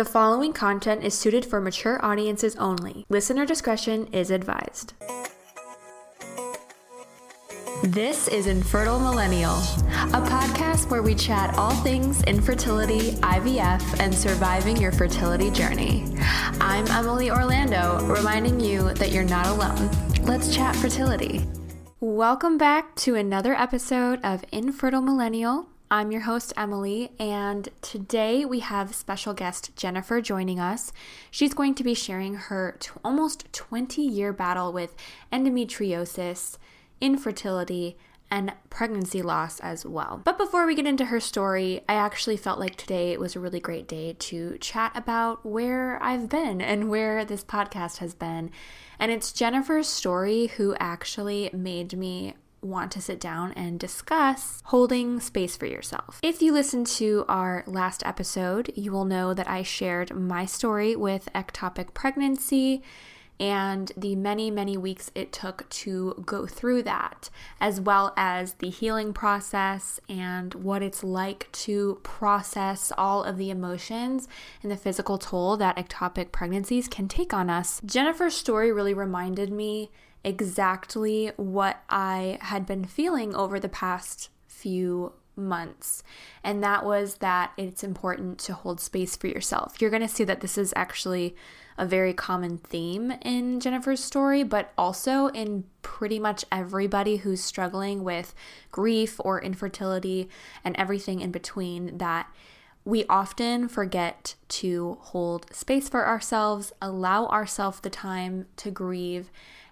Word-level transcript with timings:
The 0.00 0.06
following 0.06 0.54
content 0.54 1.04
is 1.04 1.12
suited 1.12 1.44
for 1.44 1.60
mature 1.60 2.02
audiences 2.02 2.56
only. 2.56 3.04
Listener 3.10 3.44
discretion 3.44 4.06
is 4.14 4.30
advised. 4.30 4.94
This 7.82 8.26
is 8.26 8.46
Infertile 8.46 8.98
Millennial, 8.98 9.56
a 10.14 10.22
podcast 10.24 10.90
where 10.90 11.02
we 11.02 11.14
chat 11.14 11.54
all 11.58 11.74
things 11.82 12.22
infertility, 12.22 13.10
IVF, 13.16 14.00
and 14.00 14.14
surviving 14.14 14.78
your 14.78 14.90
fertility 14.90 15.50
journey. 15.50 16.06
I'm 16.62 16.86
Emily 16.86 17.30
Orlando, 17.30 18.02
reminding 18.06 18.58
you 18.58 18.94
that 18.94 19.12
you're 19.12 19.22
not 19.22 19.48
alone. 19.48 19.90
Let's 20.22 20.54
chat 20.54 20.74
fertility. 20.76 21.46
Welcome 22.00 22.56
back 22.56 22.96
to 23.04 23.16
another 23.16 23.52
episode 23.52 24.18
of 24.24 24.46
Infertile 24.50 25.02
Millennial. 25.02 25.69
I'm 25.92 26.12
your 26.12 26.20
host, 26.20 26.52
Emily, 26.56 27.10
and 27.18 27.68
today 27.82 28.44
we 28.44 28.60
have 28.60 28.94
special 28.94 29.34
guest 29.34 29.74
Jennifer 29.74 30.20
joining 30.20 30.60
us. 30.60 30.92
She's 31.32 31.52
going 31.52 31.74
to 31.74 31.82
be 31.82 31.94
sharing 31.94 32.34
her 32.34 32.76
t- 32.78 32.92
almost 33.04 33.52
20 33.52 34.00
year 34.00 34.32
battle 34.32 34.72
with 34.72 34.94
endometriosis, 35.32 36.58
infertility, 37.00 37.96
and 38.30 38.52
pregnancy 38.70 39.20
loss 39.20 39.58
as 39.58 39.84
well. 39.84 40.20
But 40.24 40.38
before 40.38 40.64
we 40.64 40.76
get 40.76 40.86
into 40.86 41.06
her 41.06 41.18
story, 41.18 41.80
I 41.88 41.94
actually 41.94 42.36
felt 42.36 42.60
like 42.60 42.76
today 42.76 43.16
was 43.16 43.34
a 43.34 43.40
really 43.40 43.58
great 43.58 43.88
day 43.88 44.14
to 44.16 44.58
chat 44.58 44.92
about 44.94 45.44
where 45.44 46.00
I've 46.00 46.28
been 46.28 46.60
and 46.60 46.88
where 46.88 47.24
this 47.24 47.42
podcast 47.42 47.96
has 47.96 48.14
been. 48.14 48.52
And 49.00 49.10
it's 49.10 49.32
Jennifer's 49.32 49.88
story 49.88 50.46
who 50.56 50.76
actually 50.78 51.50
made 51.52 51.98
me 51.98 52.36
want 52.62 52.92
to 52.92 53.00
sit 53.00 53.20
down 53.20 53.52
and 53.52 53.78
discuss 53.78 54.62
holding 54.66 55.20
space 55.20 55.56
for 55.56 55.66
yourself. 55.66 56.20
If 56.22 56.42
you 56.42 56.52
listened 56.52 56.86
to 56.88 57.24
our 57.28 57.64
last 57.66 58.02
episode, 58.04 58.72
you 58.74 58.92
will 58.92 59.04
know 59.04 59.34
that 59.34 59.48
I 59.48 59.62
shared 59.62 60.14
my 60.14 60.44
story 60.46 60.96
with 60.96 61.28
ectopic 61.34 61.94
pregnancy 61.94 62.82
and 63.40 63.90
the 63.96 64.14
many, 64.14 64.50
many 64.50 64.76
weeks 64.76 65.10
it 65.14 65.32
took 65.32 65.66
to 65.70 66.22
go 66.26 66.46
through 66.46 66.82
that, 66.82 67.30
as 67.58 67.80
well 67.80 68.12
as 68.14 68.52
the 68.54 68.68
healing 68.68 69.14
process 69.14 69.98
and 70.10 70.52
what 70.54 70.82
it's 70.82 71.02
like 71.02 71.50
to 71.52 71.98
process 72.02 72.92
all 72.98 73.24
of 73.24 73.38
the 73.38 73.48
emotions 73.48 74.28
and 74.62 74.70
the 74.70 74.76
physical 74.76 75.16
toll 75.16 75.56
that 75.56 75.78
ectopic 75.78 76.32
pregnancies 76.32 76.86
can 76.86 77.08
take 77.08 77.32
on 77.32 77.48
us. 77.48 77.80
Jennifer's 77.86 78.36
story 78.36 78.70
really 78.70 78.92
reminded 78.92 79.50
me 79.50 79.90
exactly 80.24 81.32
what 81.36 81.82
I 81.88 82.38
had 82.42 82.66
been 82.66 82.84
feeling 82.84 83.34
over 83.34 83.58
the 83.58 83.68
past 83.68 84.30
few 84.46 85.14
months. 85.36 86.02
And 86.44 86.62
that 86.62 86.84
was 86.84 87.16
that 87.16 87.52
it's 87.56 87.82
important 87.82 88.38
to 88.40 88.52
hold 88.52 88.80
space 88.80 89.16
for 89.16 89.26
yourself. 89.26 89.80
You're 89.80 89.90
going 89.90 90.02
to 90.02 90.08
see 90.08 90.24
that 90.24 90.40
this 90.40 90.58
is 90.58 90.72
actually 90.76 91.34
a 91.78 91.86
very 91.86 92.12
common 92.12 92.58
theme 92.58 93.12
in 93.22 93.58
Jennifer's 93.58 94.04
story, 94.04 94.42
but 94.42 94.72
also 94.76 95.28
in 95.28 95.64
pretty 95.80 96.18
much 96.18 96.44
everybody 96.52 97.16
who's 97.16 97.42
struggling 97.42 98.04
with 98.04 98.34
grief 98.70 99.18
or 99.20 99.40
infertility 99.40 100.28
and 100.62 100.76
everything 100.76 101.20
in 101.20 101.30
between 101.30 101.96
that 101.96 102.28
we 102.84 103.04
often 103.08 103.68
forget 103.68 104.34
to 104.48 104.98
hold 105.00 105.54
space 105.54 105.88
for 105.88 106.06
ourselves, 106.06 106.72
allow 106.80 107.26
ourselves 107.26 107.80
the 107.80 107.90
time 107.90 108.46
to 108.56 108.70
grieve 108.70 109.30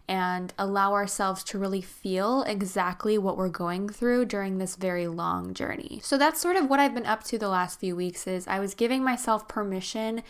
and 0.09 0.55
allow 0.59 0.95
ourselves 0.95 1.45
to 1.45 1.59
really 1.59 1.83
feel 1.83 2.42
exactly 2.45 3.19
what 3.19 3.37
we're 3.37 3.48
going 3.48 3.89
through 3.89 4.25
during 4.25 4.59
this 4.59 4.75
very 4.75 5.06
long 5.06 5.53
journey. 5.53 6.01
So 6.03 6.17
that's 6.17 6.41
sort 6.41 6.56
of 6.56 6.70
what 6.70 6.81
I've 6.81 6.95
been 6.95 7.06
up 7.06 7.25
to 7.25 7.39
the 7.39 7.48
last 7.48 7.78
few 7.78 7.95
weeks 7.95 8.27
is 8.27 8.48
I 8.48 8.59
was 8.59 8.75
giving 8.75 9.05
myself 9.05 9.47
permission 9.47 10.23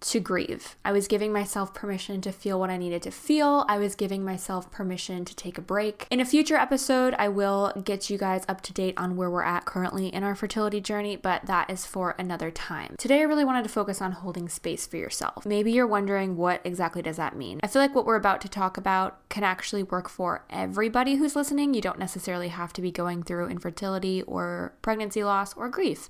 to 0.00 0.20
grieve. 0.20 0.76
I 0.84 0.92
was 0.92 1.06
giving 1.06 1.32
myself 1.32 1.74
permission 1.74 2.20
to 2.22 2.32
feel 2.32 2.58
what 2.58 2.70
I 2.70 2.76
needed 2.76 3.02
to 3.02 3.10
feel. 3.10 3.64
I 3.68 3.78
was 3.78 3.94
giving 3.94 4.24
myself 4.24 4.70
permission 4.70 5.24
to 5.24 5.36
take 5.36 5.58
a 5.58 5.62
break. 5.62 6.06
In 6.10 6.20
a 6.20 6.24
future 6.24 6.56
episode, 6.56 7.14
I 7.18 7.28
will 7.28 7.72
get 7.84 8.08
you 8.08 8.16
guys 8.16 8.44
up 8.48 8.62
to 8.62 8.72
date 8.72 8.94
on 8.96 9.16
where 9.16 9.30
we're 9.30 9.42
at 9.42 9.66
currently 9.66 10.08
in 10.08 10.24
our 10.24 10.34
fertility 10.34 10.80
journey, 10.80 11.16
but 11.16 11.46
that 11.46 11.68
is 11.68 11.84
for 11.84 12.14
another 12.18 12.50
time. 12.50 12.96
Today, 12.98 13.20
I 13.20 13.24
really 13.24 13.44
wanted 13.44 13.62
to 13.64 13.68
focus 13.68 14.00
on 14.00 14.12
holding 14.12 14.48
space 14.48 14.86
for 14.86 14.96
yourself. 14.96 15.44
Maybe 15.44 15.72
you're 15.72 15.86
wondering 15.86 16.36
what 16.36 16.60
exactly 16.64 17.02
does 17.02 17.16
that 17.16 17.36
mean? 17.36 17.60
I 17.62 17.66
feel 17.66 17.82
like 17.82 17.94
what 17.94 18.06
we're 18.06 18.16
about 18.16 18.40
to 18.42 18.48
talk 18.48 18.76
about 18.76 19.28
can 19.28 19.44
actually 19.44 19.82
work 19.82 20.08
for 20.08 20.44
everybody 20.48 21.16
who's 21.16 21.36
listening. 21.36 21.74
You 21.74 21.82
don't 21.82 21.98
necessarily 21.98 22.48
have 22.48 22.72
to 22.74 22.82
be 22.82 22.90
going 22.90 23.22
through 23.22 23.48
infertility 23.48 24.22
or 24.22 24.74
pregnancy 24.80 25.22
loss 25.22 25.54
or 25.54 25.68
grief. 25.68 26.08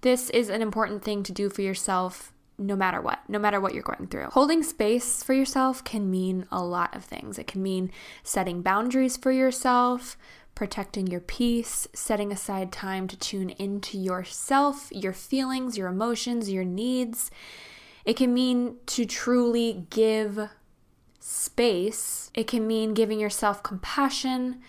This 0.00 0.30
is 0.30 0.48
an 0.48 0.62
important 0.62 1.02
thing 1.02 1.22
to 1.24 1.32
do 1.32 1.50
for 1.50 1.62
yourself 1.62 2.32
no 2.58 2.74
matter 2.74 3.00
what, 3.00 3.20
no 3.28 3.38
matter 3.38 3.60
what 3.60 3.72
you're 3.72 3.82
going 3.82 4.08
through. 4.08 4.24
Holding 4.24 4.62
space 4.62 5.22
for 5.22 5.32
yourself 5.32 5.84
can 5.84 6.10
mean 6.10 6.46
a 6.50 6.62
lot 6.62 6.94
of 6.94 7.04
things. 7.04 7.38
It 7.38 7.46
can 7.46 7.62
mean 7.62 7.92
setting 8.22 8.62
boundaries 8.62 9.16
for 9.16 9.30
yourself, 9.30 10.16
protecting 10.56 11.06
your 11.06 11.20
peace, 11.20 11.86
setting 11.94 12.32
aside 12.32 12.72
time 12.72 13.06
to 13.06 13.16
tune 13.16 13.50
into 13.50 13.96
yourself, 13.96 14.88
your 14.90 15.12
feelings, 15.12 15.78
your 15.78 15.86
emotions, 15.86 16.50
your 16.50 16.64
needs. 16.64 17.30
It 18.04 18.16
can 18.16 18.34
mean 18.34 18.76
to 18.86 19.06
truly 19.06 19.86
give 19.90 20.50
space. 21.20 22.30
It 22.34 22.48
can 22.48 22.66
mean 22.66 22.92
giving 22.94 23.20
yourself 23.20 23.62
compassion, 23.62 24.60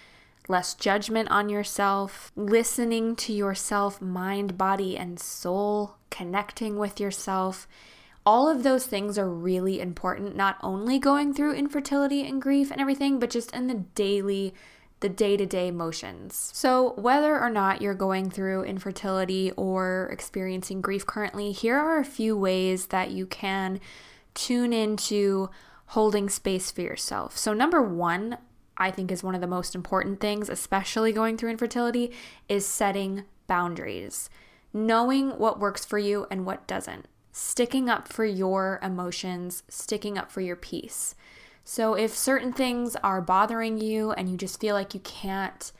less 0.49 0.73
judgment 0.73 1.29
on 1.31 1.47
yourself, 1.47 2.31
listening 2.35 3.15
to 3.15 3.31
yourself, 3.31 4.01
mind, 4.01 4.57
body, 4.57 4.97
and 4.97 5.19
soul, 5.19 5.95
connecting 6.09 6.77
with 6.77 6.99
yourself. 6.99 7.67
All 8.25 8.49
of 8.49 8.63
those 8.63 8.85
things 8.85 9.17
are 9.17 9.29
really 9.29 9.79
important, 9.79 10.35
not 10.35 10.57
only 10.61 10.99
going 10.99 11.33
through 11.33 11.53
infertility 11.53 12.27
and 12.27 12.41
grief 12.41 12.71
and 12.71 12.81
everything, 12.81 13.19
but 13.19 13.29
just 13.29 13.53
in 13.53 13.67
the 13.67 13.75
daily 13.75 14.53
the 14.99 15.09
day 15.09 15.38
to 15.38 15.45
day 15.45 15.71
motions. 15.71 16.51
So, 16.53 16.93
whether 16.97 17.39
or 17.39 17.49
not 17.49 17.81
you're 17.81 17.93
going 17.93 18.29
through 18.29 18.63
infertility 18.63 19.51
or 19.51 20.09
experiencing 20.11 20.81
grief 20.81 21.05
currently, 21.05 21.51
here 21.51 21.77
are 21.77 21.99
a 21.99 22.05
few 22.05 22.35
ways 22.38 22.88
that 22.88 23.11
you 23.11 23.25
can 23.25 23.79
tune 24.33 24.73
into 24.73 25.49
holding 25.88 26.29
space 26.29 26.69
for 26.69 26.81
yourself. 26.81 27.38
So, 27.38 27.53
number 27.53 27.81
one, 27.81 28.38
I 28.79 28.91
think 28.91 29.12
is 29.12 29.23
one 29.23 29.35
of 29.35 29.41
the 29.41 29.47
most 29.47 29.75
important 29.75 30.19
things, 30.19 30.50
especially 30.50 31.12
going 31.12 31.38
through 31.38 31.51
infertility, 31.51 32.12
is 32.47 32.66
setting 32.66 33.25
boundaries. 33.47 34.29
Knowing 34.73 35.31
what 35.31 35.59
works 35.59 35.84
for 35.84 35.97
you 35.97 36.28
and 36.29 36.45
what 36.45 36.67
doesn't. 36.67 37.07
Sticking 37.31 37.89
up 37.89 38.07
for 38.07 38.25
your 38.25 38.79
emotions, 38.81 39.63
sticking 39.68 40.18
up 40.18 40.31
for 40.31 40.41
your 40.41 40.56
peace. 40.56 41.16
So, 41.63 41.94
if 41.94 42.16
certain 42.16 42.53
things 42.53 42.95
are 42.97 43.22
bothering 43.22 43.78
you 43.78 44.12
and 44.12 44.29
you 44.29 44.38
just 44.38 44.59
feel 44.59 44.73
like 44.73 44.94
you 44.94 45.00
can't 45.01 45.72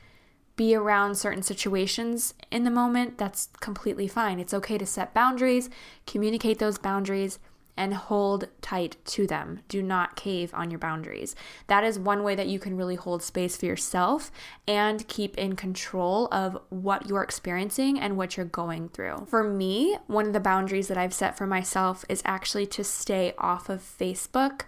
be 0.60 0.74
around 0.74 1.14
certain 1.14 1.42
situations 1.42 2.34
in 2.50 2.64
the 2.64 2.70
moment, 2.70 3.16
that's 3.16 3.48
completely 3.60 4.06
fine. 4.06 4.38
It's 4.38 4.54
okay 4.54 4.76
to 4.78 4.86
set 4.86 5.14
boundaries, 5.14 5.70
communicate 6.06 6.58
those 6.58 6.78
boundaries, 6.78 7.38
and 7.80 7.94
hold 7.94 8.46
tight 8.60 8.94
to 9.06 9.26
them. 9.26 9.60
Do 9.66 9.82
not 9.82 10.14
cave 10.14 10.52
on 10.52 10.70
your 10.70 10.78
boundaries. 10.78 11.34
That 11.66 11.82
is 11.82 11.98
one 11.98 12.22
way 12.22 12.34
that 12.34 12.46
you 12.46 12.58
can 12.58 12.76
really 12.76 12.94
hold 12.94 13.22
space 13.22 13.56
for 13.56 13.64
yourself 13.64 14.30
and 14.68 15.08
keep 15.08 15.38
in 15.38 15.56
control 15.56 16.28
of 16.30 16.58
what 16.68 17.08
you're 17.08 17.22
experiencing 17.22 17.98
and 17.98 18.18
what 18.18 18.36
you're 18.36 18.44
going 18.44 18.90
through. 18.90 19.24
For 19.30 19.42
me, 19.42 19.96
one 20.08 20.26
of 20.26 20.34
the 20.34 20.40
boundaries 20.40 20.88
that 20.88 20.98
I've 20.98 21.14
set 21.14 21.38
for 21.38 21.46
myself 21.46 22.04
is 22.06 22.20
actually 22.26 22.66
to 22.66 22.84
stay 22.84 23.32
off 23.38 23.70
of 23.70 23.80
Facebook 23.80 24.64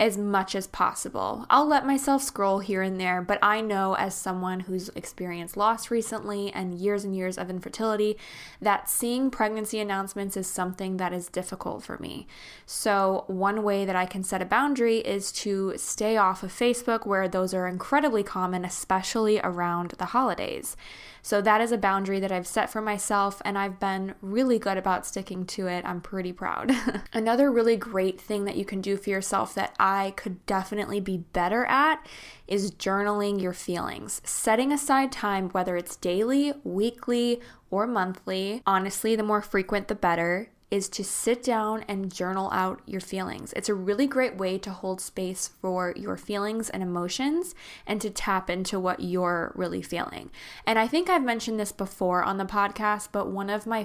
as 0.00 0.16
much 0.16 0.54
as 0.54 0.66
possible. 0.66 1.44
I'll 1.50 1.66
let 1.66 1.86
myself 1.86 2.22
scroll 2.22 2.60
here 2.60 2.80
and 2.80 2.98
there, 2.98 3.20
but 3.20 3.38
I 3.42 3.60
know 3.60 3.94
as 3.96 4.14
someone 4.14 4.60
who's 4.60 4.88
experienced 4.96 5.58
loss 5.58 5.90
recently 5.90 6.50
and 6.50 6.74
years 6.74 7.04
and 7.04 7.14
years 7.14 7.36
of 7.36 7.50
infertility 7.50 8.16
that 8.62 8.88
seeing 8.88 9.30
pregnancy 9.30 9.78
announcements 9.78 10.38
is 10.38 10.46
something 10.46 10.96
that 10.96 11.12
is 11.12 11.28
difficult 11.28 11.82
for 11.82 11.98
me. 11.98 12.26
So, 12.64 13.24
one 13.26 13.62
way 13.62 13.84
that 13.84 13.94
I 13.94 14.06
can 14.06 14.24
set 14.24 14.40
a 14.40 14.46
boundary 14.46 14.98
is 14.98 15.30
to 15.32 15.74
stay 15.76 16.16
off 16.16 16.42
of 16.42 16.50
Facebook 16.50 17.06
where 17.06 17.28
those 17.28 17.52
are 17.52 17.68
incredibly 17.68 18.22
common, 18.22 18.64
especially 18.64 19.38
around 19.40 19.90
the 19.98 20.06
holidays. 20.06 20.78
So 21.22 21.40
that 21.40 21.60
is 21.60 21.72
a 21.72 21.78
boundary 21.78 22.20
that 22.20 22.32
I've 22.32 22.46
set 22.46 22.70
for 22.70 22.80
myself 22.80 23.40
and 23.44 23.58
I've 23.58 23.78
been 23.78 24.14
really 24.20 24.58
good 24.58 24.76
about 24.76 25.06
sticking 25.06 25.44
to 25.46 25.66
it. 25.66 25.84
I'm 25.84 26.00
pretty 26.00 26.32
proud. 26.32 26.72
Another 27.12 27.50
really 27.50 27.76
great 27.76 28.20
thing 28.20 28.44
that 28.44 28.56
you 28.56 28.64
can 28.64 28.80
do 28.80 28.96
for 28.96 29.10
yourself 29.10 29.54
that 29.54 29.74
I 29.78 30.14
could 30.16 30.44
definitely 30.46 31.00
be 31.00 31.18
better 31.18 31.64
at 31.66 32.06
is 32.46 32.72
journaling 32.72 33.40
your 33.40 33.52
feelings. 33.52 34.20
Setting 34.24 34.72
aside 34.72 35.12
time, 35.12 35.50
whether 35.50 35.76
it's 35.76 35.96
daily, 35.96 36.52
weekly, 36.64 37.40
or 37.70 37.86
monthly. 37.86 38.62
Honestly, 38.66 39.14
the 39.14 39.22
more 39.22 39.42
frequent, 39.42 39.88
the 39.88 39.94
better 39.94 40.50
is 40.70 40.88
to 40.88 41.02
sit 41.02 41.42
down 41.42 41.84
and 41.88 42.12
journal 42.12 42.48
out 42.52 42.80
your 42.86 43.00
feelings. 43.00 43.52
It's 43.54 43.68
a 43.68 43.74
really 43.74 44.06
great 44.06 44.36
way 44.36 44.58
to 44.58 44.70
hold 44.70 45.00
space 45.00 45.50
for 45.60 45.92
your 45.96 46.16
feelings 46.16 46.70
and 46.70 46.82
emotions 46.82 47.54
and 47.86 48.00
to 48.00 48.10
tap 48.10 48.48
into 48.48 48.78
what 48.78 49.00
you're 49.00 49.52
really 49.56 49.82
feeling. 49.82 50.30
And 50.66 50.78
I 50.78 50.86
think 50.86 51.10
I've 51.10 51.24
mentioned 51.24 51.58
this 51.58 51.72
before 51.72 52.22
on 52.22 52.38
the 52.38 52.44
podcast, 52.44 53.08
but 53.10 53.28
one 53.28 53.50
of 53.50 53.66
my 53.66 53.84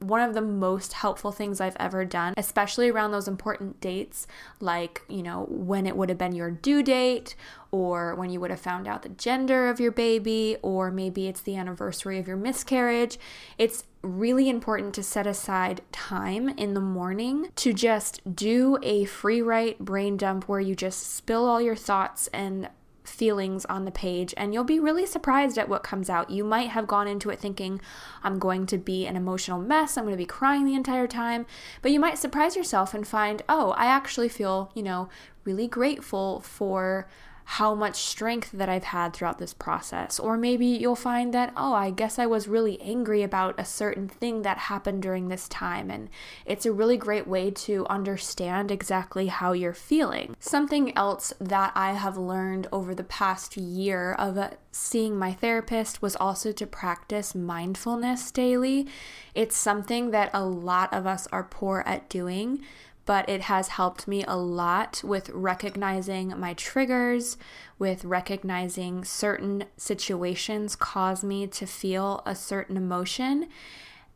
one 0.00 0.20
of 0.20 0.34
the 0.34 0.40
most 0.40 0.92
helpful 0.92 1.32
things 1.32 1.60
I've 1.60 1.76
ever 1.80 2.04
done, 2.04 2.34
especially 2.36 2.88
around 2.88 3.10
those 3.10 3.28
important 3.28 3.80
dates, 3.80 4.26
like, 4.60 5.02
you 5.08 5.22
know, 5.22 5.46
when 5.50 5.86
it 5.86 5.96
would 5.96 6.08
have 6.08 6.18
been 6.18 6.34
your 6.34 6.50
due 6.50 6.82
date, 6.82 7.34
or 7.70 8.14
when 8.14 8.30
you 8.30 8.40
would 8.40 8.50
have 8.50 8.60
found 8.60 8.86
out 8.86 9.02
the 9.02 9.08
gender 9.10 9.68
of 9.68 9.80
your 9.80 9.92
baby, 9.92 10.56
or 10.62 10.90
maybe 10.90 11.26
it's 11.26 11.40
the 11.40 11.56
anniversary 11.56 12.18
of 12.18 12.26
your 12.26 12.36
miscarriage. 12.36 13.18
It's 13.58 13.84
really 14.02 14.48
important 14.48 14.94
to 14.94 15.02
set 15.02 15.26
aside 15.26 15.82
time 15.90 16.48
in 16.50 16.74
the 16.74 16.80
morning 16.80 17.50
to 17.56 17.72
just 17.72 18.36
do 18.36 18.78
a 18.82 19.04
free 19.04 19.42
write 19.42 19.80
brain 19.80 20.16
dump 20.16 20.48
where 20.48 20.60
you 20.60 20.74
just 20.74 21.14
spill 21.14 21.44
all 21.44 21.60
your 21.60 21.76
thoughts 21.76 22.28
and 22.28 22.68
feelings 23.08 23.64
on 23.66 23.84
the 23.84 23.90
page, 23.90 24.34
and 24.36 24.52
you'll 24.52 24.64
be 24.64 24.80
really 24.80 25.06
surprised 25.06 25.58
at 25.58 25.68
what 25.68 25.82
comes 25.82 26.08
out. 26.08 26.30
You 26.30 26.44
might 26.44 26.70
have 26.70 26.86
gone 26.86 27.08
into 27.08 27.30
it 27.30 27.38
thinking, 27.38 27.80
I'm 28.22 28.38
going 28.38 28.66
to 28.66 28.78
be 28.78 29.06
an 29.06 29.16
emotional 29.16 29.58
mess, 29.58 29.96
I'm 29.96 30.04
going 30.04 30.14
to 30.14 30.18
be 30.18 30.26
crying 30.26 30.64
the 30.64 30.74
entire 30.74 31.06
time, 31.06 31.46
but 31.82 31.92
you 31.92 32.00
might 32.00 32.18
surprise 32.18 32.56
yourself 32.56 32.94
and 32.94 33.06
find, 33.06 33.42
oh, 33.48 33.70
I 33.72 33.86
actually 33.86 34.28
feel, 34.28 34.70
you 34.74 34.82
know, 34.82 35.08
really 35.44 35.68
grateful 35.68 36.40
for 36.40 37.08
how 37.52 37.74
much 37.74 37.96
strength 37.96 38.50
that 38.52 38.68
I've 38.68 38.84
had 38.84 39.14
throughout 39.14 39.38
this 39.38 39.54
process. 39.54 40.20
Or 40.20 40.36
maybe 40.36 40.66
you'll 40.66 40.94
find 40.94 41.32
that, 41.32 41.54
oh, 41.56 41.72
I 41.72 41.88
guess 41.88 42.18
I 42.18 42.26
was 42.26 42.46
really 42.46 42.78
angry 42.82 43.22
about 43.22 43.58
a 43.58 43.64
certain 43.64 44.06
thing 44.06 44.42
that 44.42 44.58
happened 44.58 45.00
during 45.00 45.28
this 45.28 45.48
time. 45.48 45.90
And 45.90 46.10
it's 46.44 46.66
a 46.66 46.72
really 46.72 46.98
great 46.98 47.26
way 47.26 47.50
to 47.52 47.86
understand 47.86 48.70
exactly 48.70 49.28
how 49.28 49.52
you're 49.52 49.72
feeling. 49.72 50.36
Something 50.38 50.94
else 50.94 51.32
that 51.40 51.72
I 51.74 51.94
have 51.94 52.18
learned 52.18 52.66
over 52.70 52.94
the 52.94 53.02
past 53.02 53.56
year 53.56 54.12
of 54.12 54.38
seeing 54.70 55.18
my 55.18 55.32
therapist 55.32 56.02
was 56.02 56.16
also 56.16 56.52
to 56.52 56.66
practice 56.66 57.34
mindfulness 57.34 58.30
daily. 58.30 58.88
It's 59.34 59.56
something 59.56 60.10
that 60.10 60.28
a 60.34 60.44
lot 60.44 60.92
of 60.92 61.06
us 61.06 61.26
are 61.32 61.44
poor 61.44 61.82
at 61.86 62.10
doing 62.10 62.60
but 63.08 63.26
it 63.26 63.40
has 63.40 63.68
helped 63.68 64.06
me 64.06 64.22
a 64.28 64.36
lot 64.36 65.00
with 65.02 65.30
recognizing 65.30 66.38
my 66.38 66.52
triggers, 66.52 67.38
with 67.78 68.04
recognizing 68.04 69.02
certain 69.02 69.64
situations 69.78 70.76
cause 70.76 71.24
me 71.24 71.46
to 71.46 71.66
feel 71.66 72.22
a 72.26 72.34
certain 72.34 72.76
emotion. 72.76 73.48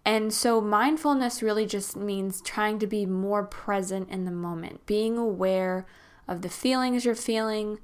And 0.05 0.31
so, 0.31 0.61
mindfulness 0.61 1.43
really 1.43 1.65
just 1.65 1.97
means 1.97 2.43
trying 2.43 2.79
to 2.81 2.87
be 2.87 3.07
more 3.07 3.45
present 3.45 4.11
in 4.11 4.27
the 4.27 4.31
moment, 4.31 4.85
being 4.85 5.17
aware 5.17 5.87
of 6.29 6.43
the 6.43 6.51
feelings 6.51 7.07
you're 7.07 7.15
feeling, 7.15 7.79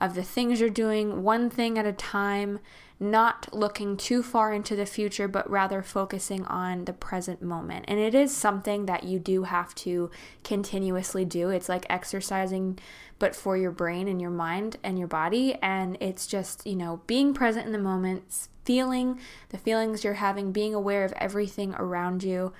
of 0.00 0.14
the 0.14 0.22
things 0.22 0.60
you're 0.60 0.70
doing, 0.70 1.22
one 1.22 1.50
thing 1.50 1.78
at 1.78 1.84
a 1.84 1.92
time, 1.92 2.58
not 3.00 3.52
looking 3.52 3.96
too 3.96 4.22
far 4.22 4.52
into 4.52 4.76
the 4.76 4.86
future, 4.86 5.26
but 5.26 5.48
rather 5.50 5.82
focusing 5.82 6.44
on 6.46 6.84
the 6.84 6.92
present 6.92 7.42
moment. 7.42 7.84
And 7.88 7.98
it 7.98 8.14
is 8.14 8.34
something 8.34 8.86
that 8.86 9.04
you 9.04 9.18
do 9.18 9.44
have 9.44 9.74
to 9.76 10.10
continuously 10.42 11.24
do. 11.24 11.50
It's 11.50 11.68
like 11.68 11.86
exercising, 11.90 12.78
but 13.18 13.34
for 13.34 13.56
your 13.56 13.72
brain 13.72 14.08
and 14.08 14.20
your 14.20 14.30
mind 14.30 14.76
and 14.82 14.98
your 14.98 15.08
body. 15.08 15.56
And 15.60 15.96
it's 16.00 16.26
just, 16.26 16.66
you 16.66 16.76
know, 16.76 17.00
being 17.06 17.34
present 17.34 17.66
in 17.66 17.72
the 17.72 17.78
moment, 17.78 18.48
feeling 18.64 19.20
the 19.50 19.58
feelings 19.58 20.04
you're 20.04 20.14
having, 20.14 20.52
being 20.52 20.74
aware 20.74 21.04
of 21.04 21.12
everything 21.14 21.74
around 21.74 22.22
you 22.22 22.52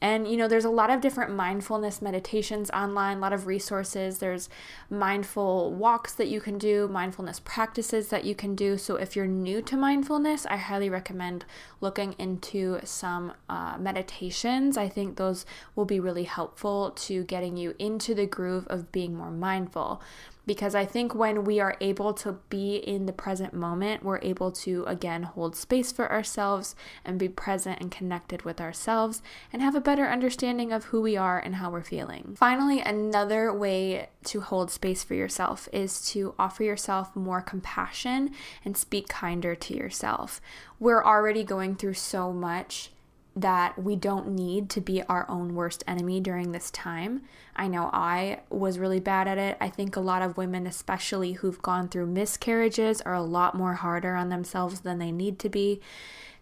and, 0.00 0.28
you 0.28 0.36
know, 0.36 0.48
there's 0.48 0.64
a 0.64 0.70
lot 0.70 0.90
of 0.90 1.00
different 1.00 1.34
mindfulness 1.34 2.02
meditations 2.02 2.70
online, 2.70 3.18
a 3.18 3.20
lot 3.20 3.32
of 3.32 3.46
resources. 3.46 4.18
There's 4.18 4.48
mindful 4.90 5.72
walks 5.72 6.12
that 6.14 6.28
you 6.28 6.40
can 6.40 6.58
do, 6.58 6.88
mindfulness 6.88 7.40
practices 7.40 8.08
that 8.08 8.24
you 8.24 8.34
can 8.34 8.54
do. 8.54 8.76
So, 8.76 8.96
if 8.96 9.16
you're 9.16 9.26
new 9.26 9.62
to 9.62 9.76
mindfulness, 9.76 10.46
I 10.46 10.56
highly 10.56 10.90
recommend 10.90 11.44
looking 11.80 12.14
into 12.18 12.80
some 12.84 13.32
uh, 13.48 13.78
meditations. 13.78 14.76
I 14.76 14.88
think 14.88 15.16
those 15.16 15.46
will 15.74 15.86
be 15.86 16.00
really 16.00 16.24
helpful 16.24 16.90
to 16.90 17.24
getting 17.24 17.56
you 17.56 17.74
into 17.78 18.14
the 18.14 18.26
groove 18.26 18.66
of 18.68 18.92
being 18.92 19.14
more 19.14 19.30
mindful 19.30 20.02
because 20.46 20.74
I 20.74 20.84
think 20.84 21.14
when 21.14 21.44
we 21.44 21.60
are 21.60 21.76
able 21.80 22.12
to 22.14 22.38
be 22.48 22.76
in 22.76 23.06
the 23.06 23.12
present 23.12 23.54
moment, 23.54 24.02
we're 24.02 24.20
able 24.20 24.52
to 24.52 24.84
again 24.84 25.22
hold 25.22 25.56
space 25.56 25.92
for 25.92 26.10
ourselves 26.10 26.74
and 27.04 27.18
be 27.18 27.28
present 27.28 27.80
and 27.80 27.90
connected 27.90 28.42
with 28.42 28.60
ourselves 28.60 29.22
and 29.52 29.62
have 29.62 29.74
a 29.74 29.80
better 29.80 30.06
understanding 30.06 30.72
of 30.72 30.86
who 30.86 31.00
we 31.00 31.16
are 31.16 31.38
and 31.38 31.56
how 31.56 31.70
we're 31.70 31.82
feeling. 31.82 32.34
Finally, 32.38 32.80
another 32.80 33.52
way 33.52 34.08
to 34.24 34.40
hold 34.40 34.70
space 34.70 35.02
for 35.02 35.14
yourself 35.14 35.68
is 35.72 36.00
to 36.10 36.34
offer 36.38 36.62
yourself 36.62 37.14
more 37.14 37.40
compassion 37.40 38.30
and 38.64 38.76
speak 38.76 39.08
kinder 39.08 39.54
to 39.54 39.76
yourself. 39.76 40.40
We're 40.78 41.04
already 41.04 41.44
going 41.44 41.76
through 41.76 41.94
so 41.94 42.32
much 42.32 42.90
that 43.36 43.82
we 43.82 43.96
don't 43.96 44.28
need 44.28 44.70
to 44.70 44.80
be 44.80 45.02
our 45.04 45.28
own 45.28 45.54
worst 45.54 45.82
enemy 45.88 46.20
during 46.20 46.52
this 46.52 46.70
time. 46.70 47.22
I 47.56 47.66
know 47.66 47.90
I 47.92 48.40
was 48.48 48.78
really 48.78 49.00
bad 49.00 49.26
at 49.26 49.38
it. 49.38 49.56
I 49.60 49.68
think 49.68 49.96
a 49.96 50.00
lot 50.00 50.22
of 50.22 50.36
women, 50.36 50.66
especially 50.66 51.32
who've 51.32 51.60
gone 51.60 51.88
through 51.88 52.06
miscarriages, 52.06 53.00
are 53.00 53.14
a 53.14 53.22
lot 53.22 53.56
more 53.56 53.74
harder 53.74 54.14
on 54.14 54.28
themselves 54.28 54.80
than 54.80 54.98
they 54.98 55.10
need 55.10 55.38
to 55.40 55.48
be. 55.48 55.80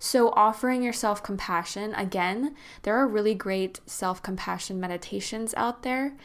So, 0.04 0.30
offering 0.30 0.82
yourself 0.82 1.22
compassion, 1.22 1.94
again, 1.94 2.56
there 2.82 2.96
are 2.96 3.06
really 3.06 3.36
great 3.36 3.78
self 3.86 4.20
compassion 4.20 4.80
meditations 4.80 5.54
out 5.56 5.84
there. 5.84 6.16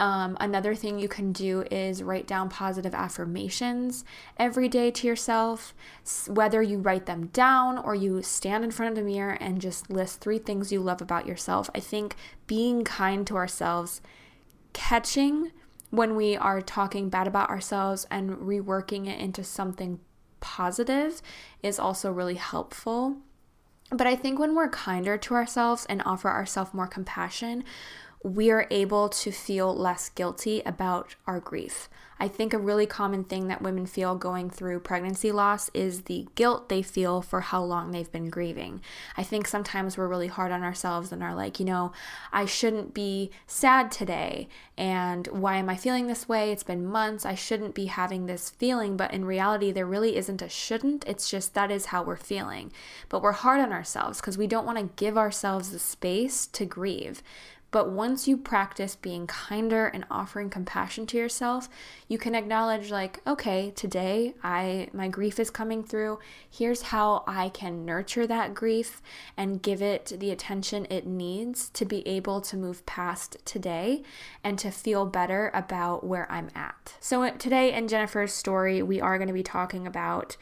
Um, 0.00 0.38
another 0.40 0.74
thing 0.74 0.98
you 0.98 1.08
can 1.08 1.32
do 1.32 1.62
is 1.70 2.02
write 2.02 2.26
down 2.26 2.48
positive 2.48 2.94
affirmations 2.94 4.06
every 4.38 4.70
day 4.70 4.90
to 4.90 5.06
yourself, 5.06 5.74
whether 6.26 6.62
you 6.62 6.78
write 6.78 7.04
them 7.04 7.26
down 7.26 7.76
or 7.76 7.94
you 7.94 8.22
stand 8.22 8.64
in 8.64 8.70
front 8.70 8.88
of 8.88 8.96
the 8.96 9.06
mirror 9.06 9.36
and 9.38 9.60
just 9.60 9.90
list 9.90 10.22
three 10.22 10.38
things 10.38 10.72
you 10.72 10.80
love 10.80 11.02
about 11.02 11.26
yourself. 11.26 11.68
I 11.74 11.80
think 11.80 12.16
being 12.46 12.84
kind 12.84 13.26
to 13.26 13.36
ourselves, 13.36 14.00
catching 14.72 15.52
when 15.90 16.16
we 16.16 16.38
are 16.38 16.62
talking 16.62 17.10
bad 17.10 17.26
about 17.26 17.50
ourselves 17.50 18.06
and 18.10 18.30
reworking 18.30 19.06
it 19.06 19.20
into 19.20 19.44
something 19.44 20.00
positive 20.40 21.20
is 21.62 21.78
also 21.78 22.10
really 22.10 22.36
helpful. 22.36 23.18
But 23.90 24.06
I 24.06 24.16
think 24.16 24.38
when 24.38 24.54
we're 24.54 24.68
kinder 24.68 25.16
to 25.16 25.34
ourselves 25.34 25.86
and 25.88 26.02
offer 26.04 26.28
ourselves 26.28 26.74
more 26.74 26.88
compassion, 26.88 27.64
we 28.26 28.50
are 28.50 28.66
able 28.72 29.08
to 29.08 29.30
feel 29.30 29.72
less 29.72 30.08
guilty 30.08 30.60
about 30.66 31.14
our 31.28 31.38
grief. 31.38 31.88
I 32.18 32.28
think 32.28 32.54
a 32.54 32.58
really 32.58 32.86
common 32.86 33.24
thing 33.24 33.48
that 33.48 33.60
women 33.60 33.84
feel 33.84 34.14
going 34.14 34.48
through 34.48 34.80
pregnancy 34.80 35.30
loss 35.30 35.70
is 35.74 36.02
the 36.02 36.26
guilt 36.34 36.68
they 36.68 36.80
feel 36.80 37.20
for 37.20 37.42
how 37.42 37.62
long 37.62 37.90
they've 37.90 38.10
been 38.10 38.30
grieving. 38.30 38.80
I 39.18 39.22
think 39.22 39.46
sometimes 39.46 39.96
we're 39.96 40.08
really 40.08 40.26
hard 40.28 40.50
on 40.50 40.62
ourselves 40.62 41.12
and 41.12 41.22
are 41.22 41.34
like, 41.34 41.60
you 41.60 41.66
know, 41.66 41.92
I 42.32 42.46
shouldn't 42.46 42.94
be 42.94 43.30
sad 43.46 43.92
today. 43.92 44.48
And 44.78 45.26
why 45.26 45.58
am 45.58 45.68
I 45.68 45.76
feeling 45.76 46.06
this 46.06 46.26
way? 46.26 46.50
It's 46.50 46.62
been 46.62 46.86
months. 46.86 47.26
I 47.26 47.34
shouldn't 47.34 47.74
be 47.74 47.86
having 47.86 48.26
this 48.26 48.48
feeling. 48.48 48.96
But 48.96 49.12
in 49.12 49.26
reality, 49.26 49.70
there 49.70 49.86
really 49.86 50.16
isn't 50.16 50.40
a 50.40 50.48
shouldn't. 50.48 51.04
It's 51.06 51.30
just 51.30 51.52
that 51.52 51.70
is 51.70 51.86
how 51.86 52.02
we're 52.02 52.16
feeling. 52.16 52.72
But 53.10 53.22
we're 53.22 53.32
hard 53.32 53.60
on 53.60 53.72
ourselves 53.72 54.20
because 54.20 54.38
we 54.38 54.46
don't 54.46 54.66
want 54.66 54.78
to 54.78 54.90
give 54.96 55.18
ourselves 55.18 55.70
the 55.70 55.78
space 55.78 56.46
to 56.48 56.64
grieve. 56.64 57.22
But 57.70 57.90
once 57.90 58.28
you 58.28 58.36
practice 58.36 58.94
being 58.96 59.26
kinder 59.26 59.86
and 59.86 60.06
offering 60.10 60.50
compassion 60.50 61.06
to 61.06 61.16
yourself, 61.16 61.68
you 62.08 62.16
can 62.16 62.34
acknowledge 62.34 62.90
like, 62.90 63.20
okay, 63.26 63.72
today 63.72 64.34
I 64.42 64.88
my 64.92 65.08
grief 65.08 65.38
is 65.40 65.50
coming 65.50 65.82
through. 65.82 66.18
Here's 66.48 66.82
how 66.82 67.24
I 67.26 67.48
can 67.48 67.84
nurture 67.84 68.26
that 68.26 68.54
grief 68.54 69.02
and 69.36 69.62
give 69.62 69.82
it 69.82 70.12
the 70.18 70.30
attention 70.30 70.86
it 70.88 71.06
needs 71.06 71.68
to 71.70 71.84
be 71.84 72.06
able 72.06 72.40
to 72.42 72.56
move 72.56 72.86
past 72.86 73.36
today 73.44 74.02
and 74.44 74.58
to 74.58 74.70
feel 74.70 75.04
better 75.04 75.50
about 75.52 76.04
where 76.04 76.30
I'm 76.30 76.50
at. 76.54 76.94
So 77.00 77.22
uh, 77.24 77.32
today 77.32 77.72
in 77.72 77.88
Jennifer's 77.88 78.32
story, 78.32 78.82
we 78.82 79.00
are 79.00 79.18
going 79.18 79.28
to 79.28 79.34
be 79.34 79.42
talking 79.42 79.86
about 79.86 80.36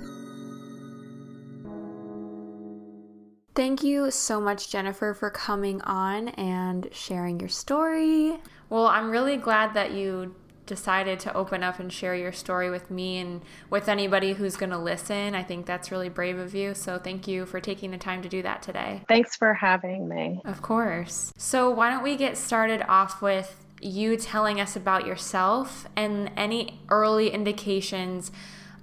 Thank 3.54 3.82
you 3.82 4.10
so 4.10 4.40
much, 4.40 4.70
Jennifer, 4.70 5.12
for 5.12 5.30
coming 5.30 5.82
on 5.82 6.28
and 6.28 6.88
sharing 6.90 7.38
your 7.38 7.50
story. 7.50 8.38
Well, 8.70 8.86
I'm 8.86 9.10
really 9.10 9.36
glad 9.36 9.74
that 9.74 9.92
you 9.92 10.34
decided 10.64 11.20
to 11.20 11.34
open 11.34 11.62
up 11.62 11.78
and 11.78 11.92
share 11.92 12.14
your 12.14 12.32
story 12.32 12.70
with 12.70 12.90
me 12.90 13.18
and 13.18 13.42
with 13.68 13.88
anybody 13.88 14.32
who's 14.32 14.56
going 14.56 14.70
to 14.70 14.78
listen. 14.78 15.34
I 15.34 15.42
think 15.42 15.66
that's 15.66 15.90
really 15.90 16.08
brave 16.08 16.38
of 16.38 16.54
you. 16.54 16.72
So 16.72 16.98
thank 16.98 17.28
you 17.28 17.44
for 17.44 17.60
taking 17.60 17.90
the 17.90 17.98
time 17.98 18.22
to 18.22 18.28
do 18.28 18.42
that 18.42 18.62
today. 18.62 19.02
Thanks 19.06 19.36
for 19.36 19.52
having 19.52 20.08
me. 20.08 20.40
Of 20.46 20.62
course. 20.62 21.32
So, 21.36 21.70
why 21.70 21.90
don't 21.90 22.02
we 22.02 22.16
get 22.16 22.38
started 22.38 22.82
off 22.88 23.20
with 23.20 23.66
you 23.82 24.16
telling 24.16 24.60
us 24.60 24.76
about 24.76 25.06
yourself 25.06 25.86
and 25.96 26.30
any 26.36 26.80
early 26.88 27.30
indications 27.30 28.30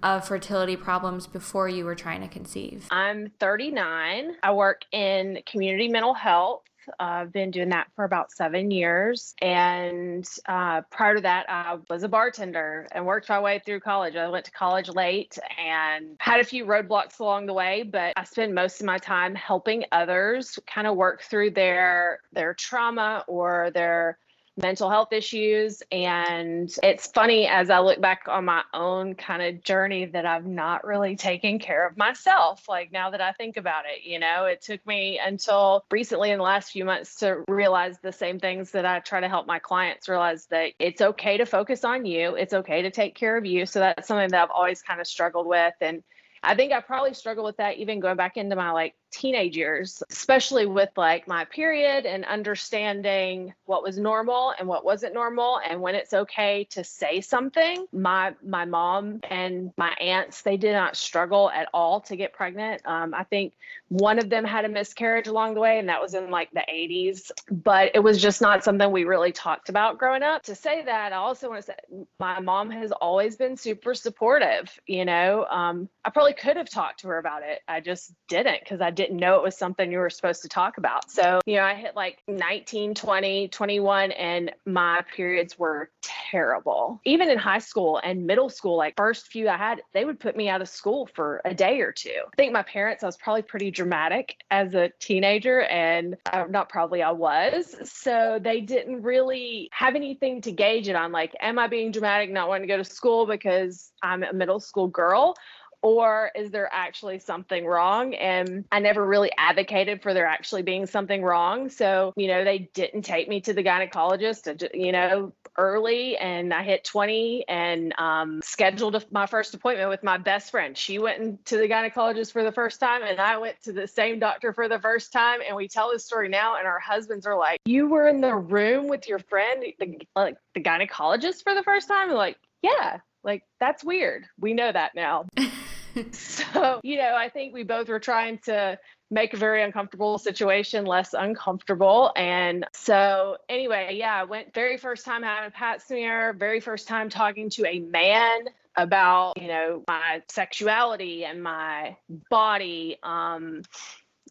of 0.03 0.27
fertility 0.27 0.75
problems 0.75 1.27
before 1.27 1.67
you 1.67 1.85
were 1.85 1.95
trying 1.95 2.21
to 2.21 2.27
conceive? 2.27 2.87
I'm 2.91 3.31
39. 3.39 4.35
I 4.41 4.51
work 4.53 4.81
in 4.91 5.39
community 5.45 5.87
mental 5.87 6.13
health. 6.13 6.63
I've 6.99 7.31
been 7.31 7.51
doing 7.51 7.69
that 7.69 7.87
for 7.95 8.03
about 8.03 8.31
seven 8.31 8.71
years. 8.71 9.35
And 9.41 10.27
uh, 10.47 10.81
prior 10.89 11.15
to 11.15 11.21
that, 11.21 11.45
I 11.49 11.77
was 11.89 12.03
a 12.03 12.07
bartender 12.07 12.87
and 12.91 13.05
worked 13.05 13.29
my 13.29 13.39
way 13.39 13.61
through 13.63 13.81
college. 13.81 14.15
I 14.15 14.27
went 14.29 14.45
to 14.45 14.51
college 14.51 14.89
late 14.89 15.37
and 15.57 16.15
had 16.19 16.39
a 16.39 16.43
few 16.43 16.65
roadblocks 16.65 17.19
along 17.19 17.45
the 17.45 17.53
way, 17.53 17.83
but 17.83 18.13
I 18.15 18.23
spend 18.23 18.55
most 18.55 18.79
of 18.79 18.85
my 18.85 18.97
time 18.97 19.35
helping 19.35 19.85
others 19.91 20.57
kind 20.65 20.87
of 20.87 20.95
work 20.95 21.21
through 21.21 21.51
their 21.51 22.21
their 22.33 22.53
trauma 22.53 23.23
or 23.27 23.71
their 23.73 24.17
mental 24.61 24.89
health 24.89 25.13
issues. 25.13 25.81
And 25.91 26.73
it's 26.83 27.07
funny 27.07 27.47
as 27.47 27.69
I 27.69 27.79
look 27.79 28.01
back 28.01 28.23
on 28.27 28.45
my 28.45 28.63
own 28.73 29.15
kind 29.15 29.41
of 29.41 29.63
journey 29.63 30.05
that 30.05 30.25
I've 30.25 30.45
not 30.45 30.85
really 30.85 31.15
taken 31.15 31.59
care 31.59 31.87
of 31.87 31.97
myself. 31.97 32.67
Like 32.67 32.91
now 32.91 33.09
that 33.09 33.21
I 33.21 33.31
think 33.33 33.57
about 33.57 33.85
it, 33.85 34.03
you 34.03 34.19
know, 34.19 34.45
it 34.45 34.61
took 34.61 34.85
me 34.85 35.19
until 35.23 35.85
recently 35.91 36.31
in 36.31 36.37
the 36.37 36.43
last 36.43 36.71
few 36.71 36.85
months 36.85 37.15
to 37.15 37.43
realize 37.47 37.97
the 38.01 38.11
same 38.11 38.39
things 38.39 38.71
that 38.71 38.85
I 38.85 38.99
try 38.99 39.19
to 39.19 39.29
help 39.29 39.47
my 39.47 39.59
clients 39.59 40.09
realize 40.09 40.45
that 40.47 40.73
it's 40.79 41.01
okay 41.01 41.37
to 41.37 41.45
focus 41.45 41.83
on 41.83 42.05
you, 42.05 42.35
it's 42.35 42.53
okay 42.53 42.81
to 42.81 42.91
take 42.91 43.15
care 43.15 43.37
of 43.37 43.45
you. 43.45 43.65
So 43.65 43.79
that's 43.79 44.07
something 44.07 44.29
that 44.29 44.43
I've 44.43 44.51
always 44.51 44.81
kind 44.81 45.01
of 45.01 45.07
struggled 45.07 45.47
with. 45.47 45.73
And 45.81 46.03
I 46.41 46.55
think 46.55 46.71
I 46.71 46.79
probably 46.79 47.13
struggle 47.13 47.43
with 47.43 47.57
that 47.57 47.77
even 47.77 47.99
going 47.99 48.15
back 48.15 48.37
into 48.37 48.55
my 48.55 48.71
like 48.71 48.95
teenage 49.11 49.57
years, 49.57 50.03
especially 50.09 50.65
with 50.65 50.89
like 50.95 51.27
my 51.27 51.45
period 51.45 52.05
and 52.05 52.25
understanding 52.25 53.53
what 53.65 53.83
was 53.83 53.97
normal 53.97 54.53
and 54.57 54.67
what 54.67 54.85
wasn't 54.85 55.13
normal 55.13 55.59
and 55.67 55.81
when 55.81 55.95
it's 55.95 56.13
okay 56.13 56.65
to 56.71 56.83
say 56.83 57.21
something. 57.21 57.85
My 57.91 58.35
my 58.43 58.65
mom 58.65 59.21
and 59.29 59.71
my 59.77 59.91
aunts, 59.99 60.41
they 60.41 60.57
did 60.57 60.73
not 60.73 60.95
struggle 60.95 61.49
at 61.49 61.69
all 61.73 62.01
to 62.01 62.15
get 62.15 62.33
pregnant. 62.33 62.81
Um, 62.85 63.13
I 63.13 63.23
think 63.23 63.53
one 63.89 64.19
of 64.19 64.29
them 64.29 64.45
had 64.45 64.65
a 64.65 64.69
miscarriage 64.69 65.27
along 65.27 65.55
the 65.55 65.59
way, 65.59 65.79
and 65.79 65.89
that 65.89 66.01
was 66.01 66.13
in 66.13 66.29
like 66.29 66.51
the 66.51 66.63
80s, 66.71 67.31
but 67.51 67.91
it 67.95 67.99
was 67.99 68.21
just 68.21 68.41
not 68.41 68.63
something 68.63 68.91
we 68.91 69.03
really 69.03 69.31
talked 69.31 69.69
about 69.69 69.97
growing 69.97 70.23
up. 70.23 70.43
To 70.43 70.55
say 70.55 70.83
that, 70.83 71.11
I 71.11 71.17
also 71.17 71.49
want 71.49 71.65
to 71.65 71.71
say 71.71 72.05
my 72.19 72.39
mom 72.39 72.69
has 72.69 72.91
always 72.91 73.35
been 73.35 73.57
super 73.57 73.93
supportive. 73.95 74.79
You 74.85 75.05
know, 75.05 75.45
um, 75.49 75.89
I 76.05 76.11
probably 76.11 76.33
could 76.33 76.57
have 76.57 76.69
talked 76.69 77.01
to 77.01 77.07
her 77.07 77.17
about 77.17 77.43
it. 77.43 77.61
I 77.67 77.79
just 77.79 78.13
didn't 78.27 78.59
because 78.59 78.81
I 78.81 78.91
didn't 78.99 79.17
know 79.17 79.37
it 79.37 79.43
was 79.43 79.57
something 79.57 79.89
you 79.89 79.97
were 79.97 80.09
supposed 80.09 80.41
to 80.41 80.49
talk 80.49 80.77
about. 80.77 81.09
So, 81.09 81.39
you 81.45 81.55
know, 81.55 81.63
I 81.63 81.73
hit 81.73 81.95
like 81.95 82.21
19, 82.27 82.93
20, 82.93 83.47
21, 83.47 84.11
and 84.11 84.51
my 84.65 85.05
periods 85.15 85.57
were 85.57 85.89
terrible. 86.01 86.99
Even 87.05 87.29
in 87.29 87.37
high 87.37 87.59
school 87.59 88.01
and 88.03 88.27
middle 88.27 88.49
school, 88.49 88.75
like 88.75 88.95
first 88.97 89.27
few 89.27 89.47
I 89.47 89.55
had, 89.55 89.81
they 89.93 90.03
would 90.03 90.19
put 90.19 90.35
me 90.35 90.49
out 90.49 90.61
of 90.61 90.67
school 90.67 91.07
for 91.15 91.41
a 91.45 91.53
day 91.53 91.79
or 91.79 91.93
two. 91.93 92.09
I 92.09 92.35
think 92.35 92.51
my 92.51 92.63
parents, 92.63 93.01
I 93.01 93.05
was 93.05 93.15
probably 93.15 93.41
pretty 93.41 93.71
dramatic 93.71 94.35
as 94.51 94.75
a 94.75 94.91
teenager, 94.99 95.61
and 95.61 96.17
uh, 96.33 96.43
not 96.49 96.67
probably 96.67 97.01
I 97.01 97.11
was. 97.11 97.77
So 97.85 98.37
they 98.41 98.59
didn't 98.59 99.01
really 99.01 99.69
have 99.71 99.95
anything 99.95 100.41
to 100.41 100.51
gauge 100.51 100.89
it 100.89 100.95
on. 100.97 101.13
Like, 101.13 101.33
am 101.39 101.57
I 101.57 101.67
being 101.67 101.91
dramatic, 101.91 102.31
not 102.31 102.49
wanting 102.49 102.67
to 102.67 102.73
go 102.73 102.77
to 102.77 102.83
school 102.83 103.25
because 103.25 103.93
I'm 104.03 104.23
a 104.23 104.33
middle 104.33 104.59
school 104.59 104.87
girl? 104.87 105.35
Or 105.81 106.31
is 106.35 106.51
there 106.51 106.69
actually 106.71 107.19
something 107.19 107.65
wrong? 107.65 108.13
And 108.13 108.65
I 108.71 108.79
never 108.79 109.05
really 109.05 109.31
advocated 109.37 110.01
for 110.01 110.13
there 110.13 110.25
actually 110.25 110.61
being 110.61 110.85
something 110.85 111.23
wrong. 111.23 111.69
So, 111.69 112.13
you 112.15 112.27
know, 112.27 112.43
they 112.43 112.69
didn't 112.73 113.03
take 113.03 113.29
me 113.29 113.41
to 113.41 113.53
the 113.53 113.63
gynecologist, 113.63 114.69
you 114.73 114.91
know, 114.91 115.33
early 115.57 116.17
and 116.17 116.53
I 116.53 116.63
hit 116.63 116.83
20 116.83 117.45
and 117.47 117.93
um, 117.97 118.41
scheduled 118.41 119.05
my 119.11 119.25
first 119.25 119.53
appointment 119.53 119.89
with 119.89 120.03
my 120.03 120.17
best 120.17 120.51
friend. 120.51 120.77
She 120.77 120.99
went 120.99 121.45
to 121.47 121.57
the 121.57 121.67
gynecologist 121.67 122.31
for 122.31 122.43
the 122.43 122.51
first 122.51 122.79
time 122.79 123.01
and 123.03 123.19
I 123.19 123.37
went 123.37 123.61
to 123.63 123.73
the 123.73 123.87
same 123.87 124.19
doctor 124.19 124.53
for 124.53 124.67
the 124.67 124.79
first 124.79 125.11
time. 125.11 125.39
And 125.45 125.55
we 125.55 125.67
tell 125.67 125.91
this 125.91 126.05
story 126.05 126.29
now 126.29 126.57
and 126.57 126.67
our 126.67 126.79
husbands 126.79 127.25
are 127.25 127.37
like, 127.37 127.59
you 127.65 127.87
were 127.87 128.07
in 128.07 128.21
the 128.21 128.35
room 128.35 128.87
with 128.87 129.07
your 129.07 129.19
friend, 129.19 129.63
the, 129.79 129.99
like 130.15 130.37
the 130.53 130.61
gynecologist 130.61 131.43
for 131.43 131.53
the 131.53 131.63
first 131.63 131.87
time? 131.87 132.09
And 132.09 132.17
like, 132.17 132.37
yeah, 132.61 132.99
like 133.23 133.43
that's 133.59 133.83
weird. 133.83 134.25
We 134.39 134.53
know 134.53 134.71
that 134.71 134.95
now. 134.95 135.25
so, 136.11 136.79
you 136.83 136.97
know, 136.97 137.15
I 137.15 137.29
think 137.29 137.53
we 137.53 137.63
both 137.63 137.87
were 137.87 137.99
trying 137.99 138.37
to 138.39 138.77
make 139.11 139.33
a 139.33 139.37
very 139.37 139.63
uncomfortable 139.63 140.17
situation 140.17 140.85
less 140.85 141.13
uncomfortable. 141.13 142.11
And 142.15 142.65
so, 142.73 143.37
anyway, 143.49 143.95
yeah, 143.97 144.15
I 144.15 144.23
went 144.23 144.53
very 144.53 144.77
first 144.77 145.05
time 145.05 145.23
having 145.23 145.47
a 145.47 145.51
pap 145.51 145.81
smear, 145.81 146.33
very 146.33 146.59
first 146.59 146.87
time 146.87 147.09
talking 147.09 147.49
to 147.51 147.65
a 147.65 147.79
man 147.79 148.41
about, 148.75 149.41
you 149.41 149.47
know, 149.47 149.83
my 149.87 150.21
sexuality 150.29 151.25
and 151.25 151.41
my 151.41 151.97
body. 152.29 152.97
Um, 153.03 153.63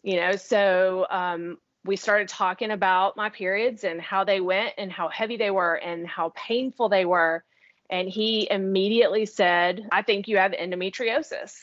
you 0.03 0.15
know, 0.15 0.35
so 0.37 1.05
um, 1.09 1.57
we 1.85 1.95
started 1.95 2.27
talking 2.27 2.71
about 2.71 3.17
my 3.17 3.29
periods 3.29 3.83
and 3.83 4.01
how 4.01 4.23
they 4.23 4.39
went 4.39 4.73
and 4.77 4.91
how 4.91 5.09
heavy 5.09 5.37
they 5.37 5.51
were 5.51 5.75
and 5.75 6.07
how 6.07 6.31
painful 6.35 6.89
they 6.89 7.05
were. 7.05 7.43
And 7.89 8.07
he 8.07 8.47
immediately 8.49 9.25
said, 9.25 9.87
I 9.91 10.01
think 10.01 10.27
you 10.27 10.37
have 10.37 10.51
endometriosis. 10.51 11.55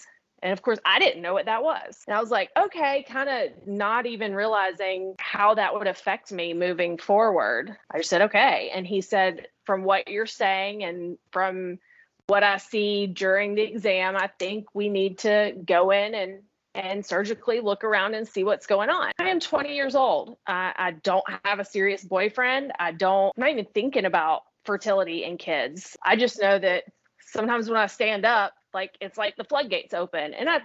And 0.42 0.52
of 0.52 0.62
course, 0.62 0.78
I 0.84 0.98
didn't 0.98 1.22
know 1.22 1.32
what 1.32 1.46
that 1.46 1.62
was. 1.62 2.02
And 2.06 2.16
I 2.16 2.20
was 2.20 2.30
like, 2.30 2.50
okay, 2.56 3.04
kind 3.08 3.28
of 3.28 3.66
not 3.66 4.06
even 4.06 4.34
realizing 4.34 5.14
how 5.18 5.54
that 5.54 5.74
would 5.74 5.86
affect 5.86 6.30
me 6.30 6.52
moving 6.52 6.98
forward. 6.98 7.76
I 7.90 7.98
just 7.98 8.10
said, 8.10 8.22
okay. 8.22 8.70
And 8.74 8.86
he 8.86 9.00
said, 9.00 9.48
from 9.64 9.82
what 9.82 10.08
you're 10.08 10.26
saying 10.26 10.84
and 10.84 11.18
from 11.32 11.78
what 12.26 12.42
I 12.42 12.58
see 12.58 13.06
during 13.06 13.54
the 13.54 13.62
exam, 13.62 14.16
I 14.16 14.28
think 14.38 14.66
we 14.74 14.88
need 14.88 15.18
to 15.18 15.54
go 15.64 15.90
in 15.90 16.14
and 16.14 16.42
and 16.74 17.06
surgically 17.06 17.60
look 17.60 17.84
around 17.84 18.14
and 18.14 18.28
see 18.28 18.44
what's 18.44 18.66
going 18.66 18.90
on. 18.90 19.10
I 19.18 19.30
am 19.30 19.40
20 19.40 19.74
years 19.74 19.94
old. 19.94 20.36
I, 20.46 20.74
I 20.76 20.90
don't 20.90 21.24
have 21.44 21.58
a 21.58 21.64
serious 21.64 22.04
boyfriend. 22.04 22.72
I 22.78 22.92
don't, 22.92 23.32
I'm 23.34 23.40
not 23.40 23.50
even 23.50 23.66
thinking 23.72 24.04
about 24.04 24.42
fertility 24.66 25.24
in 25.24 25.38
kids. 25.38 25.96
I 26.02 26.16
just 26.16 26.40
know 26.40 26.58
that 26.58 26.84
sometimes 27.20 27.68
when 27.68 27.78
I 27.78 27.86
stand 27.86 28.24
up, 28.24 28.52
like 28.74 28.96
it's 29.00 29.16
like 29.16 29.36
the 29.36 29.44
floodgates 29.44 29.94
open. 29.94 30.34
And 30.34 30.48
I 30.48 30.60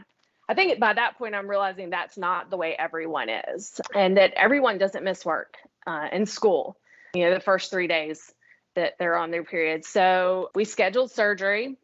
I 0.49 0.53
think 0.53 0.79
by 0.79 0.93
that 0.93 1.17
point 1.17 1.35
I'm 1.35 1.49
realizing 1.49 1.89
that's 1.89 2.17
not 2.17 2.49
the 2.49 2.57
way 2.57 2.75
everyone 2.77 3.29
is 3.29 3.79
and 3.95 4.17
that 4.17 4.33
everyone 4.33 4.77
doesn't 4.77 5.03
miss 5.03 5.25
work 5.25 5.55
uh, 5.87 6.07
in 6.11 6.25
school. 6.25 6.77
You 7.13 7.25
know, 7.25 7.33
the 7.33 7.39
first 7.39 7.71
3 7.71 7.87
days 7.87 8.33
that 8.75 8.93
they're 8.99 9.17
on 9.17 9.31
their 9.31 9.43
period. 9.43 9.85
So, 9.85 10.49
we 10.55 10.65
scheduled 10.65 11.11
surgery. 11.11 11.77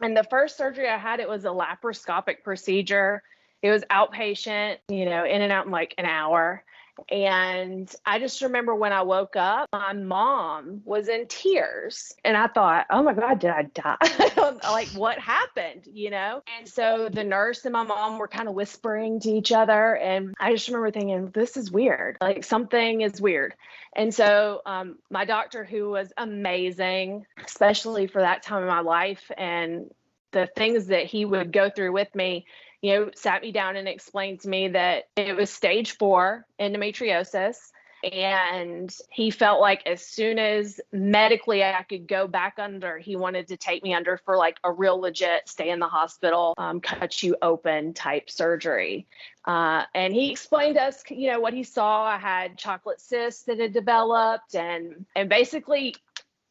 And 0.00 0.16
the 0.16 0.24
first 0.24 0.56
surgery 0.56 0.88
I 0.88 0.98
had 0.98 1.20
it 1.20 1.28
was 1.28 1.44
a 1.44 1.48
laparoscopic 1.48 2.42
procedure. 2.44 3.22
It 3.62 3.70
was 3.70 3.84
outpatient, 3.90 4.78
you 4.88 5.04
know, 5.04 5.24
in 5.24 5.42
and 5.42 5.52
out 5.52 5.66
in 5.66 5.72
like 5.72 5.94
an 5.98 6.06
hour. 6.06 6.64
And 7.10 7.92
I 8.04 8.18
just 8.18 8.42
remember 8.42 8.74
when 8.74 8.92
I 8.92 9.02
woke 9.02 9.36
up, 9.36 9.68
my 9.72 9.92
mom 9.92 10.82
was 10.84 11.08
in 11.08 11.26
tears. 11.26 12.12
And 12.24 12.36
I 12.36 12.46
thought, 12.48 12.86
oh 12.90 13.02
my 13.02 13.14
God, 13.14 13.38
did 13.38 13.50
I 13.50 13.62
die? 13.62 13.96
like, 14.64 14.88
what 14.88 15.18
happened? 15.18 15.86
You 15.86 16.10
know? 16.10 16.42
And 16.58 16.68
so 16.68 17.08
the 17.10 17.24
nurse 17.24 17.64
and 17.64 17.72
my 17.72 17.84
mom 17.84 18.18
were 18.18 18.28
kind 18.28 18.48
of 18.48 18.54
whispering 18.54 19.20
to 19.20 19.30
each 19.30 19.52
other. 19.52 19.96
And 19.96 20.34
I 20.38 20.52
just 20.52 20.68
remember 20.68 20.90
thinking, 20.90 21.30
this 21.30 21.56
is 21.56 21.70
weird. 21.70 22.18
Like, 22.20 22.44
something 22.44 23.00
is 23.00 23.20
weird. 23.20 23.54
And 23.94 24.14
so 24.14 24.60
um, 24.66 24.96
my 25.10 25.24
doctor, 25.24 25.64
who 25.64 25.90
was 25.90 26.12
amazing, 26.16 27.26
especially 27.44 28.06
for 28.06 28.20
that 28.22 28.42
time 28.42 28.62
in 28.62 28.68
my 28.68 28.80
life, 28.80 29.30
and 29.36 29.90
the 30.32 30.48
things 30.56 30.86
that 30.86 31.06
he 31.06 31.24
would 31.24 31.52
go 31.52 31.70
through 31.70 31.92
with 31.92 32.14
me, 32.14 32.46
you 32.82 32.94
know, 32.94 33.10
sat 33.14 33.42
me 33.42 33.52
down 33.52 33.76
and 33.76 33.88
explained 33.88 34.40
to 34.40 34.48
me 34.48 34.68
that 34.68 35.04
it 35.16 35.36
was 35.36 35.50
stage 35.50 35.96
four 35.96 36.46
endometriosis 36.60 37.56
and 38.04 38.94
he 39.10 39.30
felt 39.30 39.60
like 39.60 39.86
as 39.86 40.04
soon 40.06 40.38
as 40.38 40.80
medically 40.92 41.64
I 41.64 41.82
could 41.82 42.06
go 42.06 42.28
back 42.28 42.54
under, 42.58 42.98
he 42.98 43.16
wanted 43.16 43.48
to 43.48 43.56
take 43.56 43.82
me 43.82 43.94
under 43.94 44.18
for 44.18 44.36
like 44.36 44.58
a 44.62 44.70
real 44.70 45.00
legit 45.00 45.48
stay 45.48 45.70
in 45.70 45.80
the 45.80 45.88
hospital, 45.88 46.54
um, 46.58 46.80
cut 46.80 47.22
you 47.22 47.36
open 47.42 47.94
type 47.94 48.30
surgery. 48.30 49.06
Uh, 49.44 49.84
and 49.94 50.14
he 50.14 50.30
explained 50.30 50.76
to 50.76 50.82
us, 50.82 51.02
you 51.10 51.30
know, 51.30 51.40
what 51.40 51.54
he 51.54 51.64
saw. 51.64 52.04
I 52.04 52.18
had 52.18 52.56
chocolate 52.56 53.00
cysts 53.00 53.44
that 53.44 53.58
had 53.58 53.72
developed, 53.72 54.54
and 54.54 55.06
and 55.16 55.28
basically, 55.28 55.94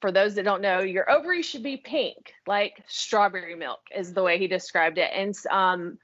for 0.01 0.11
those 0.11 0.35
that 0.35 0.43
don't 0.43 0.61
know, 0.61 0.79
your 0.79 1.09
ovaries 1.09 1.45
should 1.45 1.63
be 1.63 1.77
pink, 1.77 2.33
like 2.45 2.83
strawberry 2.87 3.55
milk, 3.55 3.79
is 3.95 4.13
the 4.13 4.23
way 4.23 4.37
he 4.37 4.47
described 4.47 4.97
it. 4.97 5.11
And 5.13 5.35
um, 5.49 5.97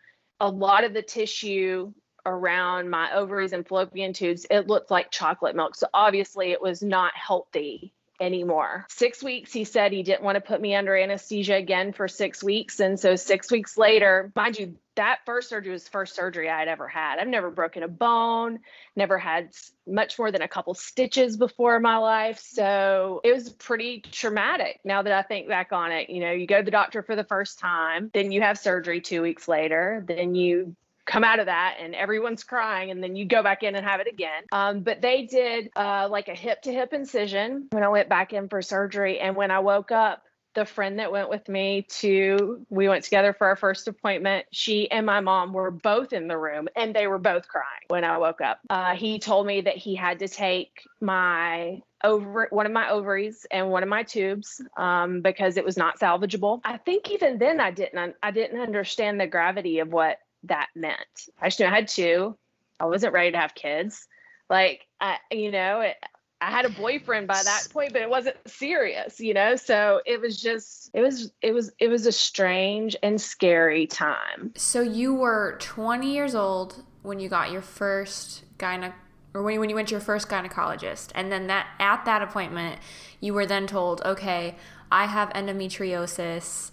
a 0.43 0.49
lot 0.49 0.83
of 0.83 0.93
the 0.93 1.01
tissue 1.01 1.93
around 2.25 2.89
my 2.89 3.13
ovaries 3.13 3.53
and 3.53 3.65
fallopian 3.65 4.11
tubes, 4.11 4.45
it 4.51 4.67
looked 4.67 4.91
like 4.91 5.09
chocolate 5.09 5.55
milk. 5.55 5.73
So 5.73 5.87
obviously, 5.93 6.51
it 6.51 6.61
was 6.61 6.83
not 6.83 7.13
healthy 7.15 7.93
anymore. 8.19 8.85
Six 8.89 9.23
weeks, 9.23 9.51
he 9.51 9.63
said 9.63 9.91
he 9.91 10.03
didn't 10.03 10.23
want 10.23 10.35
to 10.35 10.41
put 10.41 10.61
me 10.61 10.75
under 10.75 10.95
anesthesia 10.95 11.55
again 11.55 11.93
for 11.93 12.07
six 12.07 12.43
weeks. 12.43 12.79
And 12.79 12.99
so, 12.99 13.15
six 13.15 13.51
weeks 13.51 13.77
later, 13.77 14.31
mind 14.35 14.57
you, 14.57 14.75
that 14.95 15.19
first 15.25 15.49
surgery 15.49 15.71
was 15.71 15.87
first 15.87 16.15
surgery 16.15 16.49
I 16.49 16.59
had 16.59 16.67
ever 16.67 16.87
had. 16.87 17.17
I've 17.17 17.27
never 17.27 17.49
broken 17.49 17.83
a 17.83 17.87
bone, 17.87 18.59
never 18.95 19.17
had 19.17 19.49
much 19.87 20.19
more 20.19 20.31
than 20.31 20.41
a 20.41 20.47
couple 20.47 20.73
stitches 20.75 21.35
before 21.35 21.75
in 21.75 21.81
my 21.81 21.97
life. 21.97 22.39
So 22.39 23.21
it 23.23 23.33
was 23.33 23.49
pretty 23.49 24.01
traumatic 24.01 24.79
now 24.83 25.01
that 25.01 25.13
I 25.13 25.23
think 25.23 25.47
back 25.47 25.71
on 25.71 25.91
it. 25.91 26.09
You 26.09 26.21
know, 26.21 26.31
you 26.31 26.45
go 26.45 26.59
to 26.59 26.63
the 26.63 26.71
doctor 26.71 27.01
for 27.01 27.15
the 27.15 27.23
first 27.23 27.59
time, 27.59 28.11
then 28.13 28.31
you 28.31 28.41
have 28.41 28.59
surgery 28.59 29.01
two 29.01 29.21
weeks 29.21 29.47
later, 29.47 30.03
then 30.07 30.35
you 30.35 30.75
come 31.05 31.23
out 31.23 31.39
of 31.39 31.47
that 31.47 31.77
and 31.79 31.95
everyone's 31.95 32.43
crying 32.43 32.91
and 32.91 33.03
then 33.03 33.15
you 33.15 33.25
go 33.25 33.43
back 33.43 33.63
in 33.63 33.75
and 33.75 33.85
have 33.85 33.99
it 33.99 34.07
again. 34.07 34.43
Um, 34.51 34.81
but 34.81 35.01
they 35.01 35.23
did 35.23 35.69
uh, 35.75 36.07
like 36.09 36.27
a 36.27 36.35
hip 36.35 36.61
to 36.63 36.71
hip 36.71 36.93
incision 36.93 37.67
when 37.71 37.83
i 37.83 37.89
went 37.89 38.09
back 38.09 38.33
in 38.33 38.47
for 38.49 38.61
surgery. 38.61 39.19
And 39.19 39.35
when 39.35 39.51
i 39.51 39.59
woke 39.59 39.91
up 39.91 40.23
the 40.55 40.65
friend 40.65 40.99
that 40.99 41.11
went 41.11 41.29
with 41.29 41.47
me 41.49 41.85
to 41.89 42.65
we 42.69 42.87
went 42.87 43.03
together 43.03 43.33
for 43.33 43.47
our 43.47 43.55
first 43.55 43.87
appointment 43.87 44.45
she 44.51 44.89
and 44.91 45.03
my 45.03 45.19
mom 45.19 45.51
were 45.51 45.71
both 45.71 46.13
in 46.13 46.27
the 46.27 46.37
room 46.37 46.67
and 46.75 46.95
they 46.95 47.07
were 47.07 47.17
both 47.17 47.47
crying 47.47 47.85
when 47.87 48.03
i 48.03 48.17
woke 48.17 48.41
up. 48.41 48.59
Uh, 48.69 48.95
he 48.95 49.19
told 49.19 49.47
me 49.47 49.61
that 49.61 49.77
he 49.77 49.95
had 49.95 50.19
to 50.19 50.27
take 50.27 50.83
my 51.01 51.81
over 52.03 52.47
one 52.51 52.65
of 52.65 52.71
my 52.71 52.89
ovaries 52.89 53.45
and 53.49 53.69
one 53.69 53.81
of 53.81 53.89
my 53.89 54.03
tubes 54.03 54.61
um, 54.77 55.21
because 55.21 55.55
it 55.55 55.63
was 55.63 55.77
not 55.77 55.99
salvageable. 55.99 56.59
I 56.65 56.77
think 56.77 57.09
even 57.09 57.37
then 57.37 57.59
i 57.59 57.71
didn't 57.71 58.15
i 58.21 58.31
didn't 58.31 58.59
understand 58.61 59.19
the 59.19 59.27
gravity 59.27 59.79
of 59.79 59.91
what 59.91 60.19
that 60.43 60.69
meant. 60.75 61.29
I 61.41 61.47
just 61.47 61.59
knew 61.59 61.65
I 61.65 61.69
had 61.69 61.87
two. 61.87 62.37
I 62.79 62.85
wasn't 62.85 63.13
ready 63.13 63.31
to 63.31 63.37
have 63.37 63.55
kids. 63.55 64.07
Like, 64.49 64.87
I, 64.99 65.17
you 65.31 65.51
know, 65.51 65.81
it, 65.81 65.95
I 66.41 66.51
had 66.51 66.65
a 66.65 66.69
boyfriend 66.69 67.27
by 67.27 67.41
that 67.41 67.67
point, 67.71 67.93
but 67.93 68.01
it 68.01 68.09
wasn't 68.09 68.35
serious, 68.45 69.19
you 69.19 69.33
know? 69.33 69.55
So 69.55 70.01
it 70.05 70.19
was 70.19 70.41
just, 70.41 70.89
it 70.93 71.01
was, 71.01 71.31
it 71.41 71.53
was, 71.53 71.71
it 71.79 71.87
was 71.87 72.05
a 72.05 72.11
strange 72.11 72.97
and 73.01 73.19
scary 73.19 73.87
time. 73.87 74.51
So 74.57 74.81
you 74.81 75.13
were 75.13 75.57
20 75.59 76.11
years 76.11 76.35
old 76.35 76.83
when 77.01 77.19
you 77.19 77.29
got 77.29 77.51
your 77.51 77.61
first 77.61 78.43
gynecologist 78.57 78.93
or 79.33 79.41
when 79.41 79.55
you, 79.55 79.59
when 79.59 79.69
you 79.69 79.75
went 79.75 79.87
to 79.87 79.93
your 79.93 80.01
first 80.01 80.29
gynecologist 80.29 81.09
and 81.15 81.31
then 81.31 81.47
that 81.47 81.67
at 81.79 82.05
that 82.05 82.21
appointment 82.21 82.79
you 83.19 83.33
were 83.33 83.45
then 83.45 83.65
told 83.67 84.01
okay 84.05 84.55
i 84.91 85.05
have 85.05 85.29
endometriosis 85.29 86.71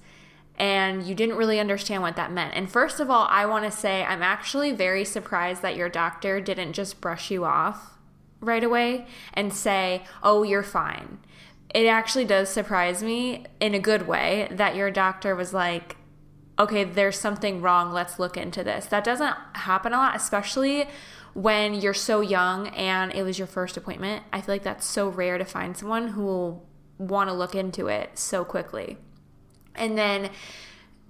and 0.61 1.03
you 1.05 1.15
didn't 1.15 1.37
really 1.37 1.59
understand 1.59 2.03
what 2.03 2.17
that 2.17 2.31
meant. 2.31 2.55
And 2.55 2.71
first 2.71 3.01
of 3.01 3.09
all, 3.09 3.27
I 3.31 3.47
want 3.47 3.65
to 3.65 3.71
say 3.71 4.05
I'm 4.05 4.23
actually 4.23 4.73
very 4.73 5.07
surprised 5.07 5.63
that 5.63 5.75
your 5.75 5.89
doctor 5.89 6.39
didn't 6.39 6.75
just 6.75 7.01
brush 7.01 7.31
you 7.31 7.47
off 7.47 7.99
right 8.41 8.63
away 8.63 9.07
and 9.33 9.55
say, 9.55 10.05
oh, 10.23 10.43
you're 10.43 10.63
fine. 10.63 11.19
It 11.75 11.87
actually 11.87 12.27
does 12.27 12.51
surprise 12.51 13.03
me 13.03 13.47
in 13.59 13.75
a 13.75 13.79
good 13.79 14.07
way 14.07 14.49
that 14.51 14.77
your 14.77 14.91
doctor 14.91 15.35
was 15.35 15.55
like, 15.55 15.97
okay, 16.59 16.85
there's 16.85 17.19
something 17.19 17.63
wrong. 17.63 17.91
Let's 17.91 18.19
look 18.19 18.37
into 18.37 18.63
this. 18.63 18.85
That 18.85 19.03
doesn't 19.03 19.37
happen 19.55 19.95
a 19.95 19.97
lot, 19.97 20.15
especially 20.15 20.89
when 21.33 21.73
you're 21.73 21.95
so 21.95 22.21
young 22.21 22.69
and 22.69 23.15
it 23.15 23.23
was 23.23 23.39
your 23.39 23.47
first 23.47 23.79
appointment. 23.79 24.25
I 24.31 24.43
feel 24.43 24.57
like 24.57 24.65
that's 24.65 24.85
so 24.85 25.09
rare 25.09 25.39
to 25.39 25.45
find 25.47 25.75
someone 25.75 26.09
who 26.09 26.25
will 26.25 26.69
want 26.99 27.31
to 27.31 27.35
look 27.35 27.55
into 27.55 27.87
it 27.87 28.19
so 28.19 28.45
quickly. 28.45 28.99
And 29.81 29.97
then, 29.97 30.31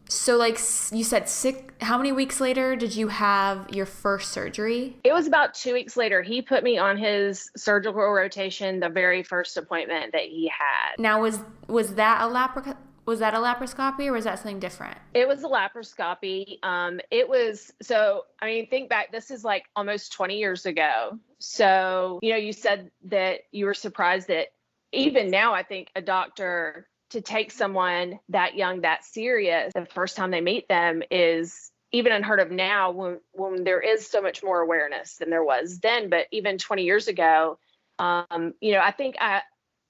so 0.09 0.37
like 0.37 0.59
you 0.93 1.05
said, 1.05 1.29
six, 1.29 1.59
how 1.81 1.99
many 1.99 2.13
weeks 2.13 2.41
later 2.41 2.77
did 2.77 2.95
you 2.95 3.09
have 3.09 3.69
your 3.71 3.87
first 3.87 4.31
surgery? 4.31 4.97
It 5.05 5.13
was 5.13 5.27
about 5.27 5.55
two 5.55 5.75
weeks 5.75 5.97
later. 5.97 6.23
He 6.23 6.41
put 6.41 6.63
me 6.63 6.79
on 6.79 6.97
his 6.97 7.51
surgical 7.57 8.01
rotation 8.01 8.81
the 8.81 8.89
very 8.89 9.23
first 9.23 9.57
appointment 9.57 10.13
that 10.13 10.23
he 10.23 10.49
had. 10.49 10.99
Now, 10.99 11.21
was 11.21 11.41
was 11.69 11.95
that 11.97 12.23
a 12.23 12.33
lapar- 12.33 12.77
was 13.07 13.19
that 13.19 13.35
a 13.35 13.39
laparoscopy 13.39 14.07
or 14.07 14.13
was 14.13 14.25
that 14.25 14.39
something 14.39 14.61
different? 14.61 14.97
It 15.15 15.27
was 15.27 15.43
a 15.43 15.49
laparoscopy. 15.49 16.59
Um, 16.63 17.01
it 17.11 17.29
was 17.29 17.73
so. 17.83 18.25
I 18.41 18.47
mean, 18.47 18.69
think 18.69 18.89
back. 18.89 19.11
This 19.11 19.31
is 19.31 19.45
like 19.45 19.65
almost 19.75 20.13
20 20.13 20.39
years 20.39 20.67
ago. 20.67 21.19
So 21.39 22.21
you 22.23 22.31
know, 22.31 22.37
you 22.37 22.53
said 22.53 22.91
that 23.05 23.41
you 23.51 23.67
were 23.67 23.75
surprised 23.75 24.29
that 24.29 24.49
even 24.93 25.31
now, 25.31 25.55
I 25.55 25.63
think 25.63 25.91
a 25.97 26.03
doctor 26.03 26.89
to 27.11 27.21
take 27.21 27.51
someone 27.51 28.19
that 28.29 28.57
young, 28.57 28.83
that 28.83 29.05
serious, 29.05 29.73
the 29.75 29.87
first 29.87 30.17
time 30.17 30.31
they 30.31 30.41
meet 30.41 30.69
them 30.69 31.03
is 31.11 31.71
even 31.93 32.13
unheard 32.13 32.41
of 32.41 32.51
now 32.51 32.93
when, 32.93 33.21
when 33.33 33.65
there 33.65 33.81
is 33.81 34.07
so 34.07 34.23
much 34.23 34.43
more 34.43 34.61
awareness 34.61 35.17
than 35.17 35.31
there 35.31 35.45
was 35.45 35.81
then. 35.81 36.09
But 36.09 36.27
even 36.31 36.59
20 36.59 36.85
years 36.85 37.09
ago, 37.09 37.59
um, 37.99 38.55
you 38.61 38.73
know, 38.73 38.81
I 38.81 38.93
think 38.93 39.17
I, 39.21 39.43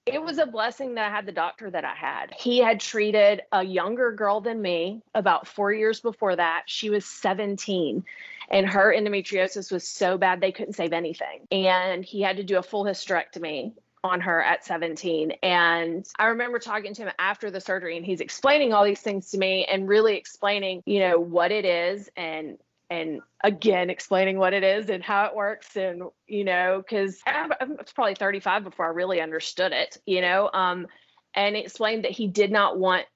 it 0.06 0.22
was 0.22 0.38
a 0.38 0.46
blessing 0.46 0.94
that 0.94 1.10
I 1.10 1.14
had 1.14 1.26
the 1.26 1.32
doctor 1.32 1.70
that 1.70 1.84
I 1.84 1.94
had. 1.94 2.32
He 2.38 2.58
had 2.58 2.80
treated 2.80 3.42
a 3.52 3.62
younger 3.62 4.12
girl 4.12 4.40
than 4.40 4.60
me 4.60 5.02
about 5.14 5.46
four 5.46 5.72
years 5.72 6.00
before 6.00 6.36
that. 6.36 6.62
She 6.66 6.90
was 6.90 7.04
17 7.04 8.04
and 8.50 8.68
her 8.68 8.92
endometriosis 8.92 9.70
was 9.70 9.86
so 9.86 10.18
bad 10.18 10.40
they 10.40 10.52
couldn't 10.52 10.74
save 10.74 10.92
anything. 10.92 11.46
And 11.52 12.04
he 12.04 12.22
had 12.22 12.38
to 12.38 12.44
do 12.44 12.58
a 12.58 12.62
full 12.62 12.84
hysterectomy 12.84 13.72
on 14.02 14.20
her 14.20 14.42
at 14.42 14.64
17. 14.64 15.32
And 15.42 16.06
I 16.18 16.26
remember 16.26 16.58
talking 16.58 16.94
to 16.94 17.02
him 17.02 17.12
after 17.18 17.50
the 17.50 17.60
surgery 17.60 17.96
and 17.96 18.06
he's 18.06 18.20
explaining 18.20 18.72
all 18.72 18.84
these 18.84 19.00
things 19.00 19.30
to 19.30 19.38
me 19.38 19.64
and 19.66 19.88
really 19.88 20.16
explaining, 20.16 20.82
you 20.86 21.00
know, 21.00 21.18
what 21.18 21.52
it 21.52 21.64
is 21.64 22.08
and 22.16 22.58
and 22.90 23.20
again 23.44 23.88
explaining 23.88 24.36
what 24.36 24.52
it 24.52 24.64
is 24.64 24.90
and 24.90 25.02
how 25.02 25.24
it 25.24 25.34
works 25.34 25.76
and 25.76 26.02
you 26.26 26.42
know 26.42 26.82
because 26.82 27.20
i 27.24 27.46
was 27.64 27.92
probably 27.94 28.16
35 28.16 28.64
before 28.64 28.86
i 28.86 28.88
really 28.88 29.20
understood 29.20 29.70
it 29.70 29.96
you 30.06 30.20
know 30.20 30.50
um 30.52 30.88
and 31.34 31.56
explained 31.56 32.04
that 32.04 32.10
he 32.10 32.26
did 32.26 32.50
not 32.50 32.78
want 32.78 33.06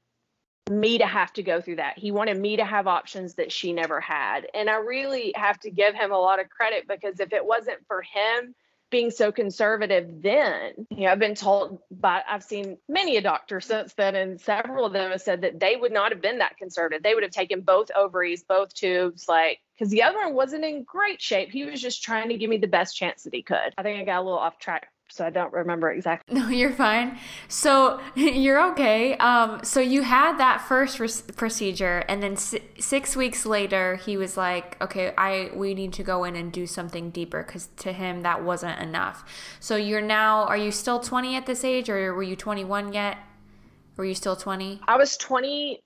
me 0.70 0.98
to 0.98 1.06
have 1.06 1.32
to 1.32 1.42
go 1.42 1.60
through 1.60 1.76
that 1.76 1.98
he 1.98 2.12
wanted 2.12 2.38
me 2.38 2.56
to 2.56 2.64
have 2.64 2.86
options 2.86 3.34
that 3.34 3.50
she 3.50 3.72
never 3.72 4.00
had 4.00 4.46
and 4.54 4.70
i 4.70 4.76
really 4.76 5.32
have 5.34 5.58
to 5.58 5.70
give 5.70 5.94
him 5.94 6.12
a 6.12 6.18
lot 6.18 6.40
of 6.40 6.48
credit 6.48 6.86
because 6.88 7.18
if 7.18 7.32
it 7.32 7.44
wasn't 7.44 7.84
for 7.88 8.00
him 8.00 8.54
being 8.94 9.10
so 9.10 9.32
conservative 9.32 10.22
then. 10.22 10.86
You 10.90 11.06
know, 11.06 11.10
I've 11.10 11.18
been 11.18 11.34
told 11.34 11.80
by 11.90 12.22
I've 12.28 12.44
seen 12.44 12.78
many 12.88 13.16
a 13.16 13.20
doctor 13.20 13.60
since 13.60 13.92
then, 13.94 14.14
and 14.14 14.40
several 14.40 14.84
of 14.84 14.92
them 14.92 15.10
have 15.10 15.20
said 15.20 15.40
that 15.40 15.58
they 15.58 15.74
would 15.74 15.90
not 15.90 16.12
have 16.12 16.20
been 16.20 16.38
that 16.38 16.58
conservative. 16.58 17.02
They 17.02 17.12
would 17.14 17.24
have 17.24 17.32
taken 17.32 17.62
both 17.62 17.90
ovaries, 17.96 18.44
both 18.44 18.72
tubes, 18.72 19.28
like 19.28 19.58
because 19.76 19.90
the 19.90 20.04
other 20.04 20.18
one 20.18 20.34
wasn't 20.34 20.64
in 20.64 20.84
great 20.84 21.20
shape. 21.20 21.50
He 21.50 21.64
was 21.64 21.82
just 21.82 22.04
trying 22.04 22.28
to 22.28 22.36
give 22.36 22.48
me 22.48 22.58
the 22.58 22.68
best 22.68 22.96
chance 22.96 23.24
that 23.24 23.34
he 23.34 23.42
could. 23.42 23.74
I 23.76 23.82
think 23.82 24.00
I 24.00 24.04
got 24.04 24.20
a 24.20 24.22
little 24.22 24.38
off 24.38 24.60
track 24.60 24.86
so 25.08 25.24
I 25.24 25.30
don't 25.30 25.52
remember 25.52 25.90
exactly. 25.90 26.34
No, 26.40 26.48
you're 26.48 26.72
fine. 26.72 27.18
So 27.48 28.00
you're 28.14 28.70
okay. 28.72 29.16
Um, 29.18 29.62
so 29.62 29.80
you 29.80 30.02
had 30.02 30.38
that 30.38 30.62
first 30.62 31.36
procedure, 31.36 32.04
and 32.08 32.22
then 32.22 32.36
si- 32.36 32.62
six 32.78 33.14
weeks 33.16 33.46
later, 33.46 33.96
he 33.96 34.16
was 34.16 34.36
like, 34.36 34.80
"Okay, 34.82 35.12
I 35.16 35.50
we 35.54 35.74
need 35.74 35.92
to 35.94 36.02
go 36.02 36.24
in 36.24 36.36
and 36.36 36.52
do 36.52 36.66
something 36.66 37.10
deeper," 37.10 37.42
because 37.42 37.68
to 37.78 37.92
him 37.92 38.22
that 38.22 38.42
wasn't 38.42 38.80
enough. 38.80 39.24
So 39.60 39.76
you're 39.76 40.00
now, 40.00 40.44
are 40.44 40.56
you 40.56 40.70
still 40.70 41.00
20 41.00 41.36
at 41.36 41.46
this 41.46 41.64
age, 41.64 41.88
or 41.88 42.14
were 42.14 42.22
you 42.22 42.36
21 42.36 42.92
yet? 42.92 43.18
Were 43.96 44.04
you 44.04 44.14
still 44.14 44.36
20? 44.36 44.80
I 44.88 44.96
was 44.96 45.16
20. 45.16 45.80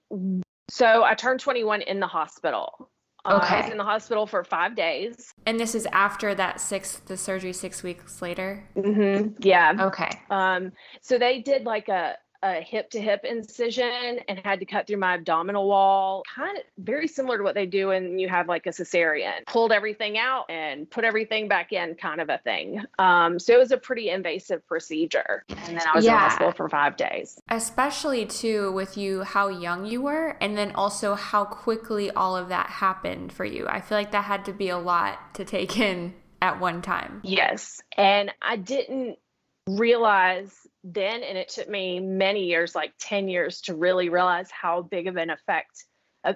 So 0.70 1.02
I 1.04 1.14
turned 1.14 1.40
21 1.40 1.82
in 1.82 2.00
the 2.00 2.06
hospital. 2.06 2.90
Okay. 3.26 3.34
Uh, 3.34 3.58
I 3.58 3.62
was 3.62 3.70
in 3.72 3.78
the 3.78 3.84
hospital 3.84 4.26
for 4.26 4.44
five 4.44 4.74
days. 4.74 5.32
And 5.46 5.58
this 5.58 5.74
is 5.74 5.86
after 5.92 6.34
that 6.34 6.60
six, 6.60 6.98
the 7.06 7.16
surgery 7.16 7.52
six 7.52 7.82
weeks 7.82 8.22
later? 8.22 8.68
Mm-hmm. 8.76 9.34
Yeah. 9.40 9.74
Okay. 9.78 10.10
Um, 10.30 10.72
so 11.02 11.18
they 11.18 11.40
did 11.40 11.64
like 11.64 11.88
a, 11.88 12.14
a 12.42 12.60
hip 12.60 12.90
to 12.90 13.00
hip 13.00 13.24
incision 13.24 14.20
and 14.28 14.38
had 14.44 14.60
to 14.60 14.64
cut 14.64 14.86
through 14.86 14.98
my 14.98 15.14
abdominal 15.14 15.66
wall, 15.66 16.22
kind 16.34 16.56
of 16.56 16.64
very 16.78 17.08
similar 17.08 17.38
to 17.38 17.44
what 17.44 17.54
they 17.54 17.66
do 17.66 17.88
when 17.88 18.18
you 18.18 18.28
have 18.28 18.48
like 18.48 18.66
a 18.66 18.70
cesarean. 18.70 19.44
Pulled 19.46 19.72
everything 19.72 20.18
out 20.18 20.50
and 20.50 20.88
put 20.88 21.04
everything 21.04 21.48
back 21.48 21.72
in, 21.72 21.94
kind 21.94 22.20
of 22.20 22.28
a 22.28 22.38
thing. 22.38 22.82
Um, 22.98 23.38
so 23.38 23.52
it 23.54 23.58
was 23.58 23.72
a 23.72 23.76
pretty 23.76 24.10
invasive 24.10 24.66
procedure. 24.66 25.44
And 25.48 25.76
then 25.76 25.82
I 25.86 25.96
was 25.96 26.04
yeah. 26.04 26.12
in 26.12 26.18
hospital 26.18 26.52
for 26.52 26.68
five 26.68 26.96
days. 26.96 27.38
Especially 27.48 28.26
too 28.26 28.72
with 28.72 28.96
you, 28.96 29.22
how 29.24 29.48
young 29.48 29.84
you 29.84 30.02
were, 30.02 30.36
and 30.40 30.56
then 30.56 30.72
also 30.72 31.14
how 31.14 31.44
quickly 31.44 32.10
all 32.10 32.36
of 32.36 32.48
that 32.50 32.68
happened 32.68 33.32
for 33.32 33.44
you. 33.44 33.66
I 33.68 33.80
feel 33.80 33.98
like 33.98 34.12
that 34.12 34.24
had 34.24 34.44
to 34.44 34.52
be 34.52 34.68
a 34.68 34.78
lot 34.78 35.34
to 35.34 35.44
take 35.44 35.78
in 35.78 36.14
at 36.40 36.60
one 36.60 36.82
time. 36.82 37.20
Yes. 37.24 37.82
And 37.96 38.30
I 38.40 38.56
didn't 38.56 39.18
realize 39.66 40.67
then, 40.84 41.22
and 41.22 41.36
it 41.36 41.48
took 41.48 41.68
me 41.68 42.00
many 42.00 42.44
years, 42.44 42.74
like 42.74 42.92
10 43.00 43.28
years, 43.28 43.60
to 43.62 43.74
really 43.74 44.08
realize 44.08 44.50
how 44.50 44.82
big 44.82 45.06
of 45.06 45.16
an 45.16 45.30
effect 45.30 45.84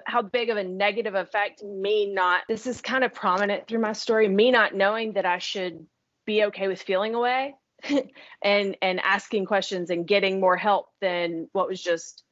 how 0.05 0.21
big 0.21 0.49
of 0.49 0.57
a 0.57 0.63
negative 0.63 1.15
effect 1.15 1.63
me 1.63 2.11
not 2.11 2.41
this 2.47 2.65
is 2.65 2.81
kind 2.81 3.03
of 3.03 3.13
prominent 3.13 3.67
through 3.67 3.79
my 3.79 3.93
story 3.93 4.27
me 4.27 4.51
not 4.51 4.73
knowing 4.73 5.13
that 5.13 5.25
i 5.25 5.37
should 5.37 5.85
be 6.25 6.45
okay 6.45 6.67
with 6.67 6.81
feeling 6.81 7.15
away 7.15 7.53
and 8.41 8.77
and 8.81 8.99
asking 9.01 9.45
questions 9.45 9.89
and 9.89 10.07
getting 10.07 10.39
more 10.39 10.57
help 10.57 10.87
than 11.01 11.47
what 11.51 11.67
was 11.67 11.81
just 11.81 12.23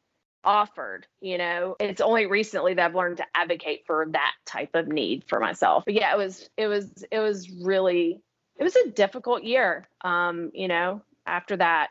offered 0.43 1.05
you 1.19 1.37
know? 1.37 1.75
It's 1.79 2.01
only 2.01 2.25
recently 2.25 2.73
that 2.73 2.85
i've 2.85 2.95
learned 2.95 3.17
to 3.17 3.25
advocate 3.35 3.83
for 3.85 4.07
that 4.11 4.33
type 4.45 4.71
of 4.73 4.87
need 4.87 5.25
for 5.27 5.39
myself. 5.39 5.83
But 5.85 5.93
yeah 5.93 6.13
it 6.13 6.17
was 6.17 6.49
it 6.57 6.67
was 6.67 7.05
it 7.11 7.19
was 7.19 7.49
really 7.63 8.21
it 8.57 8.63
was 8.63 8.75
a 8.75 8.89
difficult 8.89 9.43
year 9.43 9.87
um 10.03 10.51
you 10.53 10.67
know 10.67 11.01
after 11.27 11.57
that 11.57 11.89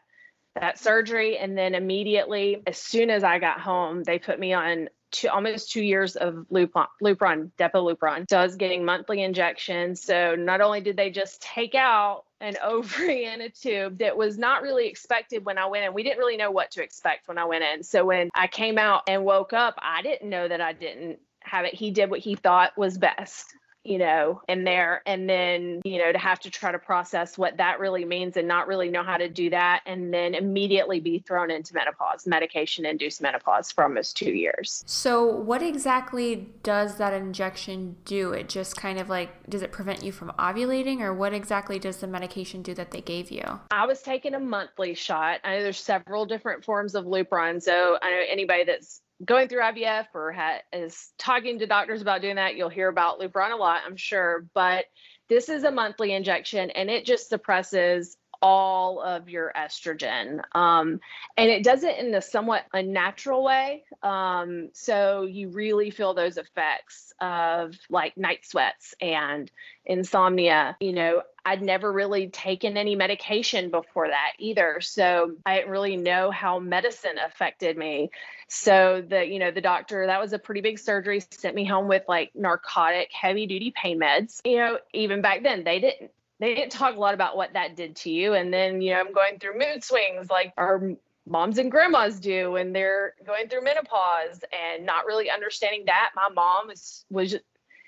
that 0.60 0.78
surgery 0.78 1.38
and 1.38 1.56
then 1.56 1.74
immediately 1.74 2.62
as 2.66 2.78
soon 2.78 3.10
as 3.10 3.24
i 3.24 3.38
got 3.38 3.60
home 3.60 4.02
they 4.04 4.18
put 4.18 4.38
me 4.38 4.52
on 4.52 4.88
two, 5.10 5.28
almost 5.28 5.70
two 5.70 5.82
years 5.82 6.16
of 6.16 6.46
Lupron, 6.50 6.86
Lupron. 7.02 8.26
So 8.28 8.38
I 8.38 8.42
was 8.42 8.56
getting 8.56 8.84
monthly 8.84 9.22
injections. 9.22 10.02
So 10.02 10.34
not 10.34 10.60
only 10.60 10.80
did 10.80 10.96
they 10.96 11.10
just 11.10 11.42
take 11.42 11.74
out 11.74 12.24
an 12.40 12.56
ovary 12.62 13.26
and 13.26 13.42
a 13.42 13.50
tube 13.50 13.98
that 13.98 14.16
was 14.16 14.38
not 14.38 14.62
really 14.62 14.86
expected 14.86 15.44
when 15.44 15.58
I 15.58 15.66
went 15.66 15.84
in. 15.84 15.94
We 15.94 16.02
didn't 16.02 16.18
really 16.18 16.36
know 16.36 16.50
what 16.50 16.70
to 16.72 16.82
expect 16.82 17.28
when 17.28 17.38
I 17.38 17.44
went 17.44 17.64
in. 17.64 17.82
So 17.82 18.04
when 18.04 18.30
I 18.34 18.46
came 18.46 18.78
out 18.78 19.02
and 19.06 19.24
woke 19.24 19.52
up, 19.52 19.74
I 19.78 20.02
didn't 20.02 20.28
know 20.28 20.48
that 20.48 20.60
I 20.60 20.72
didn't 20.72 21.18
have 21.40 21.64
it. 21.64 21.74
He 21.74 21.90
did 21.90 22.10
what 22.10 22.20
he 22.20 22.34
thought 22.34 22.76
was 22.76 22.98
best 22.98 23.54
you 23.84 23.98
know, 23.98 24.42
in 24.48 24.64
there. 24.64 25.02
And 25.06 25.28
then, 25.28 25.80
you 25.84 25.98
know, 25.98 26.12
to 26.12 26.18
have 26.18 26.40
to 26.40 26.50
try 26.50 26.70
to 26.70 26.78
process 26.78 27.38
what 27.38 27.56
that 27.56 27.80
really 27.80 28.04
means 28.04 28.36
and 28.36 28.46
not 28.46 28.66
really 28.66 28.90
know 28.90 29.02
how 29.02 29.16
to 29.16 29.28
do 29.28 29.50
that. 29.50 29.82
And 29.86 30.12
then 30.12 30.34
immediately 30.34 31.00
be 31.00 31.20
thrown 31.20 31.50
into 31.50 31.74
menopause, 31.74 32.26
medication 32.26 32.84
induced 32.84 33.22
menopause 33.22 33.72
for 33.72 33.84
almost 33.84 34.16
two 34.16 34.32
years. 34.32 34.82
So, 34.86 35.24
what 35.24 35.62
exactly 35.62 36.48
does 36.62 36.98
that 36.98 37.14
injection 37.14 37.96
do? 38.04 38.32
It 38.32 38.48
just 38.48 38.76
kind 38.76 38.98
of 38.98 39.08
like, 39.08 39.48
does 39.48 39.62
it 39.62 39.72
prevent 39.72 40.04
you 40.04 40.12
from 40.12 40.30
ovulating 40.38 41.00
or 41.00 41.14
what 41.14 41.32
exactly 41.32 41.78
does 41.78 41.98
the 41.98 42.06
medication 42.06 42.62
do 42.62 42.74
that 42.74 42.90
they 42.90 43.00
gave 43.00 43.30
you? 43.30 43.60
I 43.70 43.86
was 43.86 44.02
taking 44.02 44.34
a 44.34 44.40
monthly 44.40 44.94
shot. 44.94 45.40
I 45.44 45.56
know 45.56 45.62
there's 45.62 45.80
several 45.80 46.26
different 46.26 46.64
forms 46.64 46.94
of 46.94 47.06
Lupron. 47.06 47.62
So, 47.62 47.98
I 48.02 48.10
know 48.10 48.22
anybody 48.28 48.64
that's 48.64 49.00
going 49.24 49.48
through 49.48 49.62
IVF 49.62 50.06
or 50.14 50.32
ha- 50.32 50.60
is 50.72 51.12
talking 51.18 51.58
to 51.58 51.66
doctors 51.66 52.02
about 52.02 52.22
doing 52.22 52.36
that, 52.36 52.56
you'll 52.56 52.68
hear 52.68 52.88
about 52.88 53.20
Lupron 53.20 53.52
a 53.52 53.56
lot, 53.56 53.82
I'm 53.86 53.96
sure. 53.96 54.46
But 54.54 54.86
this 55.28 55.48
is 55.48 55.64
a 55.64 55.70
monthly 55.70 56.12
injection 56.12 56.70
and 56.70 56.90
it 56.90 57.04
just 57.04 57.28
suppresses 57.28 58.16
all 58.42 59.00
of 59.00 59.28
your 59.28 59.52
estrogen. 59.56 60.40
Um, 60.54 61.00
and 61.36 61.50
it 61.50 61.62
does 61.62 61.84
it 61.84 61.98
in 61.98 62.14
a 62.14 62.22
somewhat 62.22 62.64
unnatural 62.72 63.44
way. 63.44 63.84
Um, 64.02 64.70
so 64.72 65.24
you 65.24 65.48
really 65.48 65.90
feel 65.90 66.14
those 66.14 66.36
effects 66.36 67.12
of 67.20 67.74
like 67.90 68.16
night 68.16 68.46
sweats 68.46 68.94
and 69.00 69.50
insomnia. 69.84 70.76
You 70.80 70.92
know, 70.92 71.22
I'd 71.44 71.62
never 71.62 71.92
really 71.92 72.28
taken 72.28 72.76
any 72.76 72.96
medication 72.96 73.70
before 73.70 74.08
that 74.08 74.32
either. 74.38 74.80
So 74.80 75.32
I 75.44 75.56
didn't 75.56 75.70
really 75.70 75.96
know 75.96 76.30
how 76.30 76.58
medicine 76.58 77.18
affected 77.24 77.76
me. 77.76 78.10
So 78.48 79.04
the, 79.06 79.26
you 79.26 79.38
know, 79.38 79.50
the 79.50 79.60
doctor, 79.60 80.06
that 80.06 80.20
was 80.20 80.32
a 80.32 80.38
pretty 80.38 80.60
big 80.60 80.78
surgery, 80.78 81.22
sent 81.30 81.54
me 81.54 81.64
home 81.64 81.88
with 81.88 82.04
like 82.08 82.30
narcotic 82.34 83.10
heavy 83.12 83.46
duty 83.46 83.72
pain 83.74 84.00
meds. 84.00 84.40
You 84.44 84.56
know, 84.56 84.78
even 84.92 85.22
back 85.22 85.42
then 85.42 85.64
they 85.64 85.78
didn't 85.78 86.10
they 86.40 86.54
didn't 86.54 86.72
talk 86.72 86.96
a 86.96 86.98
lot 86.98 87.14
about 87.14 87.36
what 87.36 87.52
that 87.52 87.76
did 87.76 87.94
to 87.96 88.10
you. 88.10 88.32
And 88.32 88.52
then, 88.52 88.80
you 88.80 88.92
know, 88.92 89.00
I'm 89.00 89.12
going 89.12 89.38
through 89.38 89.58
mood 89.58 89.84
swings 89.84 90.30
like 90.30 90.52
our 90.56 90.96
moms 91.28 91.58
and 91.58 91.70
grandmas 91.70 92.18
do 92.18 92.52
when 92.52 92.72
they're 92.72 93.14
going 93.24 93.48
through 93.48 93.62
menopause 93.62 94.40
and 94.50 94.84
not 94.84 95.04
really 95.04 95.30
understanding 95.30 95.84
that. 95.86 96.10
My 96.16 96.28
mom 96.34 96.68
was, 96.68 97.04
was 97.10 97.36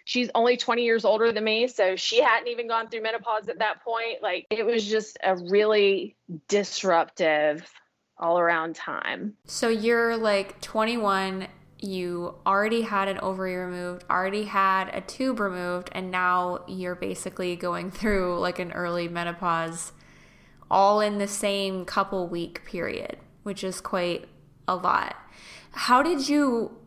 she's 0.05 0.31
only 0.35 0.59
20 0.59 0.85
years 0.85 1.05
older 1.05 1.33
than 1.33 1.45
me. 1.45 1.67
So 1.67 1.97
she 1.97 2.21
hadn't 2.21 2.49
even 2.49 2.69
gone 2.69 2.89
through 2.89 3.03
menopause 3.03 3.49
at 3.49 3.59
that 3.61 3.83
point. 3.83 4.23
Like 4.23 4.47
it 4.51 4.67
was 4.67 4.87
just 4.87 5.17
a 5.23 5.37
really 5.37 6.15
disruptive 6.49 7.69
all 8.19 8.39
around 8.39 8.77
time. 8.77 9.35
So 9.47 9.69
you're 9.69 10.17
like 10.17 10.61
21 10.61 11.49
you 11.83 12.37
already 12.47 12.83
had 12.83 13.09
an 13.09 13.19
ovary 13.21 13.57
removed, 13.57 14.05
already 14.09 14.45
had 14.45 14.89
a 14.95 15.01
tube 15.01 15.41
removed, 15.41 15.91
and 15.93 16.11
now 16.11 16.65
you're 16.69 16.95
basically 16.95 17.57
going 17.57 17.91
through 17.91 18.39
like 18.39 18.59
an 18.59 18.73
early 18.73 19.09
menopause 19.09 19.93
all 20.71 21.01
in 21.01 21.19
the 21.19 21.29
same 21.29 21.85
couple 21.85 22.27
week 22.29 22.65
period, 22.65 23.19
which 23.43 23.63
is 23.63 23.81
quite 23.81 24.27
a 24.67 24.75
lot. 24.75 25.17
How 25.73 26.03
did 26.03 26.29
you 26.29 26.79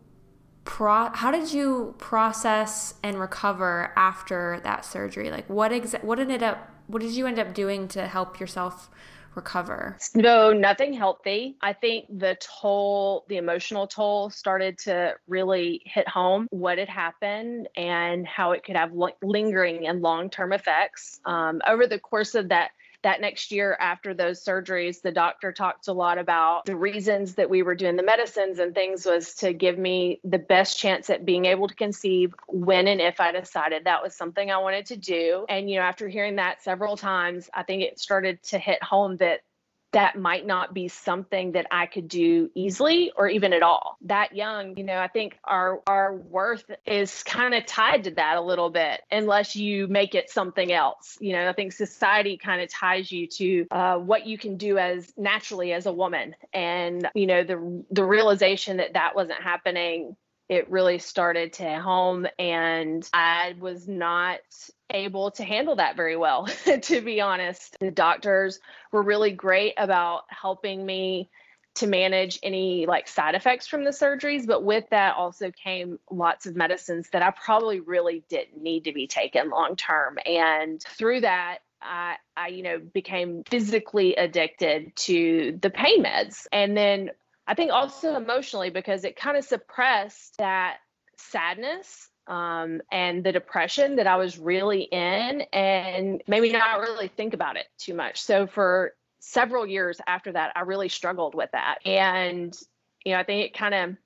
pro 0.64 1.10
how 1.12 1.30
did 1.30 1.52
you 1.52 1.94
process 1.98 2.94
and 3.02 3.20
recover 3.20 3.92
after 3.96 4.60
that 4.64 4.84
surgery? 4.84 5.30
Like 5.30 5.48
what 5.48 5.70
exa- 5.70 6.02
what 6.02 6.18
ended 6.18 6.42
up 6.42 6.70
what 6.86 7.02
did 7.02 7.12
you 7.12 7.26
end 7.26 7.38
up 7.38 7.54
doing 7.54 7.86
to 7.88 8.06
help 8.06 8.40
yourself 8.40 8.90
recover? 9.36 9.96
No, 10.14 10.52
nothing 10.52 10.92
healthy. 10.92 11.56
I 11.60 11.72
think 11.72 12.06
the 12.18 12.36
toll, 12.40 13.24
the 13.28 13.36
emotional 13.36 13.86
toll 13.86 14.30
started 14.30 14.78
to 14.78 15.14
really 15.28 15.82
hit 15.84 16.08
home 16.08 16.48
what 16.50 16.78
had 16.78 16.88
happened 16.88 17.68
and 17.76 18.26
how 18.26 18.52
it 18.52 18.64
could 18.64 18.76
have 18.76 18.92
lingering 19.22 19.86
and 19.86 20.02
long 20.02 20.30
term 20.30 20.52
effects. 20.52 21.20
Um, 21.24 21.60
over 21.66 21.86
the 21.86 21.98
course 21.98 22.34
of 22.34 22.48
that 22.48 22.70
that 23.06 23.20
next 23.20 23.52
year 23.52 23.76
after 23.78 24.14
those 24.14 24.44
surgeries, 24.44 25.00
the 25.00 25.12
doctor 25.12 25.52
talked 25.52 25.86
a 25.86 25.92
lot 25.92 26.18
about 26.18 26.64
the 26.64 26.74
reasons 26.74 27.36
that 27.36 27.48
we 27.48 27.62
were 27.62 27.76
doing 27.76 27.94
the 27.94 28.02
medicines 28.02 28.58
and 28.58 28.74
things 28.74 29.06
was 29.06 29.34
to 29.34 29.52
give 29.52 29.78
me 29.78 30.20
the 30.24 30.40
best 30.40 30.76
chance 30.76 31.08
at 31.08 31.24
being 31.24 31.44
able 31.44 31.68
to 31.68 31.74
conceive 31.76 32.34
when 32.48 32.88
and 32.88 33.00
if 33.00 33.20
I 33.20 33.30
decided 33.30 33.84
that 33.84 34.02
was 34.02 34.16
something 34.16 34.50
I 34.50 34.58
wanted 34.58 34.86
to 34.86 34.96
do. 34.96 35.46
And, 35.48 35.70
you 35.70 35.76
know, 35.76 35.82
after 35.82 36.08
hearing 36.08 36.34
that 36.36 36.64
several 36.64 36.96
times, 36.96 37.48
I 37.54 37.62
think 37.62 37.84
it 37.84 38.00
started 38.00 38.42
to 38.44 38.58
hit 38.58 38.82
home 38.82 39.18
that 39.18 39.42
that 39.92 40.18
might 40.18 40.46
not 40.46 40.74
be 40.74 40.88
something 40.88 41.52
that 41.52 41.66
I 41.70 41.86
could 41.86 42.08
do 42.08 42.50
easily 42.54 43.12
or 43.16 43.28
even 43.28 43.52
at 43.52 43.62
all. 43.62 43.96
That 44.02 44.36
young, 44.36 44.76
you 44.76 44.84
know, 44.84 44.98
I 44.98 45.08
think 45.08 45.38
our 45.44 45.80
our 45.86 46.14
worth 46.14 46.64
is 46.86 47.22
kind 47.22 47.54
of 47.54 47.64
tied 47.66 48.04
to 48.04 48.10
that 48.12 48.36
a 48.36 48.40
little 48.40 48.70
bit, 48.70 49.00
unless 49.10 49.56
you 49.56 49.86
make 49.86 50.14
it 50.14 50.30
something 50.30 50.72
else. 50.72 51.16
You 51.20 51.32
know, 51.32 51.48
I 51.48 51.52
think 51.52 51.72
society 51.72 52.36
kind 52.36 52.60
of 52.60 52.68
ties 52.68 53.10
you 53.10 53.26
to 53.28 53.66
uh, 53.70 53.96
what 53.96 54.26
you 54.26 54.36
can 54.36 54.56
do 54.56 54.78
as 54.78 55.12
naturally 55.16 55.72
as 55.72 55.86
a 55.86 55.92
woman, 55.92 56.34
and 56.52 57.08
you 57.14 57.26
know, 57.26 57.44
the 57.44 57.84
the 57.90 58.04
realization 58.04 58.78
that 58.78 58.94
that 58.94 59.14
wasn't 59.14 59.40
happening 59.40 60.16
it 60.48 60.70
really 60.70 60.98
started 60.98 61.54
to 61.54 61.80
home 61.80 62.26
and 62.38 63.08
I 63.12 63.54
was 63.58 63.88
not 63.88 64.40
able 64.90 65.32
to 65.32 65.44
handle 65.44 65.76
that 65.76 65.96
very 65.96 66.16
well, 66.16 66.46
to 66.82 67.00
be 67.00 67.20
honest. 67.20 67.76
The 67.80 67.90
doctors 67.90 68.60
were 68.92 69.02
really 69.02 69.32
great 69.32 69.74
about 69.76 70.22
helping 70.28 70.84
me 70.84 71.30
to 71.76 71.86
manage 71.86 72.38
any 72.42 72.86
like 72.86 73.06
side 73.06 73.34
effects 73.34 73.66
from 73.66 73.84
the 73.84 73.90
surgeries, 73.90 74.46
but 74.46 74.64
with 74.64 74.84
that 74.90 75.16
also 75.16 75.50
came 75.50 75.98
lots 76.10 76.46
of 76.46 76.56
medicines 76.56 77.08
that 77.12 77.22
I 77.22 77.30
probably 77.30 77.80
really 77.80 78.24
didn't 78.28 78.62
need 78.62 78.84
to 78.84 78.92
be 78.92 79.06
taken 79.06 79.50
long 79.50 79.76
term. 79.76 80.18
And 80.24 80.82
through 80.82 81.22
that, 81.22 81.58
I, 81.82 82.16
I, 82.36 82.48
you 82.48 82.62
know, 82.62 82.78
became 82.78 83.44
physically 83.48 84.14
addicted 84.14 84.96
to 84.96 85.58
the 85.60 85.70
pain 85.70 86.02
meds. 86.02 86.46
And 86.50 86.76
then 86.76 87.10
I 87.46 87.54
think 87.54 87.70
also 87.70 88.16
emotionally 88.16 88.70
because 88.70 89.04
it 89.04 89.16
kind 89.16 89.36
of 89.36 89.44
suppressed 89.44 90.38
that 90.38 90.78
sadness 91.16 92.08
um, 92.26 92.82
and 92.90 93.22
the 93.22 93.32
depression 93.32 93.96
that 93.96 94.06
I 94.06 94.16
was 94.16 94.38
really 94.38 94.82
in, 94.82 95.42
and 95.52 96.22
maybe 96.26 96.50
not 96.50 96.80
really 96.80 97.08
think 97.08 97.34
about 97.34 97.56
it 97.56 97.66
too 97.78 97.94
much. 97.94 98.20
So 98.20 98.46
for 98.46 98.94
several 99.20 99.66
years 99.66 100.00
after 100.06 100.32
that, 100.32 100.52
I 100.56 100.60
really 100.62 100.88
struggled 100.88 101.34
with 101.34 101.50
that, 101.52 101.78
and 101.86 102.56
you 103.04 103.12
know, 103.12 103.20
I 103.20 103.22
think 103.22 103.44
it 103.44 103.56
kind 103.56 103.74
of 103.74 103.96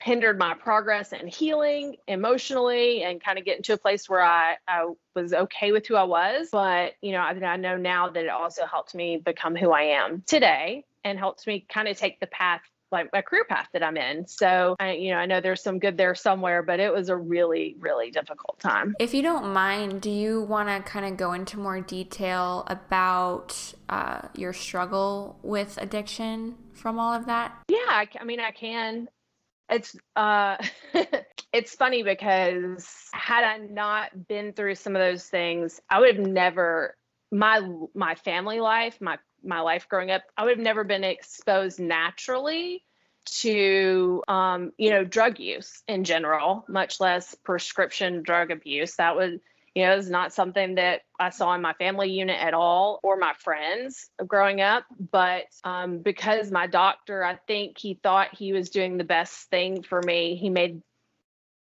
hindered 0.00 0.38
my 0.38 0.54
progress 0.54 1.12
and 1.12 1.28
healing 1.28 1.96
emotionally 2.08 3.04
and 3.04 3.22
kind 3.22 3.38
of 3.38 3.44
getting 3.44 3.62
to 3.62 3.74
a 3.74 3.76
place 3.76 4.08
where 4.08 4.22
I, 4.22 4.56
I 4.66 4.90
was 5.14 5.32
okay 5.32 5.72
with 5.72 5.86
who 5.86 5.94
I 5.94 6.04
was. 6.04 6.48
But, 6.50 6.94
you 7.02 7.12
know, 7.12 7.18
I, 7.18 7.32
I 7.32 7.56
know 7.56 7.76
now 7.76 8.08
that 8.08 8.24
it 8.24 8.30
also 8.30 8.64
helped 8.64 8.94
me 8.94 9.18
become 9.18 9.54
who 9.54 9.70
I 9.72 9.82
am 9.82 10.22
today 10.26 10.86
and 11.04 11.18
helps 11.18 11.46
me 11.46 11.66
kind 11.68 11.86
of 11.86 11.98
take 11.98 12.18
the 12.18 12.26
path 12.26 12.62
like 12.92 13.12
my 13.12 13.22
career 13.22 13.44
path 13.44 13.68
that 13.72 13.82
I'm 13.82 13.96
in. 13.96 14.26
So 14.26 14.76
I, 14.80 14.92
you 14.92 15.10
know, 15.12 15.18
I 15.18 15.26
know 15.26 15.40
there's 15.40 15.62
some 15.62 15.78
good 15.78 15.96
there 15.96 16.14
somewhere, 16.14 16.62
but 16.62 16.80
it 16.80 16.92
was 16.92 17.08
a 17.08 17.16
really, 17.16 17.76
really 17.78 18.10
difficult 18.10 18.58
time. 18.58 18.94
If 18.98 19.14
you 19.14 19.22
don't 19.22 19.52
mind, 19.52 20.02
do 20.02 20.10
you 20.10 20.42
want 20.42 20.68
to 20.68 20.90
kind 20.90 21.06
of 21.06 21.16
go 21.16 21.32
into 21.32 21.58
more 21.58 21.80
detail 21.80 22.64
about 22.66 23.74
uh, 23.88 24.28
your 24.34 24.52
struggle 24.52 25.38
with 25.42 25.78
addiction 25.80 26.56
from 26.74 26.98
all 26.98 27.12
of 27.12 27.26
that? 27.26 27.52
Yeah, 27.68 27.78
I, 27.88 28.08
I 28.20 28.24
mean, 28.24 28.40
I 28.40 28.50
can. 28.50 29.08
It's 29.68 29.96
uh, 30.16 30.56
it's 31.52 31.74
funny 31.74 32.02
because 32.02 32.88
had 33.12 33.44
I 33.44 33.58
not 33.58 34.26
been 34.26 34.52
through 34.52 34.74
some 34.74 34.96
of 34.96 35.00
those 35.00 35.24
things, 35.24 35.80
I 35.88 36.00
would 36.00 36.16
have 36.16 36.26
never 36.26 36.96
my 37.30 37.60
my 37.94 38.16
family 38.16 38.58
life, 38.58 39.00
my 39.00 39.18
my 39.44 39.60
life 39.60 39.88
growing 39.88 40.10
up, 40.10 40.22
I 40.36 40.44
would 40.44 40.56
have 40.56 40.64
never 40.64 40.84
been 40.84 41.04
exposed 41.04 41.80
naturally 41.80 42.84
to 43.26 44.22
um, 44.28 44.72
you 44.78 44.90
know 44.90 45.04
drug 45.04 45.38
use 45.38 45.82
in 45.86 46.04
general, 46.04 46.64
much 46.68 47.00
less 47.00 47.34
prescription 47.34 48.22
drug 48.22 48.50
abuse. 48.50 48.96
That 48.96 49.16
was 49.16 49.38
you 49.74 49.86
know 49.86 49.96
is 49.96 50.10
not 50.10 50.32
something 50.32 50.76
that 50.76 51.02
I 51.18 51.30
saw 51.30 51.54
in 51.54 51.62
my 51.62 51.74
family 51.74 52.10
unit 52.10 52.40
at 52.40 52.54
all 52.54 53.00
or 53.02 53.16
my 53.16 53.34
friends 53.38 54.10
growing 54.26 54.60
up. 54.60 54.84
But 55.12 55.44
um, 55.64 55.98
because 55.98 56.50
my 56.50 56.66
doctor, 56.66 57.22
I 57.22 57.36
think 57.46 57.78
he 57.78 57.94
thought 57.94 58.34
he 58.34 58.52
was 58.52 58.70
doing 58.70 58.96
the 58.96 59.04
best 59.04 59.48
thing 59.50 59.82
for 59.82 60.00
me. 60.02 60.36
He 60.36 60.50
made 60.50 60.82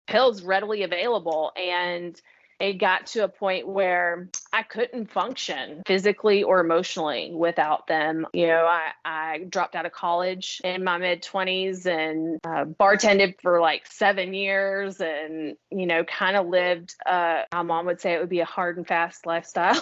pills 0.08 0.42
readily 0.42 0.84
available 0.84 1.52
and 1.56 2.20
it 2.60 2.74
got 2.74 3.08
to 3.08 3.24
a 3.24 3.28
point 3.28 3.68
where 3.68 4.30
I 4.52 4.64
couldn't 4.64 5.12
function 5.12 5.82
physically 5.88 6.44
or 6.44 6.60
emotionally 6.60 7.32
without 7.34 7.88
them. 7.88 8.28
You 8.34 8.48
know, 8.48 8.66
I, 8.66 8.92
I 9.06 9.38
dropped 9.50 9.76
out 9.76 9.86
of 9.86 9.92
college 9.92 10.62
in 10.64 10.84
my 10.84 10.98
mid 10.98 11.24
20s 11.24 11.86
and 11.86 12.40
uh, 12.44 12.66
bartended 12.66 13.36
for 13.42 13.62
like 13.62 13.88
seven 13.88 14.34
years 14.34 15.00
and, 15.00 15.56
you 15.72 15.86
know, 15.86 16.04
kind 16.04 16.36
of 16.36 16.48
lived, 16.48 16.96
uh, 17.06 17.44
my 17.54 17.62
mom 17.62 17.86
would 17.86 18.02
say 18.02 18.14
it 18.14 18.20
would 18.20 18.30
be 18.30 18.42
a 18.42 18.46
hard 18.46 18.78
and 18.78 18.88
fast 18.88 19.26
lifestyle. 19.26 19.80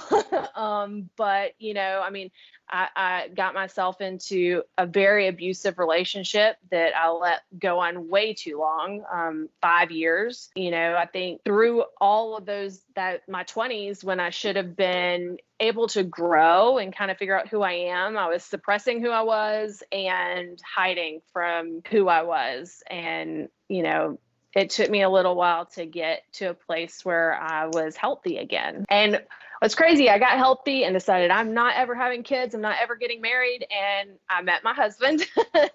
um, 0.55 1.09
but, 1.17 1.53
you 1.57 1.73
know, 1.73 2.01
I 2.03 2.11
mean, 2.11 2.29
I, 2.69 2.87
I, 2.95 3.27
got 3.29 3.53
myself 3.53 4.01
into 4.01 4.63
a 4.77 4.85
very 4.85 5.27
abusive 5.27 5.79
relationship 5.79 6.57
that 6.71 6.95
I 6.95 7.09
let 7.09 7.41
go 7.57 7.79
on 7.79 8.09
way 8.09 8.33
too 8.33 8.59
long, 8.59 9.03
um, 9.11 9.49
five 9.61 9.91
years. 9.91 10.49
You 10.55 10.71
know, 10.71 10.95
I 10.95 11.05
think 11.05 11.43
through 11.43 11.85
all 12.01 12.37
of 12.37 12.45
those 12.45 12.81
that 12.95 13.27
my 13.29 13.43
20s 13.43 14.03
when 14.03 14.19
I 14.19 14.29
should 14.29 14.55
have 14.55 14.75
been 14.75 15.37
able 15.59 15.87
to 15.87 16.03
grow 16.03 16.77
and 16.77 16.95
kind 16.95 17.09
of 17.09 17.17
figure 17.17 17.37
out 17.37 17.47
who 17.47 17.61
I 17.61 17.73
am, 17.73 18.17
I 18.17 18.27
was 18.27 18.43
suppressing 18.43 19.01
who 19.01 19.09
I 19.09 19.21
was 19.21 19.81
and 19.91 20.59
hiding 20.61 21.21
from 21.31 21.81
who 21.89 22.07
I 22.07 22.23
was. 22.23 22.83
And, 22.87 23.49
you 23.69 23.83
know, 23.83 24.19
it 24.53 24.71
took 24.71 24.89
me 24.89 25.03
a 25.03 25.09
little 25.09 25.35
while 25.35 25.65
to 25.67 25.85
get 25.85 26.23
to 26.33 26.49
a 26.49 26.53
place 26.53 27.05
where 27.05 27.35
I 27.35 27.67
was 27.67 27.95
healthy 27.95 28.37
again. 28.37 28.85
And 28.89 29.21
what's 29.59 29.75
crazy, 29.75 30.09
I 30.09 30.19
got 30.19 30.37
healthy 30.37 30.83
and 30.83 30.93
decided 30.93 31.31
I'm 31.31 31.53
not 31.53 31.75
ever 31.75 31.95
having 31.95 32.23
kids, 32.23 32.55
I'm 32.55 32.61
not 32.61 32.77
ever 32.81 32.95
getting 32.95 33.21
married. 33.21 33.65
And 33.71 34.11
I 34.29 34.41
met 34.41 34.63
my 34.63 34.73
husband. 34.73 35.25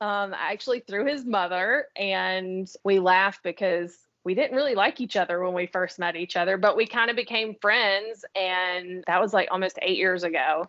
um, 0.00 0.34
actually 0.36 0.80
through 0.80 1.06
his 1.06 1.24
mother, 1.24 1.86
and 1.94 2.68
we 2.84 2.98
laughed 2.98 3.44
because 3.44 3.96
we 4.24 4.34
didn't 4.34 4.56
really 4.56 4.74
like 4.74 5.00
each 5.00 5.16
other 5.16 5.42
when 5.44 5.54
we 5.54 5.66
first 5.66 5.98
met 5.98 6.16
each 6.16 6.36
other, 6.36 6.56
but 6.56 6.76
we 6.76 6.86
kind 6.86 7.08
of 7.08 7.16
became 7.16 7.54
friends. 7.60 8.24
And 8.34 9.04
that 9.06 9.20
was 9.20 9.32
like 9.32 9.48
almost 9.50 9.78
eight 9.80 9.96
years 9.96 10.24
ago. 10.24 10.68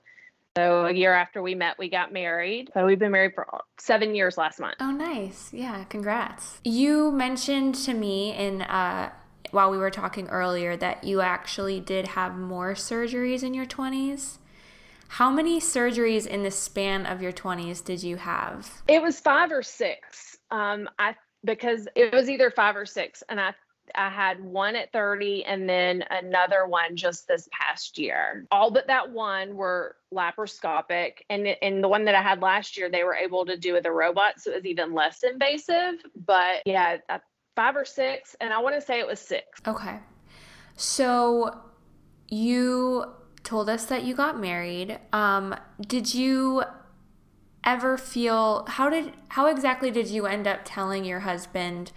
So 0.56 0.86
a 0.86 0.94
year 0.94 1.14
after 1.14 1.42
we 1.42 1.56
met, 1.56 1.80
we 1.80 1.90
got 1.90 2.14
married. 2.14 2.70
So 2.76 2.86
we've 2.86 3.00
been 3.00 3.12
married 3.12 3.34
for 3.34 3.48
seven 3.80 4.14
years 4.14 4.38
last 4.38 4.60
month. 4.60 4.76
Oh, 4.80 4.92
nice. 4.92 5.52
Yeah, 5.52 5.84
congrats. 5.86 6.60
You 6.64 7.12
mentioned 7.12 7.74
to 7.76 7.94
me 7.94 8.36
in 8.36 8.62
uh, 8.62 9.12
while 9.54 9.70
we 9.70 9.78
were 9.78 9.92
talking 9.92 10.28
earlier 10.30 10.76
that 10.76 11.04
you 11.04 11.22
actually 11.22 11.80
did 11.80 12.08
have 12.10 12.36
more 12.36 12.74
surgeries 12.74 13.44
in 13.44 13.54
your 13.54 13.66
20s. 13.66 14.38
How 15.10 15.30
many 15.30 15.60
surgeries 15.60 16.26
in 16.26 16.42
the 16.42 16.50
span 16.50 17.06
of 17.06 17.22
your 17.22 17.32
20s 17.32 17.84
did 17.86 18.02
you 18.02 18.18
have? 18.18 18.82
It 18.88 19.02
was 19.02 19.20
five 19.20 19.52
or 19.52 19.62
six. 19.62 20.38
Um, 20.50 20.90
I 20.98 21.16
because 21.46 21.88
it 21.96 22.14
was 22.14 22.30
either 22.30 22.50
five 22.50 22.76
or 22.76 22.86
six, 22.86 23.22
and 23.30 23.40
I 23.40 23.54
I 23.96 24.10
had 24.10 24.44
one 24.44 24.76
at 24.76 24.92
30 24.92 25.44
and 25.46 25.68
then 25.68 26.04
another 26.10 26.66
one 26.66 26.96
just 26.96 27.28
this 27.28 27.48
past 27.52 27.98
year. 27.98 28.48
All 28.52 28.72
but 28.72 28.88
that 28.88 29.12
one 29.12 29.56
were 29.56 29.98
laparoscopic. 30.14 31.18
And, 31.30 31.48
and 31.62 31.84
the 31.84 31.88
one 31.88 32.06
that 32.06 32.16
I 32.16 32.22
had 32.22 32.42
last 32.42 32.78
year, 32.78 32.90
they 32.90 33.04
were 33.04 33.16
able 33.16 33.46
to 33.46 33.58
do 33.58 33.74
with 33.74 33.86
a 33.86 33.92
robot. 33.92 34.40
So 34.40 34.52
it 34.52 34.56
was 34.56 34.66
even 34.66 34.94
less 34.94 35.24
invasive. 35.24 35.96
But 36.16 36.64
yeah, 36.66 36.98
five 37.56 37.76
or 37.76 37.86
six, 37.86 38.36
and 38.42 38.54
I 38.54 38.60
want 38.60 38.76
to 38.76 38.82
say 38.82 39.00
it 39.00 39.08
was 39.08 39.20
six. 39.20 39.62
Okay. 39.68 40.00
So 40.76 41.62
you 42.30 43.06
told 43.44 43.70
us 43.70 43.86
that 43.86 44.04
you 44.04 44.16
got 44.16 44.40
married. 44.40 45.00
Um, 45.12 45.56
did 45.82 46.14
you 46.14 46.64
ever 47.64 47.98
feel 47.98 48.66
how 48.68 48.90
did 48.90 49.14
how 49.30 49.48
exactly 49.48 49.90
did 49.90 50.08
you 50.08 50.26
end 50.26 50.48
up 50.48 50.60
telling 50.66 51.06
your 51.06 51.22
husband 51.22 51.92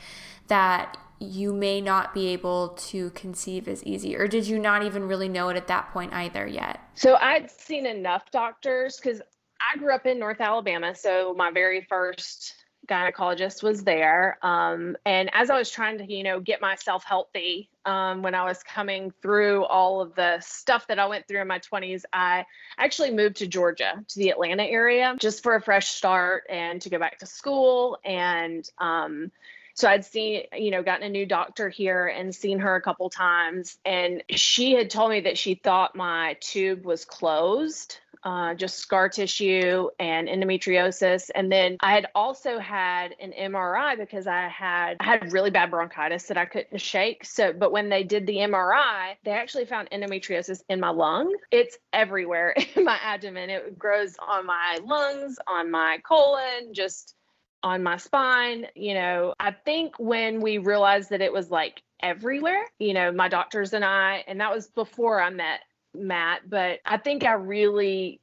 that 0.46 0.96
you 1.18 1.52
may 1.52 1.80
not 1.80 2.14
be 2.14 2.28
able 2.28 2.68
to 2.68 3.10
conceive 3.10 3.66
as 3.66 3.82
easy 3.84 4.14
or 4.16 4.28
did 4.28 4.46
you 4.46 4.58
not 4.58 4.84
even 4.84 5.08
really 5.08 5.28
know 5.28 5.48
it 5.48 5.56
at 5.56 5.66
that 5.66 5.90
point 5.92 6.12
either 6.12 6.46
yet 6.46 6.78
so 6.94 7.16
i'd 7.16 7.50
seen 7.50 7.84
enough 7.84 8.30
doctors 8.30 8.96
because 8.96 9.20
i 9.60 9.76
grew 9.78 9.92
up 9.92 10.06
in 10.06 10.18
north 10.18 10.40
alabama 10.40 10.94
so 10.94 11.34
my 11.36 11.50
very 11.50 11.84
first 11.88 12.54
gynecologist 12.87 13.62
was 13.62 13.85
there. 13.85 14.38
Um, 14.42 14.96
and 15.05 15.31
as 15.33 15.51
I 15.51 15.59
was 15.59 15.70
trying 15.70 15.99
to, 15.99 16.12
you 16.12 16.22
know, 16.22 16.40
get 16.40 16.61
myself 16.61 17.05
healthy 17.05 17.68
um, 17.85 18.22
when 18.22 18.35
I 18.35 18.44
was 18.44 18.62
coming 18.62 19.12
through 19.22 19.64
all 19.64 20.01
of 20.01 20.14
the 20.14 20.40
stuff 20.40 20.87
that 20.88 20.99
I 20.99 21.07
went 21.07 21.29
through 21.29 21.40
in 21.40 21.49
my 21.49 21.59
20s, 21.59 22.03
I 22.12 22.44
actually 22.79 23.12
moved 23.12 23.37
to 23.37 23.46
Georgia, 23.46 24.05
to 24.09 24.18
the 24.18 24.31
Atlanta 24.31 24.64
area, 24.64 25.16
just 25.18 25.42
for 25.42 25.55
a 25.55 25.62
fresh 25.62 25.88
start 25.88 26.44
and 26.49 26.81
to 26.83 26.90
go 26.90 26.99
back 26.99 27.18
to 27.20 27.27
school. 27.27 27.99
And 28.05 28.68
um, 28.79 29.31
so 29.77 29.88
I'd 29.88 30.07
seen, 30.07 30.44
you 30.57 30.70
know, 30.70 30.83
gotten 30.83 31.07
a 31.07 31.11
new 31.11 31.27
doctor 31.27 31.68
here 31.68 32.07
and 32.07 32.35
seen 32.35 32.61
her 32.61 32.77
a 32.77 32.81
couple 32.81 33.11
times. 33.11 33.77
And 33.85 34.22
she 34.31 34.72
had 34.72 34.88
told 34.88 35.11
me 35.11 35.20
that 35.20 35.37
she 35.37 35.55
thought 35.55 35.94
my 35.94 36.38
tube 36.40 36.85
was 36.85 37.05
closed 37.05 37.99
uh, 38.24 38.55
just 38.55 38.79
scar 38.79 39.09
tissue 39.09 39.88
and 39.98 40.29
endometriosis. 40.29 41.31
And 41.35 41.50
then 41.50 41.76
I 41.81 41.92
had 41.92 42.07
also 42.14 42.59
had 42.59 43.14
an 43.20 43.33
MRI 43.38 43.96
because 43.96 44.26
I 44.26 44.48
had 44.48 44.96
I 45.00 45.05
had 45.05 45.33
really 45.33 45.50
bad 45.50 45.70
bronchitis 45.70 46.24
that 46.24 46.37
I 46.37 46.44
couldn't 46.44 46.81
shake. 46.81 47.24
So, 47.24 47.52
but 47.52 47.72
when 47.72 47.88
they 47.88 48.02
did 48.02 48.26
the 48.26 48.37
MRI, 48.37 49.16
they 49.24 49.33
actually 49.33 49.66
found 49.66 49.90
endometriosis 49.90 50.62
in 50.68 50.81
my 50.81 50.90
lung. 50.90 51.35
It's 51.50 51.76
everywhere 51.92 52.55
in 52.74 52.85
my 52.85 52.98
abdomen. 53.02 53.50
It 53.50 53.79
grows 53.79 54.16
on 54.26 54.46
my 54.46 54.79
lungs, 54.85 55.38
on 55.46 55.70
my 55.70 55.98
colon, 56.07 56.72
just 56.72 57.14
on 57.62 57.83
my 57.83 57.96
spine. 57.96 58.66
You 58.74 58.94
know, 58.94 59.35
I 59.40 59.50
think 59.52 59.94
when 59.98 60.40
we 60.40 60.59
realized 60.59 61.11
that 61.11 61.20
it 61.20 61.33
was 61.33 61.50
like 61.50 61.83
everywhere, 62.00 62.64
you 62.79 62.94
know, 62.94 63.12
my 63.12 63.29
doctors 63.29 63.72
and 63.72 63.85
I, 63.85 64.24
and 64.26 64.40
that 64.40 64.55
was 64.55 64.68
before 64.68 65.20
I 65.20 65.31
met 65.31 65.61
Matt, 65.98 66.48
but 66.48 66.80
I 66.85 66.96
think 66.98 67.24
I 67.24 67.32
really 67.32 68.20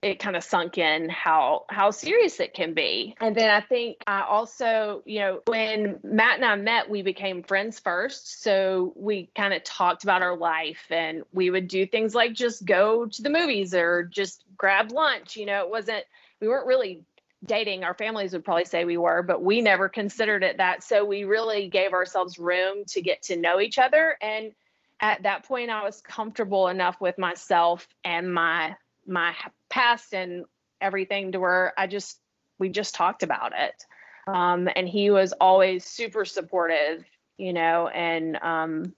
it 0.00 0.20
kind 0.20 0.36
of 0.36 0.44
sunk 0.44 0.78
in 0.78 1.08
how 1.08 1.64
how 1.68 1.90
serious 1.90 2.38
it 2.38 2.54
can 2.54 2.72
be. 2.72 3.16
And 3.20 3.34
then 3.34 3.50
I 3.50 3.60
think 3.60 3.96
I 4.06 4.22
also, 4.22 5.02
you 5.04 5.18
know, 5.18 5.40
when 5.46 5.98
Matt 6.04 6.36
and 6.36 6.44
I 6.44 6.54
met, 6.54 6.88
we 6.88 7.02
became 7.02 7.42
friends 7.42 7.80
first. 7.80 8.42
So 8.42 8.92
we 8.94 9.28
kind 9.34 9.52
of 9.52 9.64
talked 9.64 10.04
about 10.04 10.22
our 10.22 10.36
life 10.36 10.84
and 10.90 11.24
we 11.32 11.50
would 11.50 11.66
do 11.66 11.84
things 11.84 12.14
like 12.14 12.32
just 12.32 12.64
go 12.64 13.06
to 13.06 13.22
the 13.22 13.30
movies 13.30 13.74
or 13.74 14.04
just 14.04 14.44
grab 14.56 14.92
lunch. 14.92 15.36
You 15.36 15.46
know, 15.46 15.64
it 15.64 15.70
wasn't 15.70 16.04
we 16.40 16.46
weren't 16.46 16.66
really 16.66 17.02
dating 17.44 17.84
our 17.84 17.94
families 17.94 18.32
would 18.32 18.44
probably 18.44 18.64
say 18.64 18.84
we 18.84 18.96
were 18.96 19.22
but 19.22 19.40
we 19.40 19.60
never 19.60 19.88
considered 19.88 20.42
it 20.42 20.56
that 20.56 20.82
so 20.82 21.04
we 21.04 21.22
really 21.22 21.68
gave 21.68 21.92
ourselves 21.92 22.36
room 22.36 22.84
to 22.84 23.00
get 23.00 23.22
to 23.22 23.36
know 23.36 23.60
each 23.60 23.78
other 23.78 24.16
and 24.20 24.52
at 25.00 25.22
that 25.22 25.44
point 25.44 25.70
I 25.70 25.82
was 25.84 26.00
comfortable 26.00 26.68
enough 26.68 27.00
with 27.00 27.18
myself 27.18 27.86
and 28.04 28.32
my 28.32 28.76
my 29.06 29.34
past 29.70 30.12
and 30.12 30.44
everything 30.80 31.32
to 31.32 31.40
where 31.40 31.72
I 31.78 31.86
just 31.86 32.20
we 32.58 32.68
just 32.68 32.94
talked 32.94 33.22
about 33.22 33.52
it. 33.56 33.84
Um, 34.26 34.68
and 34.76 34.88
he 34.88 35.10
was 35.10 35.32
always 35.40 35.84
super 35.84 36.24
supportive, 36.24 37.04
you 37.38 37.52
know, 37.52 37.88
and 37.88 38.36
um, 38.42 38.94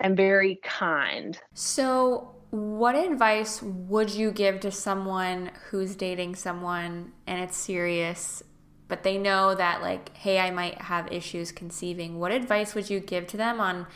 and 0.00 0.16
very 0.16 0.60
kind. 0.62 1.38
So, 1.54 2.34
what 2.50 2.94
advice 2.94 3.60
would 3.62 4.10
you 4.10 4.30
give 4.30 4.60
to 4.60 4.70
someone 4.70 5.50
who's 5.70 5.96
dating 5.96 6.36
someone 6.36 7.12
and 7.26 7.40
it's 7.40 7.56
serious, 7.56 8.42
but 8.86 9.02
they 9.02 9.18
know 9.18 9.54
that 9.54 9.82
like, 9.82 10.16
hey, 10.16 10.38
I 10.38 10.50
might 10.50 10.82
have 10.82 11.12
issues 11.12 11.50
conceiving? 11.50 12.20
What 12.20 12.30
advice 12.30 12.74
would 12.74 12.88
you 12.88 13.00
give 13.00 13.26
to 13.28 13.36
them 13.36 13.60
on 13.60 13.86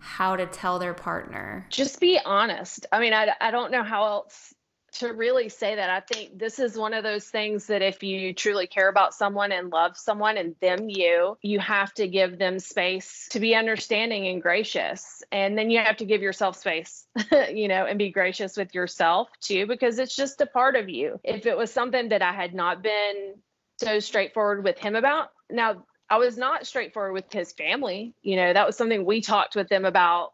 how 0.00 0.36
to 0.36 0.46
tell 0.46 0.78
their 0.78 0.94
partner? 0.94 1.66
Just 1.70 2.00
be 2.00 2.18
honest. 2.24 2.86
I 2.92 3.00
mean, 3.00 3.12
I, 3.12 3.32
I 3.40 3.50
don't 3.50 3.70
know 3.70 3.82
how 3.82 4.04
else 4.04 4.54
to 4.90 5.12
really 5.12 5.48
say 5.48 5.76
that. 5.76 5.90
I 5.90 6.00
think 6.00 6.38
this 6.38 6.58
is 6.58 6.76
one 6.76 6.94
of 6.94 7.04
those 7.04 7.26
things 7.26 7.66
that 7.66 7.82
if 7.82 8.02
you 8.02 8.32
truly 8.32 8.66
care 8.66 8.88
about 8.88 9.14
someone 9.14 9.52
and 9.52 9.70
love 9.70 9.96
someone 9.96 10.36
and 10.36 10.54
them 10.60 10.88
you, 10.88 11.36
you 11.42 11.58
have 11.60 11.92
to 11.94 12.08
give 12.08 12.38
them 12.38 12.58
space 12.58 13.28
to 13.30 13.40
be 13.40 13.54
understanding 13.54 14.26
and 14.28 14.40
gracious. 14.40 15.22
And 15.30 15.58
then 15.58 15.70
you 15.70 15.80
have 15.80 15.98
to 15.98 16.04
give 16.04 16.22
yourself 16.22 16.56
space, 16.56 17.06
you 17.52 17.68
know, 17.68 17.84
and 17.86 17.98
be 17.98 18.10
gracious 18.10 18.56
with 18.56 18.74
yourself 18.74 19.28
too, 19.40 19.66
because 19.66 19.98
it's 19.98 20.16
just 20.16 20.40
a 20.40 20.46
part 20.46 20.76
of 20.76 20.88
you. 20.88 21.20
If 21.22 21.46
it 21.46 21.56
was 21.56 21.72
something 21.72 22.08
that 22.08 22.22
I 22.22 22.32
had 22.32 22.54
not 22.54 22.82
been 22.82 23.34
so 23.78 24.00
straightforward 24.00 24.64
with 24.64 24.78
him 24.78 24.96
about, 24.96 25.30
now 25.50 25.84
I 26.10 26.18
was 26.18 26.36
not 26.36 26.66
straightforward 26.66 27.12
with 27.12 27.32
his 27.32 27.52
family. 27.52 28.14
You 28.22 28.36
know, 28.36 28.52
that 28.52 28.66
was 28.66 28.76
something 28.76 29.04
we 29.04 29.20
talked 29.20 29.56
with 29.56 29.68
them 29.68 29.84
about 29.84 30.32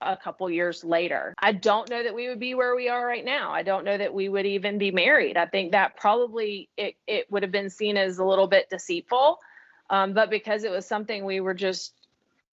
a 0.00 0.16
couple 0.16 0.48
years 0.50 0.82
later. 0.82 1.34
I 1.38 1.52
don't 1.52 1.88
know 1.90 2.02
that 2.02 2.14
we 2.14 2.28
would 2.28 2.40
be 2.40 2.54
where 2.54 2.74
we 2.74 2.88
are 2.88 3.06
right 3.06 3.24
now. 3.24 3.52
I 3.52 3.62
don't 3.62 3.84
know 3.84 3.96
that 3.96 4.12
we 4.12 4.28
would 4.28 4.46
even 4.46 4.78
be 4.78 4.90
married. 4.90 5.36
I 5.36 5.46
think 5.46 5.72
that 5.72 5.96
probably 5.96 6.68
it, 6.76 6.96
it 7.06 7.30
would 7.30 7.42
have 7.42 7.52
been 7.52 7.70
seen 7.70 7.96
as 7.96 8.18
a 8.18 8.24
little 8.24 8.46
bit 8.46 8.70
deceitful. 8.70 9.38
Um, 9.90 10.12
but 10.12 10.30
because 10.30 10.64
it 10.64 10.70
was 10.70 10.86
something 10.86 11.24
we 11.24 11.40
were 11.40 11.54
just 11.54 11.94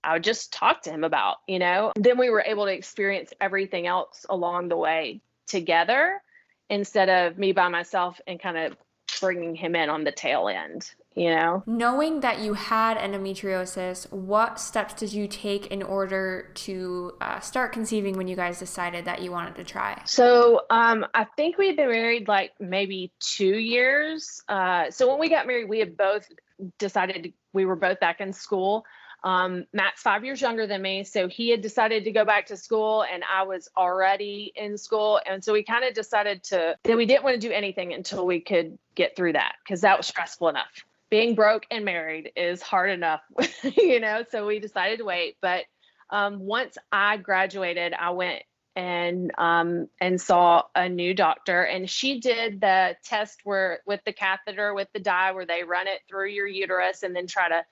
I 0.03 0.13
would 0.13 0.23
just 0.23 0.53
talk 0.53 0.83
to 0.83 0.89
him 0.89 1.03
about, 1.03 1.37
you 1.47 1.59
know. 1.59 1.91
Then 1.95 2.17
we 2.17 2.29
were 2.29 2.43
able 2.45 2.65
to 2.65 2.71
experience 2.71 3.33
everything 3.41 3.87
else 3.87 4.25
along 4.29 4.69
the 4.69 4.77
way 4.77 5.21
together 5.47 6.21
instead 6.69 7.09
of 7.09 7.37
me 7.37 7.51
by 7.51 7.67
myself 7.67 8.21
and 8.27 8.39
kind 8.39 8.57
of 8.57 8.77
bringing 9.19 9.55
him 9.55 9.75
in 9.75 9.89
on 9.89 10.03
the 10.03 10.11
tail 10.11 10.47
end 10.47 10.91
you 11.17 11.31
know? 11.31 11.63
Knowing 11.65 12.19
that 12.19 12.39
you 12.39 12.53
had 12.53 12.97
endometriosis 12.97 14.09
what 14.11 14.59
steps 14.59 14.93
did 14.93 15.11
you 15.11 15.27
take 15.27 15.67
in 15.67 15.81
order 15.81 16.51
to 16.53 17.13
uh, 17.19 17.39
start 17.39 17.73
conceiving 17.73 18.15
when 18.15 18.27
you 18.27 18.35
guys 18.35 18.59
decided 18.59 19.05
that 19.05 19.23
you 19.23 19.31
wanted 19.31 19.55
to 19.55 19.63
try? 19.63 19.99
So 20.05 20.61
um, 20.69 21.05
i 21.13 21.25
think 21.35 21.57
we 21.57 21.67
had 21.67 21.75
been 21.75 21.89
married 21.89 22.27
like 22.27 22.51
maybe 22.59 23.11
two 23.19 23.57
years. 23.57 24.43
Uh, 24.47 24.91
so 24.91 25.09
when 25.09 25.19
we 25.19 25.27
got 25.29 25.47
married 25.47 25.67
we 25.67 25.79
had 25.79 25.97
both 25.97 26.31
decided 26.77 27.33
we 27.51 27.65
were 27.65 27.75
both 27.75 27.99
back 27.99 28.21
in 28.21 28.31
school. 28.31 28.85
Um, 29.23 29.65
Matt's 29.73 30.01
five 30.03 30.23
years 30.23 30.39
younger 30.39 30.67
than 30.67 30.83
me, 30.83 31.03
so 31.03 31.27
he 31.27 31.49
had 31.49 31.61
decided 31.61 32.03
to 32.03 32.11
go 32.11 32.23
back 32.23 32.45
to 32.47 32.55
school, 32.55 33.03
and 33.11 33.23
I 33.23 33.43
was 33.43 33.67
already 33.75 34.53
in 34.55 34.77
school, 34.77 35.19
and 35.25 35.43
so 35.43 35.53
we 35.53 35.63
kind 35.63 35.83
of 35.83 35.95
decided 35.95 36.43
to 36.45 36.77
that 36.83 36.95
we 36.95 37.07
didn't 37.07 37.23
want 37.23 37.41
to 37.41 37.47
do 37.47 37.51
anything 37.51 37.93
until 37.93 38.27
we 38.27 38.39
could 38.39 38.77
get 38.93 39.15
through 39.15 39.33
that 39.33 39.55
because 39.63 39.81
that 39.81 39.97
was 39.97 40.05
stressful 40.05 40.49
enough. 40.49 40.85
Being 41.09 41.35
broke 41.35 41.65
and 41.71 41.85
married 41.85 42.31
is 42.35 42.61
hard 42.61 42.89
enough, 42.89 43.21
you 43.63 43.99
know. 43.99 44.23
So 44.29 44.45
we 44.45 44.59
decided 44.59 44.99
to 44.99 45.05
wait. 45.05 45.37
But 45.41 45.63
um, 46.09 46.39
once 46.39 46.77
I 46.91 47.17
graduated, 47.17 47.93
I 47.93 48.11
went 48.11 48.43
and 48.75 49.31
um, 49.37 49.87
and 49.99 50.21
saw 50.21 50.63
a 50.75 50.87
new 50.87 51.13
doctor, 51.13 51.63
and 51.63 51.89
she 51.89 52.19
did 52.19 52.61
the 52.61 52.95
test 53.03 53.39
where 53.43 53.79
with 53.85 54.01
the 54.05 54.13
catheter 54.13 54.73
with 54.73 54.87
the 54.93 54.99
dye 54.99 55.31
where 55.31 55.45
they 55.45 55.63
run 55.63 55.87
it 55.87 56.01
through 56.07 56.29
your 56.29 56.47
uterus 56.47 57.03
and 57.03 57.15
then 57.15 57.27
try 57.27 57.49
to 57.49 57.63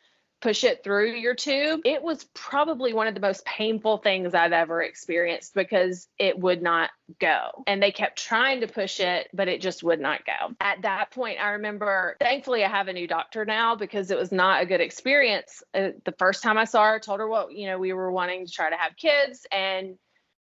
push 0.41 0.63
it 0.63 0.83
through 0.83 1.13
your 1.13 1.33
tube. 1.33 1.81
It 1.85 2.03
was 2.03 2.23
probably 2.33 2.93
one 2.93 3.07
of 3.07 3.15
the 3.15 3.19
most 3.19 3.45
painful 3.45 3.97
things 3.97 4.33
I've 4.33 4.51
ever 4.51 4.81
experienced 4.81 5.53
because 5.53 6.07
it 6.19 6.37
would 6.37 6.61
not 6.61 6.91
go. 7.19 7.63
And 7.67 7.81
they 7.81 7.91
kept 7.91 8.19
trying 8.19 8.61
to 8.61 8.67
push 8.67 8.99
it, 8.99 9.27
but 9.33 9.47
it 9.47 9.61
just 9.61 9.83
would 9.83 9.99
not 9.99 10.21
go. 10.25 10.53
At 10.59 10.83
that 10.83 11.11
point, 11.11 11.39
I 11.39 11.51
remember, 11.51 12.15
thankfully, 12.19 12.63
I 12.63 12.69
have 12.69 12.87
a 12.87 12.93
new 12.93 13.07
doctor 13.07 13.45
now 13.45 13.75
because 13.75 14.11
it 14.11 14.17
was 14.17 14.31
not 14.31 14.61
a 14.61 14.65
good 14.65 14.81
experience. 14.81 15.63
Uh, 15.73 15.89
the 16.03 16.13
first 16.17 16.43
time 16.43 16.57
I 16.57 16.65
saw 16.65 16.83
her, 16.83 16.95
I 16.95 16.99
told 16.99 17.19
her 17.19 17.27
what, 17.27 17.51
you 17.51 17.67
know, 17.67 17.79
we 17.79 17.93
were 17.93 18.11
wanting 18.11 18.45
to 18.45 18.51
try 18.51 18.69
to 18.69 18.77
have 18.77 18.95
kids. 18.97 19.45
And 19.51 19.97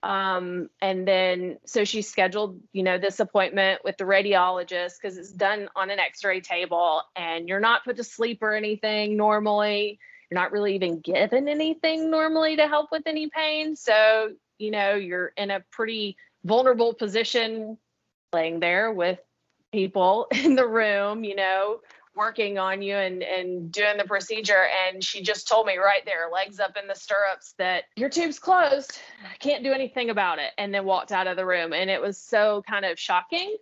um, 0.05 0.69
and 0.83 1.09
then 1.09 1.59
so 1.64 1.85
she 1.85 2.03
scheduled, 2.03 2.61
you 2.73 2.83
know, 2.83 2.99
this 2.99 3.21
appointment 3.21 3.81
with 3.85 3.97
the 3.97 4.05
radiologist 4.05 4.97
because 5.01 5.17
it's 5.17 5.33
done 5.33 5.71
on 5.75 5.88
an 5.88 5.99
x-ray 5.99 6.43
table 6.43 7.01
and 7.17 7.49
you're 7.49 7.59
not 7.59 7.85
put 7.85 7.97
to 7.97 8.05
sleep 8.05 8.43
or 8.43 8.53
anything 8.53 9.17
normally. 9.17 9.99
You're 10.31 10.38
not 10.38 10.53
really 10.53 10.75
even 10.75 11.01
given 11.01 11.49
anything 11.49 12.11
normally 12.11 12.57
to 12.57 12.69
help 12.69 12.93
with 12.93 13.05
any 13.07 13.31
pain. 13.31 13.77
So, 13.77 14.35
you 14.59 14.71
know, 14.71 14.95
you're 14.95 15.33
in 15.38 15.51
a 15.51 15.64
pretty 15.71 16.19
vulnerable 16.45 16.93
position 16.93 17.79
laying 18.35 18.61
there 18.61 18.93
with 18.93 19.19
people 19.73 20.27
in 20.45 20.55
the 20.55 20.69
room, 20.69 21.25
you 21.25 21.35
know, 21.35 21.81
working 22.16 22.59
on 22.59 22.83
you 22.83 22.96
and 22.96 23.22
and 23.22 23.72
doing 23.72 23.96
the 23.96 24.05
procedure 24.05 24.66
and 24.87 25.03
she 25.03 25.22
just 25.22 25.48
told 25.48 25.66
me 25.66 25.77
right 25.77 26.05
there 26.05 26.29
legs 26.33 26.61
up 26.61 26.77
in 26.81 26.87
the 26.87 26.94
stirrups 26.94 27.55
that 27.59 27.85
your 27.96 28.09
tube's 28.09 28.38
closed. 28.38 28.98
I 29.24 29.37
can't 29.38 29.64
do 29.64 29.72
anything 29.72 30.11
about 30.11 30.38
it 30.38 30.53
and 30.59 30.72
then 30.72 30.85
walked 30.85 31.12
out 31.12 31.27
of 31.27 31.37
the 31.37 31.46
room. 31.46 31.72
And 31.72 31.90
it 31.90 32.00
was 32.00 32.18
so 32.18 32.62
kind 32.68 32.85
of 32.85 32.98
shocking 32.98 33.57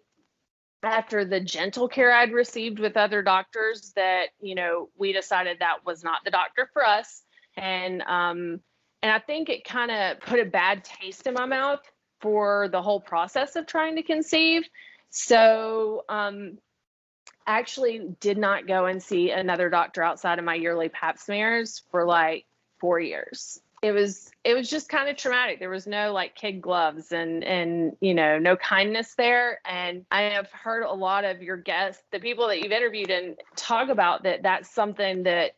after 0.85 1.25
the 1.25 1.39
gentle 1.41 1.89
care 1.89 2.13
i'd 2.13 2.33
received 2.33 2.81
with 2.81 2.97
other 2.97 3.23
doctors 3.23 3.93
that 3.95 4.27
you 4.41 4.57
know 4.57 4.89
we 4.99 5.13
decided 5.13 5.59
that 5.61 5.87
was 5.87 6.03
not 6.03 6.19
the 6.25 6.31
doctor 6.31 6.69
for 6.73 6.85
us. 6.85 7.23
And 7.57 8.03
um 8.03 8.61
and 9.03 9.13
i 9.13 9.19
think 9.19 9.49
it 9.49 9.65
kind 9.65 9.91
of 9.91 10.21
put 10.21 10.41
a 10.41 10.45
bad 10.45 10.85
taste 10.85 11.27
in 11.27 11.35
my 11.35 11.47
mouth 11.47 11.81
for 12.21 12.69
the 12.69 12.83
whole 12.83 13.01
process 13.01 13.57
of 13.57 13.67
trying 13.67 13.97
to 13.97 14.03
conceive. 14.03 14.63
So 15.11 16.05
um 16.09 16.59
actually 17.47 18.15
did 18.21 18.39
not 18.39 18.67
go 18.67 18.87
and 18.87 19.03
see 19.03 19.31
another 19.31 19.71
doctor 19.71 20.03
outside 20.03 20.39
of 20.39 20.45
my 20.45 20.55
yearly 20.55 20.89
pap 20.89 21.19
smears 21.19 21.83
for 21.91 22.05
like 22.05 22.47
four 22.79 23.01
years. 23.01 23.61
It 23.83 23.93
was 23.93 24.31
it 24.45 24.55
was 24.55 24.71
just 24.71 24.89
kind 24.89 25.09
of 25.09 25.17
traumatic. 25.17 25.59
There 25.59 25.69
was 25.69 25.87
no 25.89 26.13
like 26.13 26.37
kid 26.37 26.63
gloves 26.63 27.11
and 27.11 27.43
and 27.43 27.97
you 28.01 28.15
know 28.15 28.39
no 28.39 28.57
kindness 28.57 29.15
there. 29.17 29.61
And 29.65 30.07
i 30.11 30.23
have 30.23 30.51
heard 30.53 30.85
a 30.85 30.93
lot 30.93 31.25
of 31.25 31.43
your 31.43 31.57
guests 31.57 32.03
the 32.13 32.21
people 32.21 32.49
that 32.49 32.63
you've 32.63 32.73
interviewed 32.73 33.11
and 33.11 33.37
talk 33.57 33.89
about 33.89 34.23
that 34.23 34.43
that's 34.43 34.71
something 34.71 35.25
that 35.25 35.57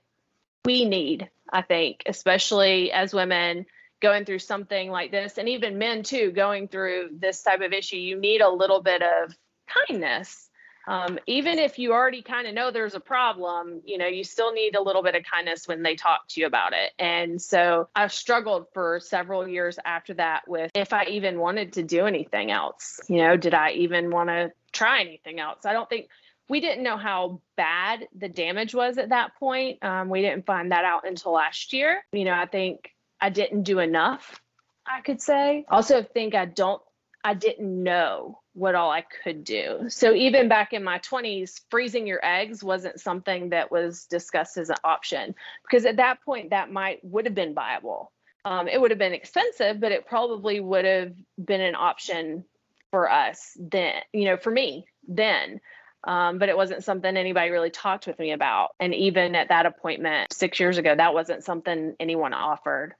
we 0.65 0.87
need 0.87 1.29
i 1.53 1.61
think 1.61 2.03
especially 2.07 2.91
as 2.91 3.13
women 3.13 3.67
going 4.05 4.27
through 4.27 4.39
something 4.39 4.91
like 4.91 5.11
this 5.11 5.39
and 5.39 5.49
even 5.49 5.79
men 5.79 6.03
too 6.03 6.31
going 6.31 6.69
through 6.69 7.09
this 7.13 7.43
type 7.43 7.63
of 7.63 7.73
issue. 7.73 7.97
You 7.97 8.21
need 8.21 8.43
a 8.43 8.51
little 8.51 8.83
bit 8.83 9.03
of 9.03 9.35
kindness 9.67 10.51
um, 10.87 11.19
even 11.27 11.59
if 11.59 11.79
you 11.79 11.93
already 11.93 12.23
kind 12.23 12.47
of 12.47 12.55
know 12.55 12.71
there's 12.71 12.95
a 12.95 13.01
problem, 13.01 13.81
you 13.85 13.99
know, 13.99 14.07
you 14.07 14.25
still 14.25 14.53
need 14.53 14.75
a 14.75 14.83
little 14.83 15.03
bit 15.03 15.15
of 15.15 15.25
kindness 15.25 15.67
when 15.67 15.83
they 15.83 15.97
talk 15.97 16.29
to 16.29 16.41
you 16.41 16.47
about 16.47 16.73
it. 16.73 16.93
And 16.99 17.41
so 17.41 17.89
I 17.95 18.07
struggled 18.09 18.67
for 18.75 19.01
several 19.01 19.49
years 19.49 19.79
after 19.85 20.15
that 20.15 20.43
with 20.47 20.71
if 20.75 20.93
I 20.93 21.05
even 21.07 21.39
wanted 21.39 21.75
to 21.75 21.83
do 21.83 22.07
anything 22.07 22.51
else. 22.51 23.01
You 23.09 23.19
know, 23.19 23.37
did 23.37 23.55
I 23.55 23.73
even 23.73 24.11
want 24.11 24.29
to 24.29 24.53
try 24.73 25.01
anything 25.01 25.41
else? 25.41 25.65
I 25.65 25.73
don't 25.73 25.89
think 25.89 26.09
we 26.49 26.61
didn't 26.61 26.85
know 26.85 26.99
how 26.99 27.41
bad 27.57 28.07
the 28.15 28.29
damage 28.29 28.75
was 28.75 28.99
at 28.99 29.09
that 29.09 29.37
point. 29.37 29.83
Um, 29.83 30.11
we 30.11 30.21
didn't 30.21 30.45
find 30.45 30.73
that 30.73 30.85
out 30.85 31.07
until 31.09 31.33
last 31.33 31.73
year. 31.73 32.05
You 32.13 32.25
know, 32.25 32.35
I 32.35 32.47
think 32.47 32.91
I 33.21 33.31
didn't 33.31 33.63
do 33.63 33.79
enough, 33.79 34.41
I 34.87 35.01
could 35.01 35.23
say. 35.23 35.65
Also, 35.69 36.03
think 36.03 36.35
I 36.35 36.45
don't, 36.45 36.83
I 37.23 37.33
didn't 37.33 37.83
know 37.83 38.41
what 38.55 38.77
all 38.77 38.91
I 38.91 39.05
could 39.23 39.45
do. 39.45 39.87
So 39.89 40.15
even 40.15 40.49
back 40.49 40.73
in 40.73 40.83
my 40.83 41.01
20s, 41.01 41.61
freezing 41.71 42.07
your 42.07 42.25
eggs 42.25 42.63
wasn't 42.63 43.01
something 43.01 43.51
that 43.51 43.71
was 43.71 44.07
discussed 44.07 44.57
as 44.57 44.71
an 44.71 44.77
option 44.85 45.35
because 45.69 45.85
at 45.85 45.97
that 45.97 46.23
point 46.25 46.51
that 46.51 46.71
might 46.71 47.05
would 47.05 47.27
have 47.27 47.35
been 47.35 47.53
viable. 47.53 48.13
Um, 48.45 48.69
it 48.69 48.81
would 48.81 48.91
have 48.91 48.99
been 48.99 49.13
expensive, 49.13 49.81
but 49.81 49.91
it 49.91 50.07
probably 50.07 50.61
would 50.61 50.85
have 50.85 51.15
been 51.43 51.61
an 51.61 51.75
option 51.75 52.45
for 52.91 53.11
us 53.11 53.57
then, 53.59 53.95
you 54.13 54.27
know, 54.27 54.37
for 54.37 54.51
me 54.51 54.87
then. 55.09 55.61
Um, 56.05 56.39
but 56.39 56.49
it 56.49 56.57
wasn't 56.57 56.85
something 56.85 57.17
anybody 57.17 57.51
really 57.51 57.71
talked 57.71 58.07
with 58.07 58.19
me 58.19 58.33
about. 58.33 58.71
And 58.79 58.95
even 58.95 59.35
at 59.35 59.49
that 59.49 59.67
appointment 59.67 60.33
six 60.33 60.61
years 60.61 60.79
ago, 60.79 60.95
that 60.95 61.15
wasn't 61.15 61.43
something 61.43 61.97
anyone 61.99 62.35
offered 62.35 62.95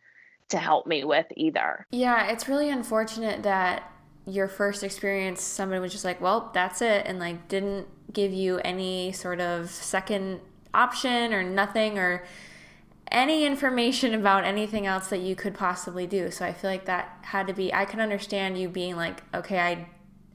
to 0.49 0.59
help 0.59 0.87
me 0.87 1.05
with 1.05 1.27
either. 1.37 1.87
Yeah, 1.91 2.29
it's 2.29 2.49
really 2.49 2.71
unfortunate 2.71 3.43
that 3.43 3.94
your 4.27 4.49
first 4.49 4.83
experience 4.83 5.43
somebody 5.43 5.81
was 5.81 5.93
just 5.93 6.05
like 6.05 6.21
well 6.21 6.51
that's 6.55 6.81
it 6.81 7.07
and 7.07 7.19
like 7.19 7.47
didn't 7.49 7.87
give 8.13 8.33
you 8.33 8.59
any 8.59 9.13
sort 9.13 9.41
of 9.41 9.71
second 9.71 10.41
option 10.73 11.33
or 11.33 11.43
nothing 11.43 11.99
or 11.99 12.25
any 13.11 13.45
information 13.45 14.15
about 14.15 14.45
anything 14.45 14.87
else 14.87 15.09
that 15.09 15.21
you 15.21 15.37
could 15.37 15.55
possibly 15.55 16.07
do. 16.07 16.31
So 16.31 16.45
i 16.45 16.53
feel 16.53 16.71
like 16.71 16.87
that 16.87 17.19
had 17.23 17.47
to 17.47 17.53
be 17.53 17.73
i 17.73 17.85
can 17.85 18.01
understand 18.01 18.59
you 18.59 18.69
being 18.69 18.97
like 18.97 19.23
okay 19.35 19.59
i 19.59 19.87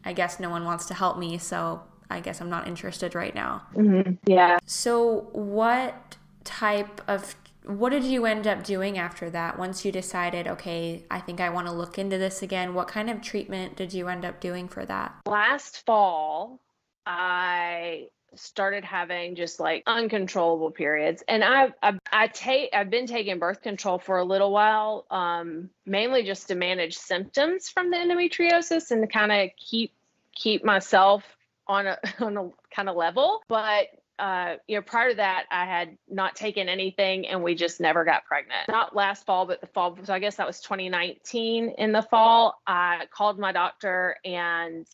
i 0.06 0.14
guess 0.14 0.40
no 0.40 0.50
one 0.50 0.64
wants 0.64 0.86
to 0.86 0.94
help 0.94 1.18
me 1.18 1.38
so 1.38 1.82
i 2.10 2.20
guess 2.20 2.42
i'm 2.42 2.50
not 2.50 2.68
interested 2.68 3.16
right 3.16 3.34
now. 3.34 3.64
Mm-hmm. 3.76 4.14
yeah. 4.26 4.60
So 4.66 5.28
what 5.34 6.18
type 6.44 7.02
of 7.08 7.36
what 7.70 7.92
did 7.92 8.04
you 8.04 8.26
end 8.26 8.48
up 8.48 8.64
doing 8.64 8.98
after 8.98 9.30
that 9.30 9.60
once 9.60 9.86
you 9.86 9.92
decided 9.92 10.48
okay 10.48 11.06
i 11.12 11.20
think 11.20 11.40
i 11.40 11.50
want 11.50 11.68
to 11.68 11.74
look 11.74 11.98
into 12.00 12.18
this 12.18 12.42
again? 12.42 12.74
What 12.74 12.88
kind 12.88 13.10
of 13.10 13.22
treatment 13.22 13.76
did 13.76 13.94
you 13.94 14.08
end 14.08 14.26
up 14.26 14.40
doing 14.40 14.68
for 14.68 14.86
that? 14.86 15.16
Last 15.26 15.86
fall 15.86 16.60
i 17.06 18.08
started 18.36 18.84
having 18.84 19.36
just 19.36 19.60
like 19.60 19.82
uncontrollable 19.88 20.72
periods. 20.72 21.24
And 21.28 21.44
i 21.44 21.72
i, 21.84 21.98
I 22.12 22.28
take 22.28 22.70
i've 22.74 22.90
been 22.90 23.08
taking 23.08 23.40
birth 23.40 23.62
control 23.62 24.00
for 24.00 24.18
a 24.18 24.24
little 24.24 24.52
while 24.52 25.06
um, 25.12 25.70
mainly 25.86 26.24
just 26.24 26.48
to 26.48 26.56
manage 26.56 26.98
symptoms 26.98 27.70
from 27.70 27.92
the 27.92 27.98
endometriosis 27.98 28.92
and 28.92 29.02
to 29.02 29.08
kind 29.08 29.32
of 29.32 29.50
keep 29.58 29.94
keep 30.36 30.64
myself 30.64 31.24
on 31.68 31.88
a 31.88 31.98
on 32.20 32.38
a 32.38 32.50
kind 32.76 32.90
of 32.90 32.96
level. 32.96 33.42
But 33.48 33.88
uh, 34.20 34.56
you 34.68 34.76
know, 34.76 34.82
prior 34.82 35.12
to 35.12 35.16
that, 35.16 35.46
I 35.50 35.66
had 35.66 35.98
not 36.10 36.36
taken 36.36 36.68
anything 36.68 37.28
and 37.28 37.42
we 37.42 37.56
just 37.56 37.80
never 37.80 38.04
got 38.04 38.26
pregnant. 38.26 38.68
Not 38.68 38.96
last 38.96 39.26
fall, 39.26 39.46
but 39.46 39.62
the 39.62 39.68
fall. 39.68 39.98
So 40.04 40.14
I 40.14 40.20
guess 40.20 40.36
that 40.36 40.48
was 40.48 40.60
2019 40.62 41.76
in 41.78 41.92
the 41.92 42.02
fall. 42.02 42.62
I 42.68 43.06
called 43.12 43.40
my 43.40 43.52
doctor 43.52 44.18
and 44.26 44.86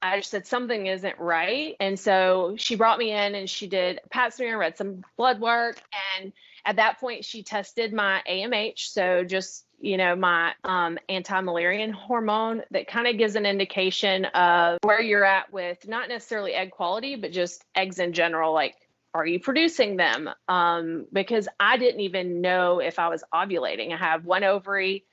I 0.00 0.18
just 0.18 0.30
said 0.30 0.46
something 0.46 0.86
isn't 0.86 1.18
right. 1.18 1.74
And 1.80 1.98
so 1.98 2.54
she 2.56 2.76
brought 2.76 2.98
me 2.98 3.10
in 3.10 3.34
and 3.34 3.50
she 3.50 3.66
did 3.66 4.00
pap 4.10 4.32
smear, 4.32 4.56
read 4.58 4.76
some 4.76 5.02
blood 5.16 5.40
work. 5.40 5.82
And 6.16 6.32
at 6.64 6.76
that 6.76 7.00
point, 7.00 7.24
she 7.24 7.42
tested 7.42 7.92
my 7.92 8.22
AMH. 8.28 8.78
So 8.78 9.24
just, 9.24 9.64
you 9.80 9.96
know, 9.96 10.16
my 10.16 10.54
um, 10.64 10.98
anti 11.08 11.40
Müllerian 11.40 11.92
hormone 11.92 12.62
that 12.70 12.88
kind 12.88 13.06
of 13.06 13.16
gives 13.16 13.36
an 13.36 13.46
indication 13.46 14.24
of 14.26 14.78
where 14.82 15.00
you're 15.00 15.24
at 15.24 15.52
with 15.52 15.86
not 15.88 16.08
necessarily 16.08 16.52
egg 16.52 16.70
quality, 16.70 17.16
but 17.16 17.32
just 17.32 17.64
eggs 17.74 17.98
in 17.98 18.12
general. 18.12 18.52
Like, 18.52 18.74
are 19.14 19.26
you 19.26 19.40
producing 19.40 19.96
them? 19.96 20.28
Um, 20.48 21.06
because 21.12 21.48
I 21.58 21.76
didn't 21.78 22.00
even 22.00 22.40
know 22.40 22.80
if 22.80 22.98
I 22.98 23.08
was 23.08 23.24
ovulating. 23.32 23.92
I 23.92 23.96
have 23.96 24.24
one 24.24 24.44
ovary 24.44 25.04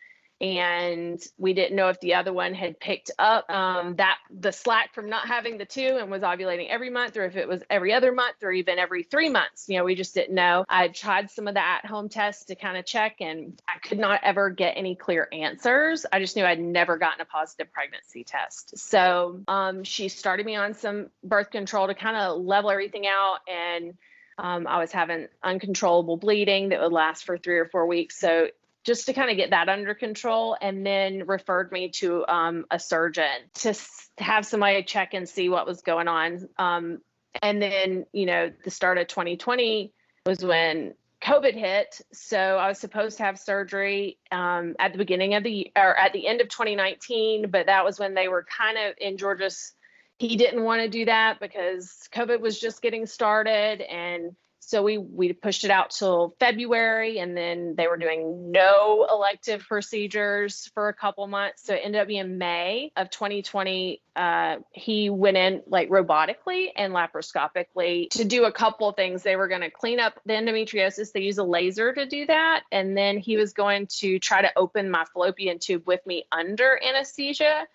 and 0.46 1.22
we 1.38 1.54
didn't 1.54 1.76
know 1.76 1.90
if 1.90 2.00
the 2.00 2.14
other 2.14 2.32
one 2.32 2.54
had 2.54 2.80
picked 2.80 3.12
up 3.18 3.50
um, 3.50 3.96
that 3.96 4.18
the 4.30 4.52
slack 4.52 4.94
from 4.94 5.10
not 5.10 5.28
having 5.28 5.58
the 5.58 5.66
two 5.66 5.98
and 6.00 6.12
was 6.12 6.22
ovulating 6.22 6.70
every 6.70 6.90
month 6.90 7.18
or 7.18 7.26
if 7.26 7.36
it 7.36 7.48
was 7.48 7.64
every 7.70 7.94
other 7.94 8.12
month 8.12 8.38
or 8.44 8.52
even 8.52 8.78
every 8.78 9.04
three 9.04 9.30
months. 9.30 9.66
You 9.68 9.78
know 9.78 9.84
we 9.84 9.96
just 9.96 10.14
didn't 10.14 10.36
know. 10.36 10.66
I 10.70 10.90
tried 10.90 11.32
some 11.32 11.48
of 11.48 11.56
the 11.56 11.66
at-home 11.66 12.10
tests 12.10 12.46
to 12.46 12.56
kind 12.56 12.78
of 12.78 12.86
check 12.86 13.18
and 13.20 13.60
i 13.68 13.80
could 13.80 13.98
not 13.98 14.20
ever 14.24 14.50
get 14.50 14.78
any 14.78 14.96
clear 14.96 15.28
answers. 15.32 16.06
I 16.12 16.20
just 16.20 16.36
knew 16.36 16.46
i'd 16.46 16.60
never 16.60 16.98
gotten 16.98 17.22
a 17.22 17.26
positive 17.26 17.72
pregnancy 17.74 18.24
test. 18.24 18.78
So 18.78 19.42
um, 19.48 19.84
she 19.84 20.10
started 20.10 20.46
me 20.46 20.56
on 20.56 20.74
some 20.74 21.08
birth 21.24 21.50
control 21.50 21.88
to 21.88 21.96
kind 21.96 22.18
of 22.18 22.42
level 22.42 22.70
everything 22.70 23.08
out 23.08 23.40
and 23.48 23.96
um, 24.38 24.68
I 24.68 24.80
was 24.80 24.92
having 24.92 25.28
uncontrollable 25.44 26.18
bleeding 26.18 26.70
that 26.70 26.82
would 26.82 26.92
last 26.92 27.26
for 27.26 27.38
three 27.38 27.58
or 27.58 27.66
four 27.66 27.88
weeks. 27.88 28.20
So 28.20 28.50
just 28.86 29.08
to 29.08 29.14
kind 29.14 29.32
of 29.32 29.38
get 29.38 29.50
that 29.50 29.68
under 29.68 29.94
control 29.94 30.56
and 30.62 30.86
then 30.86 31.26
referred 31.26 31.72
me 31.72 31.90
to 31.90 32.26
um, 32.28 32.66
a 32.72 32.80
surgeon 32.80 33.26
to 33.56 33.74
have 34.20 34.46
somebody 34.46 34.84
check 34.84 35.14
and 35.14 35.28
see 35.28 35.50
what 35.50 35.66
was 35.66 35.82
going 35.82 36.08
on. 36.08 36.48
Um, 36.58 37.00
and 37.42 37.62
then 37.62 38.06
you 38.14 38.26
know 38.26 38.52
the 38.64 38.72
start 38.72 38.98
of 38.98 39.08
2020 39.08 39.92
was 40.26 40.44
when 40.44 40.94
covid 41.22 41.54
hit 41.54 42.02
so 42.14 42.38
i 42.38 42.68
was 42.68 42.80
supposed 42.80 43.18
to 43.18 43.24
have 43.24 43.40
surgery 43.40 44.18
um, 44.32 44.76
at 44.80 44.92
the 44.92 44.98
beginning 44.98 45.34
of 45.34 45.44
the 45.44 45.72
or 45.76 45.98
at 45.98 46.14
the 46.14 46.28
end 46.28 46.42
of 46.42 46.50
2019 46.50 47.50
but 47.50 47.66
that 47.66 47.84
was 47.84 48.00
when 48.00 48.14
they 48.14 48.28
were 48.28 48.46
kind 48.46 48.78
of 48.78 48.94
in 49.00 49.18
georgia's 49.18 49.74
he 50.18 50.38
didn't 50.38 50.64
want 50.64 50.82
to 50.82 50.90
do 50.90 51.06
that 51.06 51.40
because 51.40 52.08
covid 52.14 52.40
was 52.40 52.60
just 52.60 52.82
getting 52.82 53.06
started 53.06 53.82
and 53.82 54.36
so 54.68 54.82
we 54.82 54.98
we 54.98 55.32
pushed 55.34 55.64
it 55.64 55.72
out 55.72 55.92
till 55.92 56.36
February, 56.40 57.20
and 57.20 57.38
then 57.38 57.76
they 57.78 57.88
were 57.88 57.98
doing 57.98 58.52
no 58.52 59.06
elective 59.10 59.62
procedures 59.62 60.72
for 60.74 60.90
a 60.90 60.94
couple 60.94 61.28
months. 61.28 61.64
So 61.66 61.76
it 61.76 61.82
ended 61.84 62.02
up 62.02 62.08
being 62.08 62.38
May 62.38 62.92
of 62.98 63.10
2020. 63.12 64.02
Uh, 64.16 64.58
he 64.72 65.10
went 65.10 65.38
in 65.38 65.62
like 65.68 65.90
robotically 65.90 66.70
and 66.76 66.94
laparoscopically 66.94 68.10
to 68.12 68.26
do 68.26 68.46
a 68.46 68.52
couple 68.52 68.92
things. 68.94 69.24
They 69.24 69.36
were 69.36 69.48
going 69.48 69.62
to 69.62 69.70
clean 69.70 70.00
up 70.00 70.20
the 70.26 70.34
endometriosis. 70.34 71.12
They 71.12 71.22
use 71.22 71.38
a 71.38 71.44
laser 71.44 71.94
to 71.94 72.06
do 72.08 72.26
that, 72.26 72.64
and 72.72 72.98
then 72.98 73.18
he 73.18 73.38
was 73.38 73.54
going 73.54 73.88
to 74.00 74.18
try 74.20 74.42
to 74.42 74.52
open 74.56 74.90
my 74.90 75.06
fallopian 75.14 75.60
tube 75.60 75.84
with 75.86 76.06
me 76.08 76.26
under 76.32 76.80
anesthesia 76.84 77.68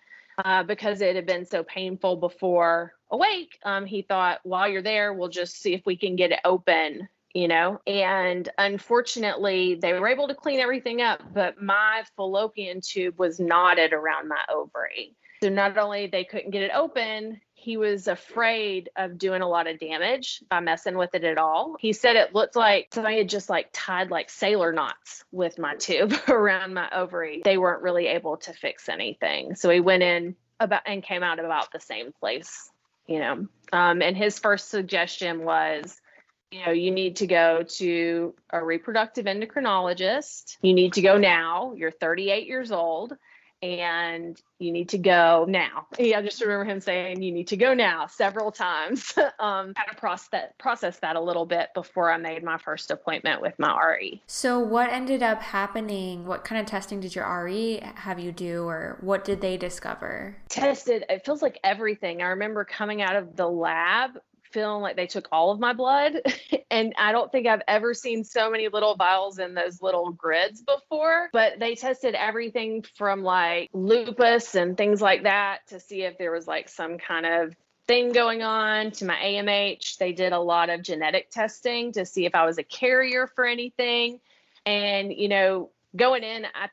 uh, 0.43 0.63
because 0.63 1.01
it 1.01 1.15
had 1.15 1.25
been 1.25 1.45
so 1.45 1.63
painful 1.63 2.15
before 2.15 2.93
awake. 3.09 3.57
Um, 3.63 3.85
he 3.85 4.01
thought, 4.01 4.39
while 4.43 4.67
you're 4.67 4.81
there, 4.81 5.13
we'll 5.13 5.29
just 5.29 5.61
see 5.61 5.73
if 5.73 5.85
we 5.85 5.95
can 5.95 6.15
get 6.15 6.31
it 6.31 6.39
open, 6.45 7.07
you 7.33 7.47
know. 7.47 7.81
And 7.85 8.49
unfortunately, 8.57 9.75
they 9.75 9.93
were 9.93 10.07
able 10.07 10.27
to 10.27 10.35
clean 10.35 10.59
everything 10.59 11.01
up, 11.01 11.21
but 11.33 11.61
my 11.61 12.03
fallopian 12.15 12.81
tube 12.81 13.19
was 13.19 13.39
knotted 13.39 13.93
around 13.93 14.27
my 14.27 14.41
ovary. 14.53 15.15
So 15.43 15.49
not 15.49 15.77
only 15.77 16.07
they 16.07 16.23
couldn't 16.23 16.51
get 16.51 16.61
it 16.61 16.71
open, 16.73 17.41
he 17.61 17.77
was 17.77 18.07
afraid 18.07 18.89
of 18.95 19.19
doing 19.19 19.43
a 19.43 19.47
lot 19.47 19.67
of 19.67 19.79
damage 19.79 20.41
by 20.49 20.59
messing 20.59 20.97
with 20.97 21.13
it 21.13 21.23
at 21.23 21.37
all. 21.37 21.75
He 21.79 21.93
said 21.93 22.15
it 22.15 22.33
looked 22.33 22.55
like 22.55 22.87
somebody 22.91 23.19
had 23.19 23.29
just 23.29 23.51
like 23.51 23.69
tied 23.71 24.09
like 24.09 24.31
sailor 24.31 24.73
knots 24.73 25.23
with 25.31 25.59
my 25.59 25.75
tube 25.75 26.11
around 26.27 26.73
my 26.73 26.89
ovary. 26.91 27.41
They 27.45 27.59
weren't 27.59 27.83
really 27.83 28.07
able 28.07 28.37
to 28.37 28.53
fix 28.53 28.89
anything. 28.89 29.53
So 29.55 29.69
he 29.69 29.79
went 29.79 30.01
in 30.01 30.35
about 30.59 30.81
and 30.87 31.03
came 31.03 31.21
out 31.21 31.39
about 31.39 31.71
the 31.71 31.79
same 31.79 32.11
place, 32.19 32.71
you 33.05 33.19
know. 33.19 33.47
Um, 33.71 34.01
and 34.01 34.17
his 34.17 34.39
first 34.39 34.69
suggestion 34.69 35.43
was 35.43 36.01
you 36.49 36.65
know, 36.65 36.71
you 36.71 36.91
need 36.91 37.15
to 37.17 37.27
go 37.27 37.63
to 37.77 38.35
a 38.49 38.61
reproductive 38.61 39.25
endocrinologist. 39.25 40.57
You 40.61 40.73
need 40.73 40.93
to 40.93 41.01
go 41.01 41.17
now. 41.17 41.73
You're 41.77 41.91
38 41.91 42.45
years 42.45 42.71
old 42.73 43.15
and 43.61 44.41
you 44.59 44.71
need 44.71 44.89
to 44.89 44.97
go 44.97 45.45
now. 45.47 45.87
Yeah, 45.97 46.19
I 46.19 46.21
just 46.21 46.41
remember 46.41 46.65
him 46.65 46.79
saying 46.79 47.21
you 47.21 47.31
need 47.31 47.47
to 47.47 47.57
go 47.57 47.73
now 47.73 48.07
several 48.07 48.51
times. 48.51 49.13
um, 49.39 49.73
kind 49.73 49.89
of 49.89 49.97
process 49.97 50.29
that, 50.31 50.57
process 50.57 50.99
that 50.99 51.15
a 51.15 51.21
little 51.21 51.45
bit 51.45 51.69
before 51.73 52.11
I 52.11 52.17
made 52.17 52.43
my 52.43 52.57
first 52.57 52.91
appointment 52.91 53.41
with 53.41 53.57
my 53.59 53.79
RE. 53.79 54.21
So, 54.27 54.59
what 54.59 54.89
ended 54.89 55.23
up 55.23 55.41
happening? 55.41 56.25
What 56.25 56.43
kind 56.43 56.59
of 56.59 56.67
testing 56.67 56.99
did 56.99 57.15
your 57.15 57.43
RE 57.43 57.81
have 57.95 58.19
you 58.19 58.31
do, 58.31 58.67
or 58.67 58.97
what 59.01 59.23
did 59.23 59.41
they 59.41 59.57
discover? 59.57 60.35
Tested. 60.49 61.05
It 61.09 61.25
feels 61.25 61.41
like 61.41 61.59
everything. 61.63 62.21
I 62.21 62.27
remember 62.27 62.63
coming 62.65 63.01
out 63.01 63.15
of 63.15 63.35
the 63.35 63.47
lab 63.47 64.11
feeling 64.51 64.81
like 64.81 64.95
they 64.95 65.07
took 65.07 65.27
all 65.31 65.51
of 65.51 65.59
my 65.59 65.73
blood. 65.73 66.21
and 66.71 66.93
I 66.97 67.11
don't 67.11 67.31
think 67.31 67.47
I've 67.47 67.63
ever 67.67 67.93
seen 67.93 68.23
so 68.23 68.49
many 68.49 68.67
little 68.67 68.95
vials 68.95 69.39
in 69.39 69.53
those 69.53 69.81
little 69.81 70.11
grids 70.11 70.61
before. 70.61 71.29
But 71.33 71.59
they 71.59 71.75
tested 71.75 72.15
everything 72.15 72.83
from 72.95 73.23
like 73.23 73.69
lupus 73.73 74.55
and 74.55 74.77
things 74.77 75.01
like 75.01 75.23
that 75.23 75.67
to 75.67 75.79
see 75.79 76.03
if 76.03 76.17
there 76.17 76.31
was 76.31 76.47
like 76.47 76.69
some 76.69 76.97
kind 76.97 77.25
of 77.25 77.55
thing 77.87 78.11
going 78.11 78.41
on 78.41 78.91
to 78.91 79.05
my 79.05 79.15
AMH. 79.15 79.97
They 79.97 80.13
did 80.13 80.33
a 80.33 80.39
lot 80.39 80.69
of 80.69 80.81
genetic 80.81 81.29
testing 81.31 81.91
to 81.93 82.05
see 82.05 82.25
if 82.25 82.35
I 82.35 82.45
was 82.45 82.57
a 82.57 82.63
carrier 82.63 83.27
for 83.27 83.45
anything. 83.45 84.19
And, 84.65 85.11
you 85.11 85.27
know, 85.27 85.71
going 85.95 86.23
in, 86.23 86.45
I 86.45 86.69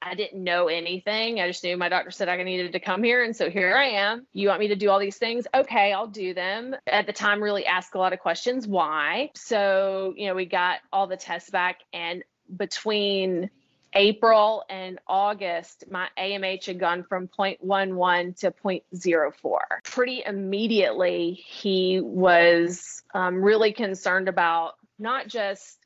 I 0.00 0.14
didn't 0.14 0.42
know 0.42 0.68
anything. 0.68 1.40
I 1.40 1.48
just 1.48 1.64
knew 1.64 1.76
my 1.76 1.88
doctor 1.88 2.10
said 2.10 2.28
I 2.28 2.42
needed 2.42 2.72
to 2.72 2.80
come 2.80 3.02
here. 3.02 3.24
And 3.24 3.34
so 3.34 3.50
here 3.50 3.76
I 3.76 3.88
am. 3.90 4.26
You 4.32 4.48
want 4.48 4.60
me 4.60 4.68
to 4.68 4.76
do 4.76 4.90
all 4.90 4.98
these 4.98 5.18
things? 5.18 5.46
Okay, 5.52 5.92
I'll 5.92 6.06
do 6.06 6.34
them. 6.34 6.76
At 6.86 7.06
the 7.06 7.12
time, 7.12 7.42
really 7.42 7.66
ask 7.66 7.94
a 7.94 7.98
lot 7.98 8.12
of 8.12 8.20
questions. 8.20 8.66
Why? 8.66 9.30
So, 9.34 10.14
you 10.16 10.28
know, 10.28 10.34
we 10.34 10.46
got 10.46 10.78
all 10.92 11.06
the 11.08 11.16
tests 11.16 11.50
back. 11.50 11.80
And 11.92 12.22
between 12.56 13.50
April 13.92 14.64
and 14.70 14.98
August, 15.06 15.84
my 15.90 16.08
AMH 16.16 16.66
had 16.66 16.78
gone 16.78 17.02
from 17.02 17.28
0.11 17.28 18.38
to 18.40 18.52
0.04. 18.52 19.58
Pretty 19.82 20.22
immediately, 20.24 21.32
he 21.32 22.00
was 22.00 23.02
um, 23.14 23.42
really 23.42 23.72
concerned 23.72 24.28
about 24.28 24.74
not 24.98 25.26
just 25.26 25.78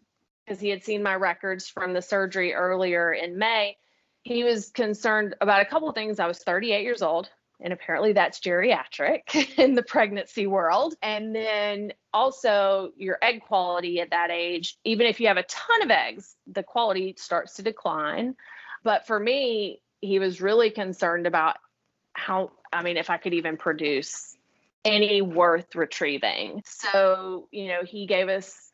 because 0.44 0.60
he 0.60 0.68
had 0.68 0.84
seen 0.84 1.02
my 1.02 1.14
records 1.14 1.68
from 1.68 1.94
the 1.94 2.02
surgery 2.02 2.52
earlier 2.52 3.12
in 3.12 3.38
May, 3.38 3.76
he 4.22 4.44
was 4.44 4.70
concerned 4.70 5.34
about 5.40 5.62
a 5.62 5.64
couple 5.64 5.88
of 5.88 5.94
things. 5.94 6.20
I 6.20 6.26
was 6.26 6.38
38 6.38 6.82
years 6.82 7.02
old, 7.02 7.28
and 7.60 7.72
apparently 7.72 8.12
that's 8.12 8.40
geriatric 8.40 9.58
in 9.58 9.74
the 9.74 9.82
pregnancy 9.82 10.46
world. 10.46 10.94
And 11.02 11.34
then 11.34 11.92
also 12.12 12.92
your 12.96 13.18
egg 13.22 13.42
quality 13.42 14.00
at 14.00 14.10
that 14.10 14.30
age, 14.30 14.76
even 14.84 15.06
if 15.06 15.20
you 15.20 15.28
have 15.28 15.36
a 15.36 15.44
ton 15.44 15.82
of 15.82 15.90
eggs, 15.90 16.36
the 16.46 16.62
quality 16.62 17.14
starts 17.18 17.54
to 17.54 17.62
decline. 17.62 18.36
But 18.84 19.06
for 19.06 19.18
me, 19.18 19.80
he 20.00 20.18
was 20.18 20.40
really 20.40 20.70
concerned 20.70 21.26
about 21.26 21.56
how, 22.12 22.52
I 22.72 22.82
mean, 22.82 22.96
if 22.96 23.10
I 23.10 23.16
could 23.16 23.34
even 23.34 23.56
produce 23.56 24.36
any 24.84 25.22
worth 25.22 25.74
retrieving. 25.74 26.62
So, 26.66 27.48
you 27.52 27.68
know, 27.68 27.84
he 27.84 28.06
gave 28.06 28.28
us 28.28 28.71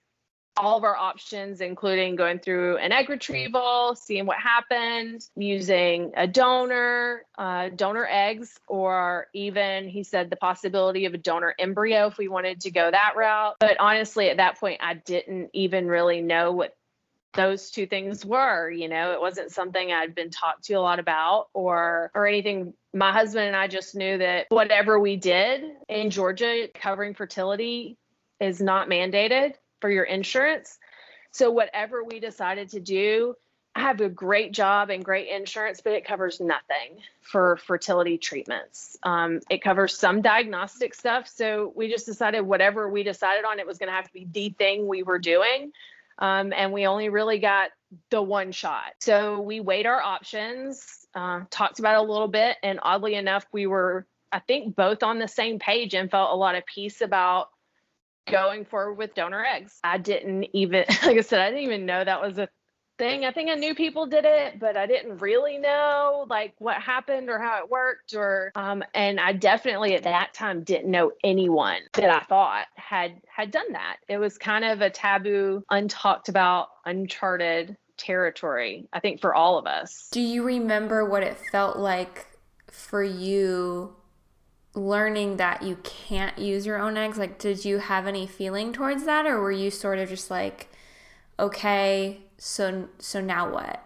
all 0.58 0.76
of 0.76 0.84
our 0.84 0.96
options, 0.96 1.60
including 1.60 2.16
going 2.16 2.38
through 2.38 2.76
an 2.78 2.92
egg 2.92 3.08
retrieval, 3.08 3.94
seeing 3.94 4.26
what 4.26 4.38
happened, 4.38 5.26
using 5.36 6.12
a 6.16 6.26
donor, 6.26 7.24
uh, 7.38 7.68
donor 7.70 8.06
eggs, 8.10 8.58
or 8.66 9.28
even 9.32 9.88
he 9.88 10.02
said 10.02 10.30
the 10.30 10.36
possibility 10.36 11.04
of 11.04 11.14
a 11.14 11.18
donor 11.18 11.54
embryo 11.58 12.08
if 12.08 12.18
we 12.18 12.28
wanted 12.28 12.60
to 12.60 12.70
go 12.70 12.90
that 12.90 13.14
route. 13.16 13.56
But 13.60 13.78
honestly, 13.78 14.30
at 14.30 14.38
that 14.38 14.58
point, 14.58 14.80
I 14.82 14.94
didn't 14.94 15.50
even 15.52 15.86
really 15.86 16.20
know 16.20 16.52
what 16.52 16.74
those 17.34 17.70
two 17.70 17.86
things 17.86 18.24
were 18.24 18.70
you 18.70 18.88
know? 18.88 19.12
It 19.12 19.20
wasn't 19.20 19.52
something 19.52 19.92
i'd 19.92 20.14
been 20.14 20.30
talked 20.30 20.64
to 20.64 20.74
a 20.74 20.80
lot 20.80 20.98
about 20.98 21.48
or 21.52 22.10
or 22.14 22.26
anything. 22.26 22.72
My 22.94 23.12
husband 23.12 23.46
and 23.48 23.54
i 23.54 23.68
just 23.68 23.94
knew 23.94 24.18
that 24.18 24.46
whatever 24.48 24.98
we 24.98 25.16
did 25.16 25.62
in 25.88 26.08
georgia 26.10 26.68
covering 26.74 27.14
fertility 27.14 27.98
is 28.40 28.60
not 28.62 28.88
mandated 28.88 29.54
for 29.80 29.90
your 29.90 30.04
insurance. 30.04 30.78
So 31.30 31.50
whatever 31.50 32.02
we 32.04 32.20
decided 32.20 32.70
to 32.70 32.80
do, 32.80 33.34
I 33.74 33.80
have 33.82 34.00
a 34.00 34.08
great 34.08 34.52
job 34.52 34.90
and 34.90 35.04
great 35.04 35.28
insurance, 35.28 35.80
but 35.80 35.92
it 35.92 36.04
covers 36.04 36.40
nothing 36.40 37.00
for 37.20 37.58
fertility 37.58 38.18
treatments. 38.18 38.96
Um, 39.02 39.40
it 39.50 39.62
covers 39.62 39.96
some 39.96 40.20
diagnostic 40.20 40.94
stuff. 40.94 41.28
So 41.28 41.72
we 41.76 41.88
just 41.88 42.06
decided 42.06 42.40
whatever 42.40 42.88
we 42.88 43.02
decided 43.04 43.44
on, 43.44 43.60
it 43.60 43.66
was 43.66 43.78
going 43.78 43.88
to 43.88 43.94
have 43.94 44.06
to 44.06 44.12
be 44.12 44.26
the 44.32 44.48
thing 44.50 44.88
we 44.88 45.02
were 45.04 45.18
doing. 45.18 45.72
Um, 46.18 46.52
and 46.52 46.72
we 46.72 46.86
only 46.86 47.08
really 47.08 47.38
got 47.38 47.70
the 48.10 48.20
one 48.20 48.50
shot. 48.50 48.94
So 49.00 49.40
we 49.40 49.60
weighed 49.60 49.86
our 49.86 50.02
options, 50.02 51.06
uh, 51.14 51.42
talked 51.50 51.78
about 51.78 52.04
a 52.04 52.10
little 52.10 52.26
bit, 52.26 52.56
and 52.64 52.80
oddly 52.82 53.14
enough, 53.14 53.46
we 53.52 53.66
were 53.66 54.06
I 54.30 54.40
think 54.40 54.76
both 54.76 55.02
on 55.02 55.18
the 55.18 55.28
same 55.28 55.58
page 55.58 55.94
and 55.94 56.10
felt 56.10 56.32
a 56.32 56.36
lot 56.36 56.54
of 56.54 56.66
peace 56.66 57.00
about 57.00 57.48
going 58.30 58.64
forward 58.64 58.94
with 58.94 59.14
donor 59.14 59.44
eggs. 59.44 59.78
I 59.84 59.98
didn't 59.98 60.46
even, 60.52 60.84
like 61.04 61.18
I 61.18 61.20
said, 61.20 61.40
I 61.40 61.50
didn't 61.50 61.64
even 61.64 61.86
know 61.86 62.04
that 62.04 62.20
was 62.20 62.38
a 62.38 62.48
thing. 62.98 63.24
I 63.24 63.32
think 63.32 63.48
I 63.48 63.54
knew 63.54 63.74
people 63.74 64.06
did 64.06 64.24
it, 64.24 64.58
but 64.58 64.76
I 64.76 64.86
didn't 64.86 65.18
really 65.18 65.56
know 65.56 66.26
like 66.28 66.54
what 66.58 66.76
happened 66.76 67.30
or 67.30 67.38
how 67.38 67.62
it 67.62 67.70
worked 67.70 68.14
or 68.14 68.50
um 68.56 68.82
and 68.92 69.20
I 69.20 69.32
definitely 69.32 69.94
at 69.94 70.02
that 70.02 70.34
time 70.34 70.64
didn't 70.64 70.90
know 70.90 71.12
anyone 71.22 71.80
that 71.94 72.10
I 72.10 72.24
thought 72.24 72.66
had 72.74 73.20
had 73.28 73.50
done 73.50 73.72
that. 73.72 73.98
It 74.08 74.18
was 74.18 74.36
kind 74.36 74.64
of 74.64 74.80
a 74.80 74.90
taboo, 74.90 75.62
untalked 75.70 76.28
about, 76.28 76.68
uncharted 76.84 77.76
territory, 77.96 78.88
I 78.92 79.00
think 79.00 79.20
for 79.20 79.34
all 79.34 79.58
of 79.58 79.66
us. 79.66 80.08
Do 80.10 80.20
you 80.20 80.42
remember 80.42 81.04
what 81.04 81.22
it 81.22 81.36
felt 81.52 81.76
like 81.76 82.26
for 82.70 83.02
you 83.02 83.94
learning 84.78 85.36
that 85.36 85.62
you 85.62 85.76
can't 85.82 86.38
use 86.38 86.64
your 86.64 86.78
own 86.78 86.96
eggs? 86.96 87.18
Like 87.18 87.38
did 87.38 87.64
you 87.64 87.78
have 87.78 88.06
any 88.06 88.26
feeling 88.26 88.72
towards 88.72 89.04
that 89.04 89.26
or 89.26 89.40
were 89.40 89.52
you 89.52 89.70
sort 89.70 89.98
of 89.98 90.08
just 90.08 90.30
like 90.30 90.68
okay, 91.38 92.18
so 92.36 92.88
so 92.98 93.20
now 93.20 93.52
what? 93.52 93.82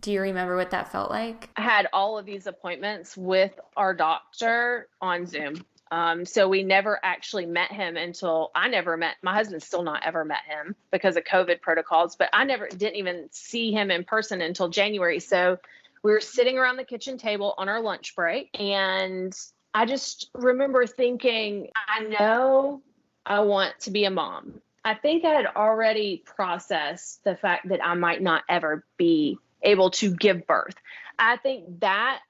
Do 0.00 0.10
you 0.10 0.20
remember 0.20 0.56
what 0.56 0.70
that 0.70 0.90
felt 0.90 1.10
like? 1.10 1.50
I 1.56 1.62
had 1.62 1.88
all 1.92 2.18
of 2.18 2.26
these 2.26 2.46
appointments 2.46 3.16
with 3.16 3.58
our 3.76 3.94
doctor 3.94 4.88
on 5.00 5.26
Zoom. 5.26 5.64
Um, 5.92 6.24
so 6.24 6.48
we 6.48 6.62
never 6.64 6.98
actually 7.04 7.46
met 7.46 7.70
him 7.70 7.96
until 7.96 8.50
I 8.54 8.68
never 8.68 8.96
met 8.96 9.16
my 9.22 9.34
husband. 9.34 9.62
Still 9.62 9.82
not 9.82 10.02
ever 10.04 10.24
met 10.24 10.40
him 10.46 10.74
because 10.90 11.16
of 11.16 11.24
COVID 11.24 11.60
protocols. 11.60 12.16
But 12.16 12.30
I 12.32 12.44
never 12.44 12.66
didn't 12.66 12.96
even 12.96 13.28
see 13.30 13.72
him 13.72 13.90
in 13.90 14.02
person 14.02 14.40
until 14.40 14.68
January. 14.68 15.20
So 15.20 15.58
we 16.02 16.10
were 16.10 16.20
sitting 16.20 16.58
around 16.58 16.78
the 16.78 16.84
kitchen 16.84 17.18
table 17.18 17.54
on 17.58 17.68
our 17.68 17.80
lunch 17.80 18.16
break, 18.16 18.58
and 18.58 19.36
I 19.74 19.86
just 19.86 20.30
remember 20.34 20.86
thinking, 20.86 21.68
I 21.74 22.04
know 22.04 22.82
I 23.24 23.40
want 23.40 23.78
to 23.80 23.90
be 23.90 24.04
a 24.04 24.10
mom. 24.10 24.60
I 24.84 24.94
think 24.94 25.24
I 25.24 25.30
had 25.30 25.46
already 25.46 26.22
processed 26.24 27.22
the 27.24 27.36
fact 27.36 27.68
that 27.68 27.84
I 27.84 27.94
might 27.94 28.20
not 28.20 28.42
ever 28.48 28.84
be 28.96 29.38
able 29.62 29.90
to 29.92 30.10
give 30.10 30.46
birth. 30.46 30.74
I 31.18 31.36
think 31.36 31.80
that 31.80 32.20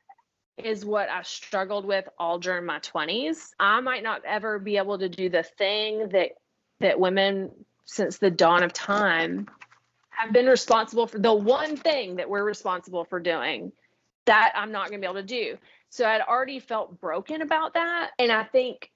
is 0.59 0.85
what 0.85 1.09
I 1.09 1.23
struggled 1.23 1.87
with 1.87 2.07
all 2.19 2.39
during 2.39 2.67
my 2.67 2.79
20s. 2.81 3.51
I 3.59 3.81
might 3.81 4.03
not 4.03 4.23
ever 4.27 4.59
be 4.59 4.77
able 4.77 4.99
to 4.99 5.09
do 5.09 5.29
the 5.29 5.43
thing 5.43 6.11
that 6.11 6.33
that 6.81 7.01
women 7.01 7.51
since 7.85 8.19
the 8.19 8.31
dawn 8.31 8.63
of 8.63 8.73
time 8.73 9.49
have 10.11 10.33
been 10.33 10.47
responsible 10.47 11.07
for 11.07 11.19
the 11.19 11.33
one 11.33 11.77
thing 11.77 12.17
that 12.17 12.29
we're 12.29 12.45
responsible 12.45 13.05
for 13.05 13.19
doing 13.19 13.73
that 14.27 14.53
I'm 14.55 14.73
not 14.73 14.89
going 14.89 15.01
to 15.01 15.07
be 15.07 15.11
able 15.11 15.21
to 15.21 15.27
do. 15.27 15.59
So 15.93 16.05
I'd 16.05 16.23
already 16.23 16.59
felt 16.59 17.01
broken 17.01 17.43
about 17.43 17.75
that 17.75 18.11
and 18.19 18.33
I 18.33 18.45
think 18.45 18.91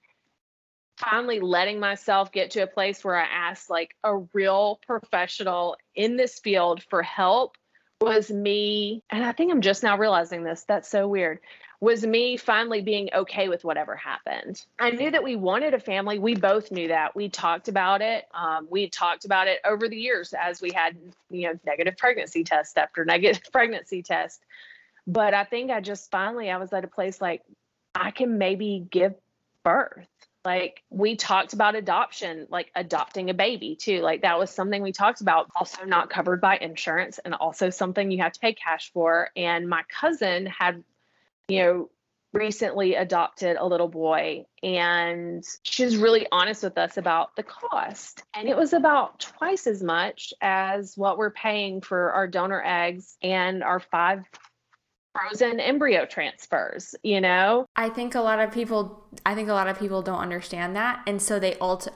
finally 0.96 1.40
letting 1.40 1.78
myself 1.78 2.32
get 2.32 2.50
to 2.52 2.62
a 2.62 2.66
place 2.66 3.04
where 3.04 3.16
I 3.16 3.24
asked 3.24 3.70
like 3.70 3.94
a 4.02 4.16
real 4.32 4.80
professional 4.86 5.76
in 5.94 6.16
this 6.16 6.38
field 6.38 6.82
for 6.82 7.02
help 7.02 7.56
was 8.00 8.30
me, 8.30 9.02
and 9.10 9.24
I 9.24 9.32
think 9.32 9.50
I'm 9.50 9.62
just 9.62 9.82
now 9.82 9.96
realizing 9.96 10.44
this. 10.44 10.64
That's 10.68 10.88
so 10.88 11.08
weird. 11.08 11.40
Was 11.80 12.06
me 12.06 12.36
finally 12.36 12.80
being 12.80 13.10
okay 13.14 13.48
with 13.48 13.64
whatever 13.64 13.96
happened. 13.96 14.64
I 14.78 14.90
knew 14.90 15.10
that 15.10 15.22
we 15.22 15.36
wanted 15.36 15.74
a 15.74 15.78
family. 15.78 16.18
We 16.18 16.34
both 16.34 16.70
knew 16.70 16.88
that. 16.88 17.14
We 17.14 17.28
talked 17.28 17.68
about 17.68 18.00
it. 18.00 18.24
Um, 18.32 18.66
we 18.70 18.88
talked 18.88 19.24
about 19.26 19.46
it 19.46 19.60
over 19.64 19.88
the 19.88 19.96
years 19.96 20.34
as 20.38 20.62
we 20.62 20.72
had, 20.72 20.96
you 21.30 21.48
know, 21.48 21.58
negative 21.66 21.96
pregnancy 21.96 22.44
test 22.44 22.78
after 22.78 23.04
negative 23.06 23.42
pregnancy 23.52 24.02
test. 24.02 24.42
But 25.06 25.34
I 25.34 25.44
think 25.44 25.70
I 25.70 25.80
just 25.80 26.10
finally 26.10 26.50
I 26.50 26.56
was 26.56 26.72
at 26.72 26.84
a 26.84 26.88
place 26.88 27.20
like 27.20 27.42
I 27.94 28.10
can 28.10 28.38
maybe 28.38 28.86
give 28.90 29.14
birth. 29.62 30.08
Like 30.44 30.82
we 30.90 31.16
talked 31.16 31.54
about 31.54 31.74
adoption 31.74 32.46
like 32.50 32.70
adopting 32.74 33.30
a 33.30 33.34
baby 33.34 33.76
too. 33.76 34.00
Like 34.00 34.22
that 34.22 34.38
was 34.38 34.50
something 34.50 34.82
we 34.82 34.92
talked 34.92 35.20
about. 35.20 35.50
Also 35.56 35.84
not 35.84 36.10
covered 36.10 36.40
by 36.40 36.56
insurance 36.56 37.18
and 37.18 37.34
also 37.34 37.70
something 37.70 38.10
you 38.10 38.22
have 38.22 38.32
to 38.32 38.40
pay 38.40 38.52
cash 38.52 38.92
for. 38.92 39.30
And 39.36 39.68
my 39.68 39.82
cousin 39.88 40.46
had 40.46 40.84
you 41.48 41.62
know 41.62 41.90
recently 42.32 42.94
adopted 42.94 43.56
a 43.56 43.66
little 43.66 43.88
boy 43.88 44.44
and 44.62 45.42
she 45.62 45.84
was 45.84 45.96
really 45.96 46.26
honest 46.30 46.62
with 46.62 46.76
us 46.76 46.96
about 46.96 47.34
the 47.34 47.42
cost. 47.42 48.22
And 48.34 48.48
it 48.48 48.56
was 48.56 48.72
about 48.72 49.20
twice 49.20 49.66
as 49.66 49.82
much 49.82 50.34
as 50.40 50.96
what 50.96 51.18
we're 51.18 51.30
paying 51.30 51.80
for 51.80 52.12
our 52.12 52.28
donor 52.28 52.62
eggs 52.64 53.16
and 53.22 53.64
our 53.64 53.80
five 53.80 54.24
frozen 55.16 55.60
embryo 55.60 56.04
transfers 56.06 56.94
you 57.02 57.20
know 57.20 57.66
i 57.76 57.88
think 57.88 58.14
a 58.14 58.20
lot 58.20 58.38
of 58.38 58.52
people 58.52 59.04
i 59.24 59.34
think 59.34 59.48
a 59.48 59.52
lot 59.52 59.68
of 59.68 59.78
people 59.78 60.02
don't 60.02 60.18
understand 60.18 60.76
that 60.76 61.02
and 61.06 61.20
so 61.20 61.38
they 61.38 61.54
alt 61.56 61.88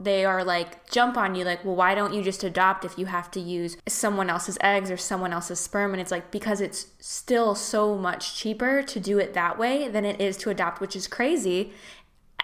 they 0.00 0.24
are 0.24 0.44
like 0.44 0.90
jump 0.90 1.16
on 1.16 1.34
you 1.34 1.44
like 1.44 1.64
well 1.64 1.76
why 1.76 1.94
don't 1.94 2.12
you 2.14 2.22
just 2.22 2.44
adopt 2.44 2.84
if 2.84 2.98
you 2.98 3.06
have 3.06 3.30
to 3.30 3.40
use 3.40 3.76
someone 3.88 4.28
else's 4.28 4.58
eggs 4.60 4.90
or 4.90 4.96
someone 4.96 5.32
else's 5.32 5.60
sperm 5.60 5.92
and 5.92 6.00
it's 6.00 6.10
like 6.10 6.30
because 6.30 6.60
it's 6.60 6.86
still 6.98 7.54
so 7.54 7.96
much 7.96 8.36
cheaper 8.36 8.82
to 8.82 9.00
do 9.00 9.18
it 9.18 9.34
that 9.34 9.58
way 9.58 9.88
than 9.88 10.04
it 10.04 10.20
is 10.20 10.36
to 10.36 10.50
adopt 10.50 10.80
which 10.80 10.96
is 10.96 11.06
crazy 11.06 11.72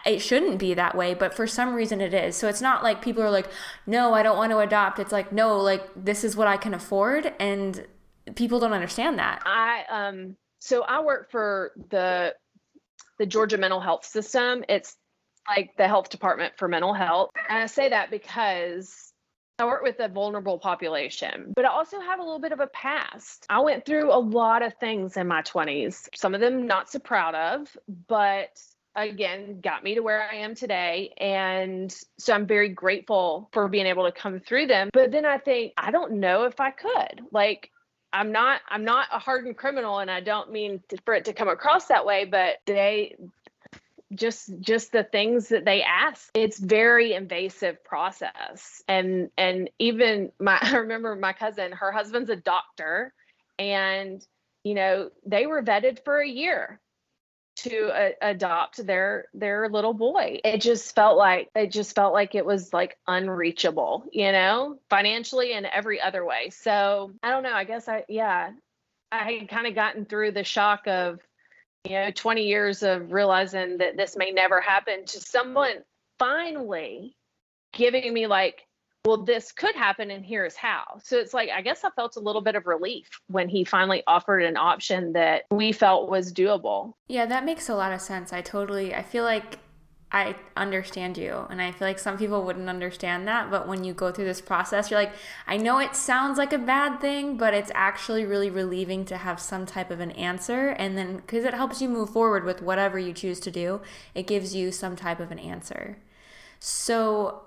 it 0.04 0.20
shouldn't 0.20 0.58
be 0.58 0.74
that 0.74 0.96
way, 0.96 1.14
but 1.14 1.34
for 1.34 1.46
some 1.46 1.74
reason 1.74 2.00
it 2.00 2.12
is. 2.12 2.36
So 2.36 2.48
it's 2.48 2.60
not 2.60 2.82
like 2.82 3.02
people 3.02 3.22
are 3.22 3.30
like, 3.30 3.48
no, 3.86 4.14
I 4.14 4.22
don't 4.22 4.36
want 4.36 4.50
to 4.50 4.58
adopt. 4.58 4.98
It's 4.98 5.12
like, 5.12 5.32
no, 5.32 5.58
like 5.58 5.88
this 5.96 6.24
is 6.24 6.36
what 6.36 6.48
I 6.48 6.56
can 6.56 6.74
afford. 6.74 7.32
And 7.38 7.86
people 8.36 8.60
don't 8.60 8.72
understand 8.72 9.18
that. 9.18 9.42
I 9.46 9.84
um 9.90 10.36
so 10.60 10.82
I 10.82 11.02
work 11.02 11.30
for 11.30 11.72
the 11.90 12.34
the 13.18 13.26
Georgia 13.26 13.58
mental 13.58 13.80
health 13.80 14.04
system. 14.04 14.64
It's 14.68 14.96
like 15.48 15.70
the 15.76 15.88
health 15.88 16.08
department 16.08 16.54
for 16.56 16.68
mental 16.68 16.94
health. 16.94 17.30
And 17.48 17.58
I 17.58 17.66
say 17.66 17.88
that 17.88 18.10
because 18.10 19.12
I 19.58 19.64
work 19.64 19.82
with 19.82 20.00
a 20.00 20.08
vulnerable 20.08 20.58
population, 20.58 21.52
but 21.54 21.64
I 21.64 21.68
also 21.68 22.00
have 22.00 22.18
a 22.18 22.22
little 22.22 22.40
bit 22.40 22.52
of 22.52 22.60
a 22.60 22.66
past. 22.68 23.46
I 23.48 23.60
went 23.60 23.84
through 23.84 24.12
a 24.12 24.18
lot 24.18 24.62
of 24.62 24.74
things 24.74 25.16
in 25.16 25.28
my 25.28 25.42
20s, 25.42 26.08
some 26.14 26.34
of 26.34 26.40
them 26.40 26.66
not 26.66 26.90
so 26.90 26.98
proud 26.98 27.34
of, 27.34 27.76
but 28.08 28.58
again 28.94 29.60
got 29.60 29.82
me 29.82 29.94
to 29.94 30.00
where 30.00 30.28
I 30.28 30.36
am 30.36 30.54
today. 30.54 31.12
And 31.18 31.94
so 32.18 32.34
I'm 32.34 32.46
very 32.46 32.68
grateful 32.68 33.48
for 33.52 33.68
being 33.68 33.86
able 33.86 34.04
to 34.04 34.12
come 34.12 34.40
through 34.40 34.66
them. 34.66 34.90
But 34.92 35.12
then 35.12 35.24
I 35.24 35.38
think, 35.38 35.72
I 35.76 35.90
don't 35.90 36.14
know 36.14 36.44
if 36.44 36.60
I 36.60 36.70
could. 36.70 37.22
Like, 37.30 37.70
I'm 38.12 38.32
not 38.32 38.60
I'm 38.68 38.84
not 38.84 39.08
a 39.12 39.18
hardened 39.18 39.56
criminal 39.56 39.98
and 39.98 40.10
I 40.10 40.20
don't 40.20 40.52
mean 40.52 40.82
to, 40.88 40.96
for 41.04 41.14
it 41.14 41.24
to 41.26 41.32
come 41.32 41.48
across 41.48 41.86
that 41.86 42.04
way 42.04 42.24
but 42.24 42.58
they 42.66 43.16
just 44.14 44.50
just 44.60 44.92
the 44.92 45.04
things 45.04 45.48
that 45.48 45.64
they 45.64 45.82
ask 45.82 46.30
it's 46.34 46.58
very 46.58 47.14
invasive 47.14 47.82
process. 47.84 48.82
And 48.88 49.30
and 49.38 49.70
even 49.78 50.32
my 50.38 50.58
I 50.62 50.76
remember 50.76 51.14
my 51.16 51.32
cousin 51.32 51.72
her 51.72 51.92
husband's 51.92 52.30
a 52.30 52.36
doctor 52.36 53.12
and 53.58 54.24
you 54.64 54.74
know 54.74 55.10
they 55.26 55.46
were 55.46 55.62
vetted 55.62 56.04
for 56.04 56.18
a 56.18 56.28
year 56.28 56.80
to 57.54 57.88
uh, 57.88 58.10
adopt 58.20 58.84
their 58.86 59.26
their 59.34 59.68
little 59.68 59.92
boy. 59.92 60.40
It 60.44 60.58
just 60.58 60.94
felt 60.94 61.18
like 61.18 61.50
it 61.54 61.70
just 61.70 61.94
felt 61.94 62.12
like 62.12 62.34
it 62.34 62.46
was 62.46 62.72
like 62.72 62.96
unreachable 63.06 64.04
you 64.12 64.32
know 64.32 64.78
financially 64.88 65.52
and 65.52 65.66
every 65.66 66.00
other 66.00 66.24
way. 66.24 66.50
So 66.50 67.12
i 67.22 67.30
don't 67.30 67.42
know 67.42 67.52
i 67.52 67.64
guess 67.64 67.88
i 67.88 68.04
yeah 68.08 68.50
i 69.10 69.32
had 69.32 69.48
kind 69.48 69.66
of 69.66 69.74
gotten 69.74 70.04
through 70.04 70.32
the 70.32 70.44
shock 70.44 70.86
of 70.86 71.20
you 71.84 71.92
know 71.92 72.10
20 72.10 72.46
years 72.46 72.82
of 72.82 73.12
realizing 73.12 73.78
that 73.78 73.96
this 73.96 74.16
may 74.16 74.30
never 74.30 74.60
happen 74.60 75.04
to 75.04 75.20
someone 75.20 75.76
finally 76.18 77.16
giving 77.72 78.12
me 78.12 78.26
like 78.26 78.66
well, 79.04 79.24
this 79.24 79.50
could 79.50 79.74
happen 79.74 80.10
and 80.12 80.24
here's 80.24 80.54
how. 80.54 80.84
So 81.02 81.18
it's 81.18 81.34
like, 81.34 81.50
I 81.50 81.60
guess 81.60 81.82
I 81.84 81.90
felt 81.90 82.16
a 82.16 82.20
little 82.20 82.40
bit 82.40 82.54
of 82.54 82.66
relief 82.66 83.08
when 83.26 83.48
he 83.48 83.64
finally 83.64 84.02
offered 84.06 84.42
an 84.42 84.56
option 84.56 85.12
that 85.14 85.44
we 85.50 85.72
felt 85.72 86.08
was 86.08 86.32
doable. 86.32 86.94
Yeah, 87.08 87.26
that 87.26 87.44
makes 87.44 87.68
a 87.68 87.74
lot 87.74 87.92
of 87.92 88.00
sense. 88.00 88.32
I 88.32 88.42
totally, 88.42 88.94
I 88.94 89.02
feel 89.02 89.24
like 89.24 89.58
I 90.12 90.36
understand 90.56 91.18
you. 91.18 91.46
And 91.50 91.60
I 91.60 91.72
feel 91.72 91.88
like 91.88 91.98
some 91.98 92.16
people 92.16 92.44
wouldn't 92.44 92.68
understand 92.68 93.26
that. 93.26 93.50
But 93.50 93.66
when 93.66 93.82
you 93.82 93.92
go 93.92 94.12
through 94.12 94.26
this 94.26 94.40
process, 94.40 94.88
you're 94.88 95.00
like, 95.00 95.14
I 95.48 95.56
know 95.56 95.78
it 95.78 95.96
sounds 95.96 96.38
like 96.38 96.52
a 96.52 96.58
bad 96.58 97.00
thing, 97.00 97.36
but 97.36 97.54
it's 97.54 97.72
actually 97.74 98.24
really 98.24 98.50
relieving 98.50 99.04
to 99.06 99.16
have 99.16 99.40
some 99.40 99.66
type 99.66 99.90
of 99.90 99.98
an 99.98 100.12
answer. 100.12 100.68
And 100.68 100.96
then, 100.96 101.16
because 101.16 101.44
it 101.44 101.54
helps 101.54 101.82
you 101.82 101.88
move 101.88 102.10
forward 102.10 102.44
with 102.44 102.62
whatever 102.62 102.98
you 102.98 103.14
choose 103.14 103.40
to 103.40 103.50
do, 103.50 103.80
it 104.14 104.28
gives 104.28 104.54
you 104.54 104.70
some 104.70 104.94
type 104.94 105.18
of 105.18 105.32
an 105.32 105.38
answer. 105.40 105.96
So, 106.60 107.42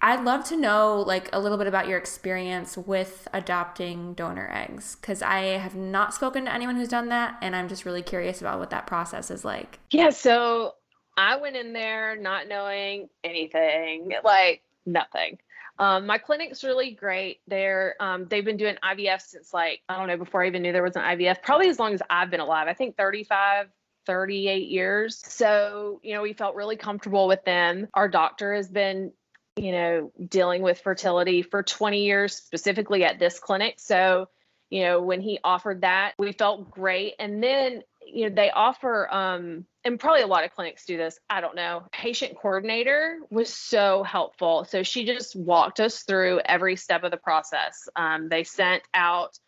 I'd 0.00 0.24
love 0.24 0.44
to 0.46 0.56
know 0.56 1.02
like 1.06 1.28
a 1.32 1.40
little 1.40 1.58
bit 1.58 1.66
about 1.66 1.88
your 1.88 1.98
experience 1.98 2.76
with 2.76 3.28
adopting 3.32 4.14
donor 4.14 4.50
eggs 4.52 4.96
because 4.96 5.22
I 5.22 5.40
have 5.58 5.74
not 5.74 6.14
spoken 6.14 6.44
to 6.46 6.52
anyone 6.52 6.76
who's 6.76 6.88
done 6.88 7.08
that 7.08 7.38
and 7.42 7.54
I'm 7.54 7.68
just 7.68 7.84
really 7.84 8.02
curious 8.02 8.40
about 8.40 8.58
what 8.58 8.70
that 8.70 8.86
process 8.86 9.30
is 9.30 9.44
like. 9.44 9.78
Yeah, 9.90 10.10
so 10.10 10.74
I 11.16 11.36
went 11.36 11.56
in 11.56 11.72
there 11.72 12.16
not 12.16 12.48
knowing 12.48 13.08
anything, 13.22 14.12
like 14.24 14.62
nothing. 14.86 15.38
Um, 15.78 16.06
my 16.06 16.18
clinic's 16.18 16.62
really 16.62 16.92
great. 16.92 17.40
They're 17.48 17.96
um, 17.98 18.26
they've 18.28 18.44
been 18.44 18.56
doing 18.56 18.76
IVF 18.84 19.20
since 19.22 19.52
like 19.52 19.80
I 19.88 19.96
don't 19.96 20.06
know 20.06 20.16
before 20.16 20.44
I 20.44 20.46
even 20.46 20.62
knew 20.62 20.72
there 20.72 20.84
was 20.84 20.96
an 20.96 21.02
IVF. 21.02 21.42
Probably 21.42 21.68
as 21.68 21.78
long 21.78 21.94
as 21.94 22.02
I've 22.08 22.30
been 22.30 22.40
alive. 22.40 22.68
I 22.68 22.74
think 22.74 22.96
35 22.96 23.68
38 24.06 24.68
years. 24.68 25.22
So, 25.26 26.00
you 26.02 26.14
know, 26.14 26.22
we 26.22 26.32
felt 26.32 26.54
really 26.54 26.76
comfortable 26.76 27.26
with 27.26 27.44
them. 27.44 27.88
Our 27.94 28.08
doctor 28.08 28.54
has 28.54 28.68
been, 28.68 29.12
you 29.56 29.72
know, 29.72 30.12
dealing 30.28 30.62
with 30.62 30.80
fertility 30.80 31.42
for 31.42 31.62
20 31.62 32.04
years, 32.04 32.34
specifically 32.34 33.04
at 33.04 33.18
this 33.18 33.38
clinic. 33.38 33.76
So, 33.78 34.28
you 34.70 34.82
know, 34.82 35.00
when 35.00 35.20
he 35.20 35.38
offered 35.44 35.82
that, 35.82 36.14
we 36.18 36.32
felt 36.32 36.70
great. 36.70 37.14
And 37.18 37.42
then, 37.42 37.82
you 38.04 38.28
know, 38.28 38.34
they 38.34 38.50
offer, 38.50 39.08
um, 39.12 39.64
and 39.84 40.00
probably 40.00 40.22
a 40.22 40.26
lot 40.26 40.44
of 40.44 40.54
clinics 40.54 40.86
do 40.86 40.96
this. 40.96 41.18
I 41.30 41.40
don't 41.40 41.54
know. 41.54 41.84
Patient 41.92 42.36
coordinator 42.36 43.18
was 43.30 43.52
so 43.52 44.02
helpful. 44.02 44.64
So 44.64 44.82
she 44.82 45.04
just 45.04 45.36
walked 45.36 45.78
us 45.78 46.02
through 46.02 46.40
every 46.44 46.74
step 46.76 47.04
of 47.04 47.10
the 47.10 47.16
process. 47.16 47.88
Um, 47.94 48.28
they 48.28 48.44
sent 48.44 48.82
out 48.92 49.38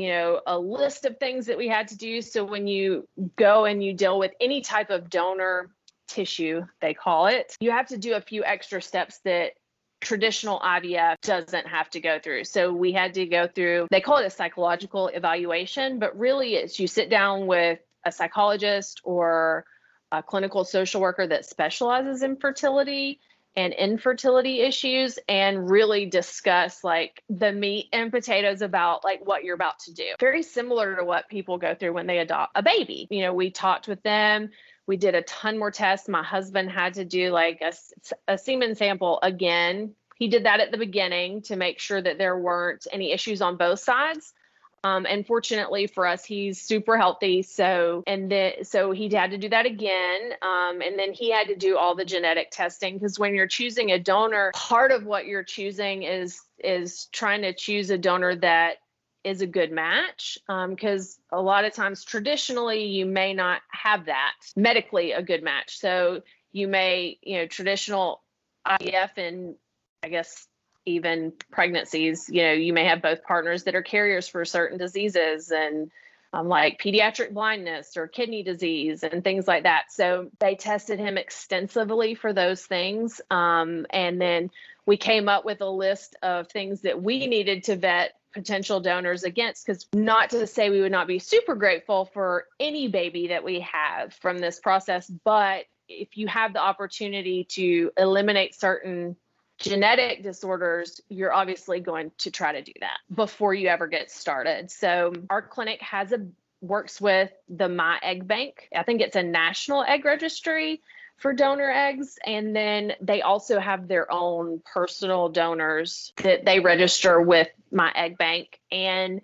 you 0.00 0.08
know, 0.08 0.40
a 0.46 0.58
list 0.58 1.04
of 1.04 1.18
things 1.18 1.44
that 1.44 1.58
we 1.58 1.68
had 1.68 1.88
to 1.88 1.96
do. 1.96 2.22
So 2.22 2.42
when 2.42 2.66
you 2.66 3.06
go 3.36 3.66
and 3.66 3.84
you 3.84 3.92
deal 3.92 4.18
with 4.18 4.32
any 4.40 4.62
type 4.62 4.88
of 4.88 5.10
donor 5.10 5.68
tissue, 6.10 6.66
they 6.80 6.94
call 6.94 7.26
it, 7.26 7.56
you 7.60 7.70
have 7.70 7.86
to 7.88 7.96
do 7.96 8.14
a 8.14 8.20
few 8.20 8.44
extra 8.44 8.82
steps 8.82 9.18
that 9.24 9.52
traditional 10.00 10.58
IVF 10.60 11.16
doesn't 11.22 11.66
have 11.66 11.90
to 11.90 12.00
go 12.00 12.18
through. 12.18 12.44
So 12.44 12.72
we 12.72 12.92
had 12.92 13.14
to 13.14 13.26
go 13.26 13.46
through, 13.46 13.86
they 13.90 14.00
call 14.00 14.18
it 14.18 14.26
a 14.26 14.30
psychological 14.30 15.08
evaluation, 15.08 15.98
but 15.98 16.18
really 16.18 16.54
it's 16.54 16.80
you 16.80 16.86
sit 16.86 17.10
down 17.10 17.46
with 17.46 17.78
a 18.04 18.12
psychologist 18.12 19.00
or 19.04 19.64
a 20.10 20.22
clinical 20.22 20.64
social 20.64 21.00
worker 21.00 21.26
that 21.26 21.44
specializes 21.44 22.22
in 22.22 22.36
fertility 22.36 23.20
and 23.56 23.72
infertility 23.74 24.60
issues 24.60 25.18
and 25.28 25.68
really 25.70 26.06
discuss 26.06 26.84
like 26.84 27.22
the 27.28 27.52
meat 27.52 27.88
and 27.92 28.10
potatoes 28.10 28.62
about 28.62 29.04
like 29.04 29.20
what 29.26 29.44
you're 29.44 29.54
about 29.54 29.78
to 29.80 29.92
do. 29.92 30.06
Very 30.20 30.42
similar 30.42 30.96
to 30.96 31.04
what 31.04 31.28
people 31.28 31.58
go 31.58 31.74
through 31.74 31.92
when 31.92 32.06
they 32.06 32.18
adopt 32.18 32.52
a 32.54 32.62
baby. 32.62 33.08
You 33.10 33.22
know, 33.22 33.34
we 33.34 33.50
talked 33.50 33.88
with 33.88 34.02
them. 34.02 34.50
We 34.86 34.96
did 34.96 35.14
a 35.14 35.22
ton 35.22 35.58
more 35.58 35.70
tests. 35.70 36.08
My 36.08 36.22
husband 36.22 36.70
had 36.70 36.94
to 36.94 37.04
do 37.04 37.30
like 37.30 37.62
a, 37.62 37.72
a 38.26 38.36
semen 38.36 38.74
sample 38.74 39.18
again. 39.22 39.94
He 40.16 40.28
did 40.28 40.44
that 40.44 40.60
at 40.60 40.70
the 40.70 40.78
beginning 40.78 41.42
to 41.42 41.56
make 41.56 41.78
sure 41.78 42.00
that 42.00 42.18
there 42.18 42.38
weren't 42.38 42.86
any 42.92 43.12
issues 43.12 43.40
on 43.40 43.56
both 43.56 43.80
sides. 43.80 44.34
Um, 44.82 45.06
and 45.06 45.26
fortunately 45.26 45.86
for 45.86 46.06
us, 46.06 46.24
he's 46.24 46.60
super 46.60 46.96
healthy. 46.96 47.42
So, 47.42 48.02
and 48.06 48.30
then, 48.30 48.64
so 48.64 48.92
he 48.92 49.08
had 49.10 49.30
to 49.32 49.38
do 49.38 49.48
that 49.50 49.66
again. 49.66 50.32
Um, 50.40 50.80
and 50.80 50.98
then 50.98 51.12
he 51.12 51.30
had 51.30 51.48
to 51.48 51.56
do 51.56 51.76
all 51.76 51.94
the 51.94 52.04
genetic 52.04 52.50
testing 52.50 52.94
because 52.94 53.18
when 53.18 53.34
you're 53.34 53.46
choosing 53.46 53.90
a 53.90 53.98
donor, 53.98 54.52
part 54.54 54.90
of 54.90 55.04
what 55.04 55.26
you're 55.26 55.44
choosing 55.44 56.02
is, 56.02 56.40
is 56.62 57.06
trying 57.12 57.42
to 57.42 57.52
choose 57.52 57.90
a 57.90 57.98
donor 57.98 58.36
that 58.36 58.76
is 59.22 59.42
a 59.42 59.46
good 59.46 59.70
match 59.70 60.38
because 60.46 61.18
um, 61.30 61.38
a 61.38 61.42
lot 61.42 61.64
of 61.64 61.74
times 61.74 62.04
traditionally 62.04 62.84
you 62.84 63.04
may 63.04 63.34
not 63.34 63.60
have 63.70 64.06
that 64.06 64.34
medically 64.56 65.12
a 65.12 65.22
good 65.22 65.42
match 65.42 65.78
so 65.78 66.22
you 66.52 66.66
may 66.66 67.18
you 67.22 67.38
know 67.38 67.46
traditional 67.46 68.22
ivf 68.66 69.10
and 69.16 69.54
i 70.02 70.08
guess 70.08 70.46
even 70.86 71.32
pregnancies, 71.50 72.28
you 72.28 72.42
know, 72.42 72.52
you 72.52 72.72
may 72.72 72.84
have 72.84 73.02
both 73.02 73.22
partners 73.22 73.64
that 73.64 73.74
are 73.74 73.82
carriers 73.82 74.28
for 74.28 74.44
certain 74.44 74.78
diseases 74.78 75.50
and 75.50 75.90
um, 76.32 76.48
like 76.48 76.80
pediatric 76.80 77.32
blindness 77.32 77.96
or 77.96 78.06
kidney 78.06 78.42
disease 78.42 79.02
and 79.02 79.24
things 79.24 79.48
like 79.48 79.64
that. 79.64 79.84
So 79.90 80.30
they 80.38 80.54
tested 80.54 80.98
him 80.98 81.18
extensively 81.18 82.14
for 82.14 82.32
those 82.32 82.64
things. 82.64 83.20
Um, 83.30 83.86
and 83.90 84.20
then 84.20 84.50
we 84.86 84.96
came 84.96 85.28
up 85.28 85.44
with 85.44 85.60
a 85.60 85.68
list 85.68 86.16
of 86.22 86.48
things 86.48 86.82
that 86.82 87.02
we 87.02 87.26
needed 87.26 87.64
to 87.64 87.76
vet 87.76 88.14
potential 88.32 88.80
donors 88.80 89.24
against 89.24 89.66
because 89.66 89.86
not 89.92 90.30
to 90.30 90.46
say 90.46 90.70
we 90.70 90.80
would 90.80 90.92
not 90.92 91.06
be 91.06 91.18
super 91.18 91.54
grateful 91.54 92.04
for 92.04 92.46
any 92.58 92.88
baby 92.88 93.28
that 93.28 93.42
we 93.42 93.60
have 93.60 94.12
from 94.14 94.38
this 94.38 94.60
process 94.60 95.08
but 95.24 95.64
if 95.88 96.16
you 96.16 96.28
have 96.28 96.52
the 96.52 96.60
opportunity 96.60 97.44
to 97.44 97.90
eliminate 97.96 98.54
certain 98.54 99.16
genetic 99.58 100.22
disorders, 100.22 101.00
you're 101.08 101.32
obviously 101.32 101.80
going 101.80 102.10
to 102.18 102.30
try 102.30 102.52
to 102.52 102.62
do 102.62 102.72
that 102.80 102.98
before 103.14 103.52
you 103.52 103.68
ever 103.68 103.86
get 103.86 104.10
started. 104.10 104.70
So 104.70 105.12
our 105.28 105.42
clinic 105.42 105.80
has 105.82 106.12
a 106.12 106.26
works 106.62 107.00
with 107.00 107.30
the 107.48 107.68
My 107.68 107.98
Egg 108.02 108.26
Bank. 108.26 108.68
I 108.74 108.82
think 108.82 109.00
it's 109.00 109.16
a 109.16 109.22
national 109.22 109.82
egg 109.82 110.04
registry 110.04 110.82
for 111.20 111.34
donor 111.34 111.70
eggs 111.70 112.18
and 112.24 112.56
then 112.56 112.94
they 113.00 113.20
also 113.20 113.60
have 113.60 113.86
their 113.86 114.10
own 114.10 114.60
personal 114.64 115.28
donors 115.28 116.12
that 116.16 116.46
they 116.46 116.60
register 116.60 117.20
with 117.20 117.48
My 117.70 117.92
Egg 117.94 118.16
Bank. 118.16 118.58
And 118.72 119.20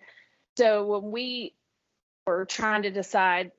so 0.59 0.87
when 0.87 1.11
we 1.11 1.55
were 2.27 2.45
trying 2.45 2.83
to 2.83 2.91
decide 2.91 3.51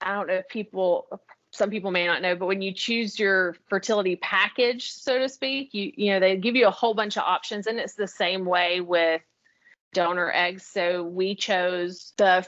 I 0.00 0.12
don't 0.12 0.26
know 0.26 0.34
if 0.34 0.48
people 0.48 1.20
some 1.52 1.70
people 1.70 1.92
may 1.92 2.04
not 2.04 2.20
know, 2.20 2.34
but 2.34 2.46
when 2.46 2.60
you 2.60 2.72
choose 2.72 3.16
your 3.16 3.54
fertility 3.68 4.16
package, 4.16 4.90
so 4.90 5.18
to 5.20 5.28
speak, 5.28 5.72
you 5.72 5.92
you 5.96 6.10
know 6.10 6.20
they 6.20 6.36
give 6.36 6.56
you 6.56 6.66
a 6.66 6.72
whole 6.72 6.94
bunch 6.94 7.16
of 7.16 7.22
options, 7.22 7.68
and 7.68 7.78
it's 7.78 7.94
the 7.94 8.08
same 8.08 8.44
way 8.44 8.80
with 8.80 9.22
donor 9.92 10.32
eggs. 10.34 10.66
So 10.66 11.04
we 11.04 11.36
chose 11.36 12.12
the 12.16 12.44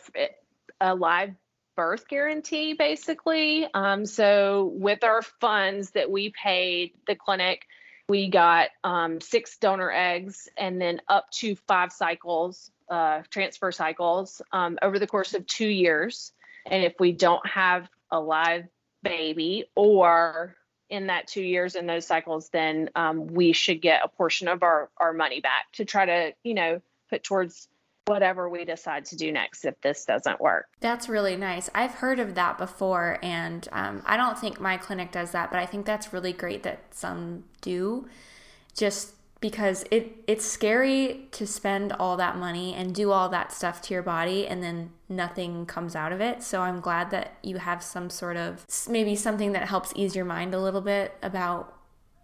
a 0.81 0.95
live 0.95 1.35
birth 1.77 2.09
guarantee, 2.09 2.73
basically. 2.73 3.67
Um, 3.73 4.07
so 4.07 4.73
with 4.75 5.05
our 5.05 5.23
funds 5.23 5.91
that 5.91 6.11
we 6.11 6.31
paid 6.31 6.93
the 7.07 7.15
clinic, 7.15 7.67
we 8.09 8.29
got 8.29 8.69
um, 8.85 9.21
six 9.21 9.59
donor 9.59 9.91
eggs, 9.91 10.49
and 10.57 10.81
then 10.81 11.01
up 11.09 11.31
to 11.33 11.57
five 11.69 11.93
cycles, 11.93 12.71
uh, 12.89 13.23
transfer 13.31 13.73
cycles, 13.73 14.41
um, 14.53 14.79
over 14.81 14.99
the 14.99 15.07
course 15.07 15.35
of 15.35 15.47
two 15.47 15.69
years. 15.69 16.33
And 16.65 16.85
if 16.85 16.95
we 16.99 17.13
don't 17.13 17.47
have 17.47 17.89
a 18.11 18.21
live 18.21 18.67
baby 19.03 19.67
or 19.75 20.57
in 20.89 21.09
that 21.09 21.27
two 21.27 21.43
years 21.43 21.75
in 21.75 21.87
those 21.87 22.07
cycles, 22.07 22.49
then 22.51 22.91
um, 22.95 23.27
we 23.27 23.53
should 23.53 23.83
get 23.83 24.03
a 24.05 24.09
portion 24.09 24.49
of 24.49 24.63
our, 24.63 24.89
our 24.97 25.13
money 25.13 25.41
back 25.41 25.67
to 25.73 25.85
try 25.85 26.07
to, 26.07 26.33
you 26.45 26.55
know, 26.55 26.81
put 27.11 27.25
towards 27.25 27.69
whatever 28.07 28.49
we 28.49 28.65
decide 28.65 29.05
to 29.07 29.17
do 29.17 29.33
next 29.33 29.65
if 29.65 29.81
this 29.81 30.05
doesn't 30.05 30.41
work. 30.41 30.67
That's 30.81 31.09
really 31.09 31.37
nice. 31.37 31.69
I've 31.75 31.95
heard 31.95 32.19
of 32.19 32.35
that 32.37 32.57
before, 32.57 33.19
and 33.23 33.69
um, 33.73 34.03
I 34.07 34.17
don't 34.17 34.39
think 34.39 34.61
my 34.61 34.77
clinic 34.77 35.13
does 35.13 35.33
that, 35.33 35.51
but 35.51 35.59
I 35.59 35.67
think 35.67 35.87
that's 35.87 36.13
really 36.13 36.33
great 36.33 36.63
that 36.63 36.81
some 36.91 37.45
do. 37.61 38.09
Just 38.75 39.15
because 39.41 39.85
it 39.91 40.13
it's 40.27 40.47
scary 40.47 41.29
to 41.31 41.47
spend 41.47 41.93
all 41.93 42.17
that 42.17 42.37
money 42.37 42.75
and 42.75 42.95
do 42.95 43.11
all 43.11 43.29
that 43.29 43.53
stuff 43.53 43.83
to 43.83 43.93
your 43.93 44.03
body 44.03 44.47
and 44.47 44.63
then 44.63 44.91
nothing 45.09 45.67
comes 45.67 45.95
out 45.95 46.13
of 46.13 46.21
it. 46.21 46.43
So 46.43 46.63
I'm 46.63 46.81
glad 46.81 47.11
that 47.11 47.37
you 47.43 47.59
have 47.59 47.83
some 47.83 48.09
sort 48.09 48.37
of 48.37 48.65
maybe 48.89 49.15
something 49.15 49.53
that 49.53 49.69
helps 49.69 49.93
ease 49.95 50.17
your 50.17 50.25
mind 50.25 50.55
a 50.55 50.61
little 50.61 50.81
bit 50.81 51.15
about 51.23 51.75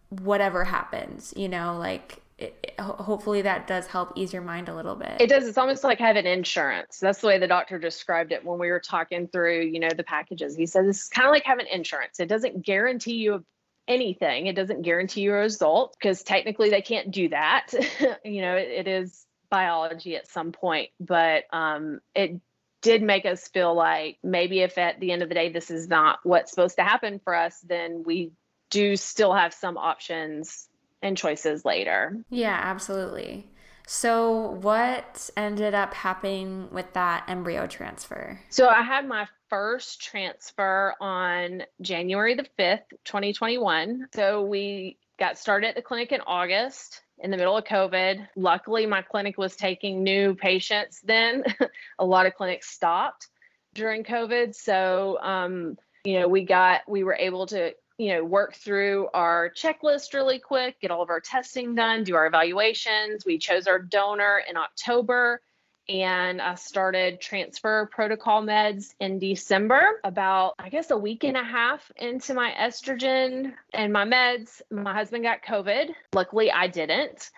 whatever 0.08 0.64
happens, 0.64 1.32
you 1.36 1.48
know, 1.48 1.76
like 1.78 2.21
it, 2.42 2.74
hopefully 2.80 3.42
that 3.42 3.66
does 3.66 3.86
help 3.86 4.12
ease 4.16 4.32
your 4.32 4.42
mind 4.42 4.68
a 4.68 4.74
little 4.74 4.96
bit. 4.96 5.20
It 5.20 5.28
does. 5.28 5.46
It's 5.46 5.58
almost 5.58 5.84
like 5.84 5.98
having 5.98 6.26
insurance. 6.26 6.98
That's 6.98 7.20
the 7.20 7.28
way 7.28 7.38
the 7.38 7.46
doctor 7.46 7.78
described 7.78 8.32
it 8.32 8.44
when 8.44 8.58
we 8.58 8.70
were 8.70 8.80
talking 8.80 9.28
through, 9.28 9.62
you 9.62 9.80
know, 9.80 9.88
the 9.96 10.04
packages. 10.04 10.56
He 10.56 10.66
said 10.66 10.86
is 10.86 11.08
kind 11.08 11.26
of 11.26 11.32
like 11.32 11.44
having 11.44 11.66
insurance. 11.66 12.20
It 12.20 12.28
doesn't 12.28 12.64
guarantee 12.64 13.14
you 13.14 13.44
anything. 13.86 14.46
It 14.46 14.56
doesn't 14.56 14.82
guarantee 14.82 15.22
you 15.22 15.32
a 15.32 15.38
result 15.38 15.96
because 15.98 16.22
technically 16.22 16.70
they 16.70 16.82
can't 16.82 17.10
do 17.10 17.28
that. 17.28 17.72
you 18.24 18.42
know, 18.42 18.56
it, 18.56 18.68
it 18.68 18.88
is 18.88 19.24
biology 19.50 20.16
at 20.16 20.28
some 20.28 20.52
point, 20.52 20.90
but 20.98 21.44
um, 21.52 22.00
it 22.14 22.40
did 22.80 23.02
make 23.02 23.24
us 23.24 23.46
feel 23.48 23.74
like 23.74 24.18
maybe 24.24 24.60
if 24.60 24.76
at 24.78 24.98
the 24.98 25.12
end 25.12 25.22
of 25.22 25.28
the 25.28 25.34
day 25.34 25.50
this 25.50 25.70
is 25.70 25.88
not 25.88 26.18
what's 26.24 26.50
supposed 26.50 26.76
to 26.76 26.82
happen 26.82 27.20
for 27.22 27.34
us, 27.34 27.60
then 27.60 28.02
we 28.04 28.32
do 28.70 28.96
still 28.96 29.32
have 29.32 29.54
some 29.54 29.76
options 29.76 30.68
and 31.02 31.16
choices 31.16 31.64
later. 31.64 32.16
Yeah, 32.30 32.58
absolutely. 32.62 33.48
So, 33.86 34.52
what 34.62 35.28
ended 35.36 35.74
up 35.74 35.92
happening 35.92 36.68
with 36.70 36.92
that 36.92 37.24
embryo 37.28 37.66
transfer? 37.66 38.40
So, 38.48 38.68
I 38.68 38.82
had 38.82 39.06
my 39.06 39.26
first 39.50 40.00
transfer 40.00 40.94
on 41.00 41.64
January 41.80 42.34
the 42.36 42.46
5th, 42.58 42.84
2021. 43.04 44.06
So, 44.14 44.42
we 44.42 44.98
got 45.18 45.36
started 45.36 45.68
at 45.68 45.74
the 45.74 45.82
clinic 45.82 46.12
in 46.12 46.20
August 46.26 47.02
in 47.18 47.30
the 47.30 47.36
middle 47.36 47.56
of 47.56 47.64
COVID. 47.64 48.28
Luckily, 48.36 48.86
my 48.86 49.02
clinic 49.02 49.38
was 49.38 49.56
taking 49.56 50.02
new 50.02 50.34
patients 50.34 51.00
then. 51.02 51.44
a 51.98 52.04
lot 52.04 52.26
of 52.26 52.34
clinics 52.34 52.70
stopped 52.70 53.28
during 53.74 54.04
COVID. 54.04 54.54
So, 54.54 55.18
um, 55.22 55.76
you 56.04 56.20
know, 56.20 56.28
we 56.28 56.44
got, 56.44 56.82
we 56.88 57.04
were 57.04 57.14
able 57.14 57.46
to 57.46 57.72
you 58.02 58.14
know, 58.14 58.24
work 58.24 58.54
through 58.54 59.08
our 59.14 59.50
checklist 59.50 60.12
really 60.12 60.40
quick, 60.40 60.80
get 60.80 60.90
all 60.90 61.02
of 61.02 61.10
our 61.10 61.20
testing 61.20 61.76
done, 61.76 62.02
do 62.02 62.16
our 62.16 62.26
evaluations. 62.26 63.24
We 63.24 63.38
chose 63.38 63.68
our 63.68 63.78
donor 63.78 64.42
in 64.48 64.56
October 64.56 65.40
and 65.88 66.40
I 66.40 66.54
started 66.54 67.20
transfer 67.20 67.88
protocol 67.92 68.42
meds 68.42 68.94
in 69.00 69.18
December. 69.18 70.00
About, 70.04 70.54
I 70.58 70.68
guess, 70.68 70.90
a 70.90 70.96
week 70.96 71.24
and 71.24 71.36
a 71.36 71.44
half 71.44 71.90
into 71.96 72.34
my 72.34 72.52
estrogen 72.58 73.52
and 73.72 73.92
my 73.92 74.04
meds, 74.04 74.62
my 74.70 74.94
husband 74.94 75.24
got 75.24 75.42
COVID. 75.42 75.90
Luckily, 76.12 76.50
I 76.50 76.68
didn't. 76.68 77.30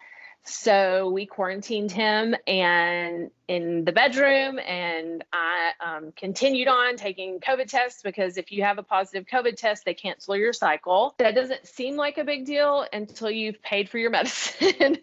So 0.46 1.08
we 1.10 1.24
quarantined 1.24 1.90
him 1.90 2.36
and 2.46 3.30
in 3.48 3.86
the 3.86 3.92
bedroom, 3.92 4.58
and 4.58 5.24
I 5.32 5.72
um, 5.80 6.12
continued 6.14 6.68
on 6.68 6.96
taking 6.96 7.40
COVID 7.40 7.66
tests 7.66 8.02
because 8.02 8.36
if 8.36 8.52
you 8.52 8.62
have 8.62 8.76
a 8.76 8.82
positive 8.82 9.24
COVID 9.26 9.56
test, 9.56 9.86
they 9.86 9.94
cancel 9.94 10.36
your 10.36 10.52
cycle. 10.52 11.14
That 11.18 11.34
doesn't 11.34 11.66
seem 11.66 11.96
like 11.96 12.18
a 12.18 12.24
big 12.24 12.44
deal 12.44 12.86
until 12.92 13.30
you've 13.30 13.62
paid 13.62 13.88
for 13.88 13.96
your 13.96 14.10
medicine. 14.18 14.98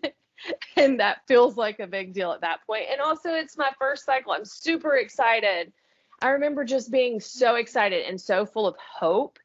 and 0.75 0.99
that 0.99 1.21
feels 1.27 1.57
like 1.57 1.79
a 1.79 1.87
big 1.87 2.13
deal 2.13 2.31
at 2.33 2.41
that 2.41 2.59
point. 2.67 2.85
And 2.91 3.01
also, 3.01 3.29
it's 3.33 3.57
my 3.57 3.71
first 3.79 4.05
cycle. 4.05 4.33
I'm 4.33 4.45
super 4.45 4.95
excited. 4.95 5.73
I 6.21 6.29
remember 6.29 6.65
just 6.65 6.91
being 6.91 7.19
so 7.19 7.55
excited 7.55 8.05
and 8.05 8.21
so 8.21 8.45
full 8.45 8.67
of 8.67 8.75
hope 8.77 9.39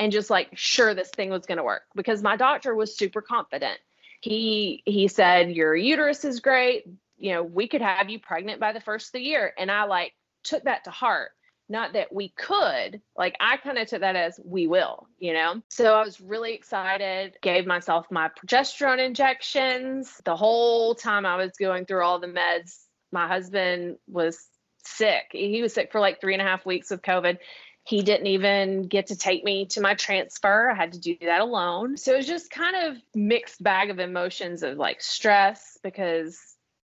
and 0.00 0.10
just 0.10 0.30
like 0.30 0.48
sure 0.54 0.94
this 0.94 1.10
thing 1.10 1.28
was 1.28 1.44
going 1.44 1.58
to 1.58 1.64
work 1.64 1.82
because 1.94 2.22
my 2.22 2.36
doctor 2.36 2.74
was 2.74 2.96
super 2.96 3.20
confident 3.20 3.78
he 4.22 4.82
he 4.86 5.08
said 5.08 5.50
your 5.50 5.74
uterus 5.76 6.24
is 6.24 6.40
great. 6.40 6.84
You 7.18 7.34
know 7.34 7.42
we 7.42 7.68
could 7.68 7.82
have 7.82 8.08
you 8.08 8.18
pregnant 8.18 8.60
by 8.60 8.72
the 8.72 8.80
first 8.80 9.08
of 9.08 9.12
the 9.12 9.20
year. 9.20 9.52
And 9.58 9.70
i 9.70 9.84
like 9.84 10.12
took 10.44 10.64
that 10.64 10.84
to 10.84 10.90
heart. 10.90 11.30
Not 11.68 11.94
that 11.94 12.12
we 12.12 12.28
could 12.30 13.02
like 13.16 13.36
i 13.40 13.56
kind 13.56 13.78
of 13.78 13.88
took 13.88 14.00
that 14.00 14.16
as 14.16 14.40
we 14.44 14.66
will 14.66 15.08
you 15.18 15.34
know? 15.34 15.60
So 15.68 15.92
i 15.94 16.04
was 16.04 16.20
really 16.20 16.54
excited 16.54 17.36
gave 17.42 17.66
myself 17.66 18.06
my 18.10 18.28
progesterone 18.28 19.04
injections. 19.04 20.20
The 20.24 20.36
whole 20.36 20.94
time 20.94 21.26
i 21.26 21.36
was 21.36 21.52
going 21.58 21.84
through 21.84 22.04
all 22.04 22.20
the 22.20 22.28
meds 22.28 22.78
my 23.10 23.26
husband 23.28 23.98
was 24.08 24.38
sick. 24.84 25.24
He 25.32 25.60
was 25.62 25.74
sick 25.74 25.92
for 25.92 26.00
like 26.00 26.20
three 26.20 26.32
and 26.32 26.42
a 26.42 26.46
half 26.46 26.64
weeks 26.64 26.90
with 26.90 27.02
covid 27.02 27.38
he 27.84 28.02
didn't 28.02 28.28
even 28.28 28.86
get 28.86 29.08
to 29.08 29.16
take 29.16 29.44
me 29.44 29.66
to 29.66 29.80
my 29.80 29.94
transfer. 29.94 30.70
I 30.70 30.74
had 30.74 30.92
to 30.92 31.00
do 31.00 31.16
that 31.22 31.40
alone. 31.40 31.96
So 31.96 32.14
it 32.14 32.18
was 32.18 32.26
just 32.26 32.50
kind 32.50 32.76
of 32.76 32.96
mixed 33.14 33.62
bag 33.62 33.90
of 33.90 33.98
emotions 33.98 34.62
of 34.62 34.76
like 34.76 35.00
stress 35.02 35.78
because 35.82 36.40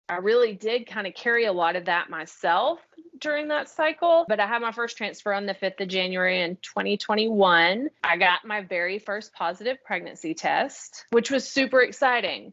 I 0.08 0.16
really 0.16 0.52
did 0.52 0.86
kind 0.86 1.06
of 1.06 1.14
carry 1.14 1.46
a 1.46 1.52
lot 1.52 1.76
of 1.76 1.86
that 1.86 2.10
myself 2.10 2.78
during 3.18 3.48
that 3.48 3.68
cycle. 3.68 4.24
But 4.28 4.38
I 4.38 4.46
had 4.46 4.62
my 4.62 4.70
first 4.70 4.96
transfer 4.96 5.32
on 5.32 5.46
the 5.46 5.54
5th 5.54 5.80
of 5.80 5.88
January 5.88 6.42
in 6.42 6.56
2021. 6.62 7.90
I 8.04 8.16
got 8.16 8.44
my 8.44 8.60
very 8.60 8.98
first 9.00 9.32
positive 9.34 9.78
pregnancy 9.84 10.34
test, 10.34 11.06
which 11.10 11.30
was 11.30 11.48
super 11.48 11.80
exciting. 11.80 12.52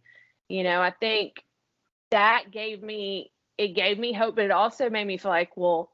You 0.49 0.63
know, 0.63 0.81
I 0.81 0.91
think 0.91 1.43
that 2.09 2.45
gave 2.51 2.81
me 2.81 3.31
it 3.57 3.75
gave 3.75 3.99
me 3.99 4.13
hope, 4.13 4.35
but 4.35 4.45
it 4.45 4.51
also 4.51 4.89
made 4.89 5.05
me 5.05 5.17
feel 5.17 5.29
like, 5.29 5.55
well, 5.55 5.91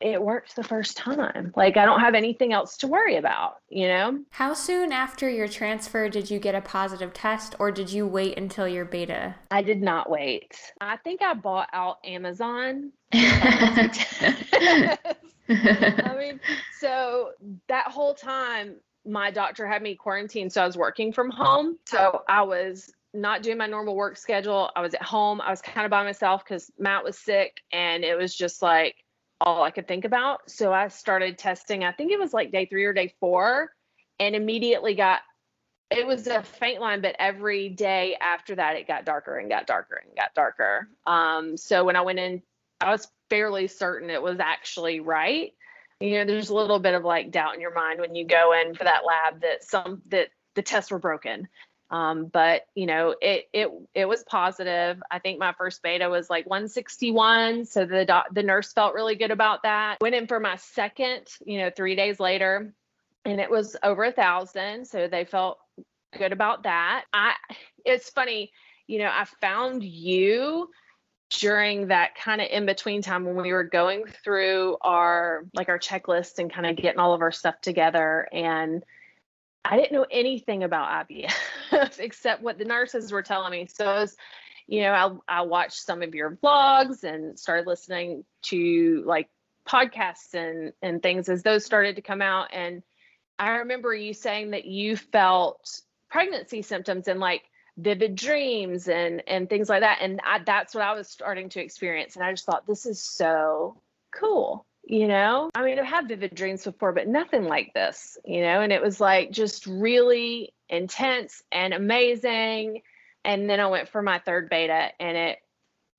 it 0.00 0.22
worked 0.22 0.56
the 0.56 0.64
first 0.64 0.96
time. 0.96 1.52
Like 1.56 1.76
I 1.76 1.84
don't 1.84 2.00
have 2.00 2.14
anything 2.14 2.52
else 2.52 2.76
to 2.78 2.86
worry 2.86 3.16
about, 3.16 3.56
you 3.68 3.86
know? 3.86 4.20
How 4.30 4.54
soon 4.54 4.92
after 4.92 5.28
your 5.28 5.48
transfer 5.48 6.08
did 6.08 6.30
you 6.30 6.38
get 6.38 6.54
a 6.54 6.60
positive 6.60 7.12
test 7.12 7.54
or 7.58 7.70
did 7.70 7.92
you 7.92 8.06
wait 8.06 8.38
until 8.38 8.66
your 8.66 8.84
beta? 8.84 9.34
I 9.50 9.62
did 9.62 9.82
not 9.82 10.08
wait. 10.08 10.56
I 10.80 10.96
think 10.96 11.22
I 11.22 11.34
bought 11.34 11.68
out 11.72 11.98
Amazon. 12.04 12.92
I 13.12 14.96
mean, 16.18 16.40
so 16.78 17.32
that 17.68 17.88
whole 17.88 18.14
time 18.14 18.76
my 19.04 19.30
doctor 19.30 19.66
had 19.66 19.82
me 19.82 19.94
quarantined 19.94 20.52
so 20.52 20.62
I 20.62 20.66
was 20.66 20.76
working 20.76 21.12
from 21.12 21.30
home. 21.30 21.78
So 21.86 22.22
I 22.28 22.42
was 22.42 22.92
not 23.12 23.42
doing 23.42 23.58
my 23.58 23.66
normal 23.66 23.96
work 23.96 24.16
schedule. 24.16 24.70
I 24.76 24.80
was 24.80 24.94
at 24.94 25.02
home. 25.02 25.40
I 25.40 25.50
was 25.50 25.60
kind 25.60 25.84
of 25.84 25.90
by 25.90 26.04
myself 26.04 26.44
cuz 26.44 26.70
Matt 26.78 27.04
was 27.04 27.18
sick 27.18 27.60
and 27.72 28.04
it 28.04 28.16
was 28.16 28.34
just 28.34 28.62
like 28.62 28.96
all 29.40 29.62
I 29.62 29.70
could 29.70 29.88
think 29.88 30.04
about. 30.04 30.50
So 30.50 30.72
I 30.72 30.88
started 30.88 31.38
testing, 31.38 31.84
I 31.84 31.92
think 31.92 32.12
it 32.12 32.18
was 32.18 32.32
like 32.32 32.52
day 32.52 32.66
three 32.66 32.84
or 32.84 32.92
day 32.92 33.14
four, 33.20 33.70
and 34.18 34.34
immediately 34.34 34.94
got 34.94 35.20
it 35.90 36.06
was 36.06 36.28
a 36.28 36.42
faint 36.42 36.80
line, 36.80 37.00
but 37.00 37.16
every 37.18 37.68
day 37.68 38.16
after 38.20 38.54
that, 38.54 38.76
it 38.76 38.86
got 38.86 39.04
darker 39.04 39.38
and 39.38 39.50
got 39.50 39.66
darker 39.66 40.00
and 40.04 40.14
got 40.16 40.32
darker. 40.34 40.88
Um, 41.04 41.56
so 41.56 41.84
when 41.84 41.96
I 41.96 42.02
went 42.02 42.20
in, 42.20 42.42
I 42.80 42.92
was 42.92 43.08
fairly 43.28 43.66
certain 43.66 44.08
it 44.08 44.22
was 44.22 44.38
actually 44.38 45.00
right. 45.00 45.52
You 45.98 46.18
know, 46.18 46.24
there's 46.24 46.48
a 46.48 46.54
little 46.54 46.78
bit 46.78 46.94
of 46.94 47.04
like 47.04 47.32
doubt 47.32 47.54
in 47.54 47.60
your 47.60 47.74
mind 47.74 48.00
when 48.00 48.14
you 48.14 48.24
go 48.24 48.52
in 48.52 48.74
for 48.74 48.84
that 48.84 49.02
lab 49.04 49.42
that 49.42 49.64
some 49.64 50.02
that 50.08 50.28
the 50.54 50.62
tests 50.62 50.90
were 50.90 50.98
broken. 50.98 51.48
Um, 51.90 52.26
but 52.26 52.66
you 52.74 52.86
know, 52.86 53.16
it 53.20 53.48
it 53.52 53.68
it 53.94 54.04
was 54.04 54.22
positive. 54.22 55.02
I 55.10 55.18
think 55.18 55.40
my 55.40 55.52
first 55.52 55.82
beta 55.82 56.08
was 56.08 56.30
like 56.30 56.48
161, 56.48 57.66
so 57.66 57.84
the 57.84 58.04
doc, 58.04 58.26
the 58.32 58.44
nurse 58.44 58.72
felt 58.72 58.94
really 58.94 59.16
good 59.16 59.32
about 59.32 59.64
that. 59.64 59.98
Went 60.00 60.14
in 60.14 60.28
for 60.28 60.38
my 60.38 60.56
second, 60.56 61.26
you 61.44 61.58
know, 61.58 61.70
three 61.74 61.96
days 61.96 62.20
later, 62.20 62.72
and 63.24 63.40
it 63.40 63.50
was 63.50 63.76
over 63.82 64.04
a 64.04 64.12
thousand, 64.12 64.86
so 64.86 65.08
they 65.08 65.24
felt 65.24 65.58
good 66.16 66.32
about 66.32 66.62
that. 66.62 67.06
I 67.12 67.34
it's 67.84 68.10
funny, 68.10 68.52
you 68.86 68.98
know, 69.00 69.10
I 69.12 69.24
found 69.40 69.82
you 69.82 70.70
during 71.30 71.88
that 71.88 72.16
kind 72.16 72.40
of 72.40 72.48
in 72.50 72.66
between 72.66 73.02
time 73.02 73.24
when 73.24 73.36
we 73.36 73.52
were 73.52 73.64
going 73.64 74.04
through 74.24 74.76
our 74.80 75.44
like 75.54 75.68
our 75.68 75.78
checklist 75.78 76.38
and 76.38 76.52
kind 76.52 76.66
of 76.66 76.76
getting 76.76 76.98
all 76.98 77.14
of 77.14 77.22
our 77.22 77.32
stuff 77.32 77.60
together 77.60 78.28
and 78.32 78.84
I 79.64 79.76
didn't 79.76 79.92
know 79.92 80.06
anything 80.10 80.62
about 80.64 81.08
IVF 81.08 81.98
except 81.98 82.42
what 82.42 82.58
the 82.58 82.64
nurses 82.64 83.12
were 83.12 83.22
telling 83.22 83.52
me. 83.52 83.66
So 83.66 83.84
was, 83.84 84.16
you 84.66 84.82
know, 84.82 85.20
I, 85.28 85.40
I 85.40 85.42
watched 85.42 85.80
some 85.80 86.02
of 86.02 86.14
your 86.14 86.36
vlogs 86.36 87.04
and 87.04 87.38
started 87.38 87.66
listening 87.66 88.24
to 88.42 89.02
like 89.06 89.28
podcasts 89.66 90.34
and 90.34 90.72
and 90.82 91.02
things 91.02 91.28
as 91.28 91.42
those 91.42 91.64
started 91.64 91.96
to 91.96 92.02
come 92.02 92.22
out. 92.22 92.48
And 92.52 92.82
I 93.38 93.50
remember 93.50 93.94
you 93.94 94.14
saying 94.14 94.50
that 94.50 94.64
you 94.64 94.96
felt 94.96 95.80
pregnancy 96.08 96.62
symptoms 96.62 97.08
and 97.08 97.20
like 97.20 97.42
vivid 97.76 98.14
dreams 98.14 98.88
and 98.88 99.22
and 99.26 99.48
things 99.48 99.68
like 99.68 99.82
that. 99.82 99.98
And 100.00 100.20
I, 100.24 100.40
that's 100.44 100.74
what 100.74 100.84
I 100.84 100.94
was 100.94 101.08
starting 101.08 101.48
to 101.50 101.62
experience. 101.62 102.16
And 102.16 102.24
I 102.24 102.32
just 102.32 102.46
thought 102.46 102.66
this 102.66 102.86
is 102.86 103.02
so 103.02 103.80
cool 104.12 104.66
you 104.84 105.06
know? 105.06 105.50
I 105.54 105.64
mean 105.64 105.78
i've 105.78 105.86
had 105.86 106.08
vivid 106.08 106.34
dreams 106.34 106.64
before 106.64 106.92
but 106.92 107.08
nothing 107.08 107.44
like 107.44 107.72
this 107.74 108.18
you 108.24 108.40
know? 108.40 108.60
And 108.60 108.72
it 108.72 108.82
was 108.82 109.00
like 109.00 109.30
just 109.30 109.66
really 109.66 110.52
intense 110.68 111.42
and 111.52 111.74
amazing. 111.74 112.82
And 113.24 113.48
then 113.48 113.60
i 113.60 113.66
went 113.66 113.88
for 113.88 114.02
my 114.02 114.18
third 114.18 114.48
beta 114.48 114.90
and 114.98 115.16
it 115.16 115.38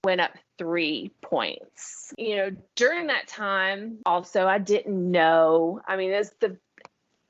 went 0.04 0.22
up 0.22 0.32
three 0.58 1.12
points. 1.22 2.14
You 2.18 2.36
know 2.38 2.52
during 2.76 3.08
that 3.08 3.28
time 3.28 4.00
also 4.06 4.48
i 4.48 4.58
didn't 4.58 5.12
know. 5.12 5.82
I 5.88 5.98
mean 5.98 6.12
it's 6.12 6.32
the 6.40 6.58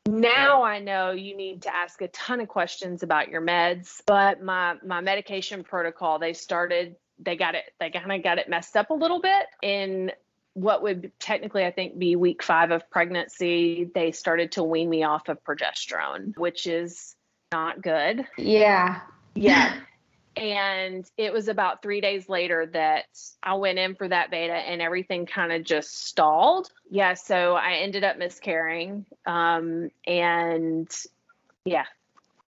now 0.08 0.64
i 0.64 0.80
know 0.80 1.12
you 1.12 1.38
need 1.38 1.62
to 1.62 1.76
ask 1.76 2.02
a 2.02 2.08
ton 2.08 2.40
of 2.42 2.48
questions 2.48 3.04
about 3.04 3.30
your 3.30 3.42
meds 3.42 4.02
but 4.08 4.42
my 4.42 4.76
my 4.84 5.00
medication 5.00 5.64
protocol 5.64 6.18
they 6.18 6.34
started 6.34 6.96
they 7.20 7.36
got 7.36 7.56
it 7.56 7.66
they 7.80 7.90
kind 7.90 8.12
of 8.12 8.24
got 8.24 8.40
it 8.40 8.50
messed 8.50 8.76
up 8.76 8.90
a 8.90 8.94
little 8.94 9.22
bit 9.22 9.46
in 9.62 10.12
what 10.54 10.84
would 10.84 11.12
technically, 11.20 11.66
I 11.66 11.72
think, 11.72 11.98
be 11.98 12.16
week 12.16 12.44
five 12.44 12.72
of 12.72 12.90
pregnancy, 12.90 13.90
they 13.94 14.12
started 14.12 14.54
to 14.54 14.64
wean 14.64 14.90
me 14.90 15.04
off 15.04 15.30
of 15.30 15.44
progesterone, 15.44 16.38
which 16.38 16.68
is 16.68 17.16
not 17.52 17.82
good. 17.82 18.26
Yeah. 18.38 19.02
Yeah. 19.36 19.80
and 20.36 21.10
it 21.18 21.34
was 21.34 21.48
about 21.48 21.82
three 21.82 22.02
days 22.02 22.30
later 22.30 22.66
that 22.74 23.06
I 23.44 23.54
went 23.56 23.80
in 23.80 23.96
for 23.96 24.08
that 24.08 24.32
beta 24.32 24.54
and 24.54 24.82
everything 24.82 25.26
kind 25.26 25.52
of 25.52 25.64
just 25.64 26.06
stalled. 26.06 26.72
Yeah. 26.90 27.14
So 27.14 27.56
I 27.56 27.74
ended 27.76 28.04
up 28.04 28.18
miscarrying. 28.18 29.06
Um, 29.26 29.90
and 30.08 30.90
yeah. 31.66 31.86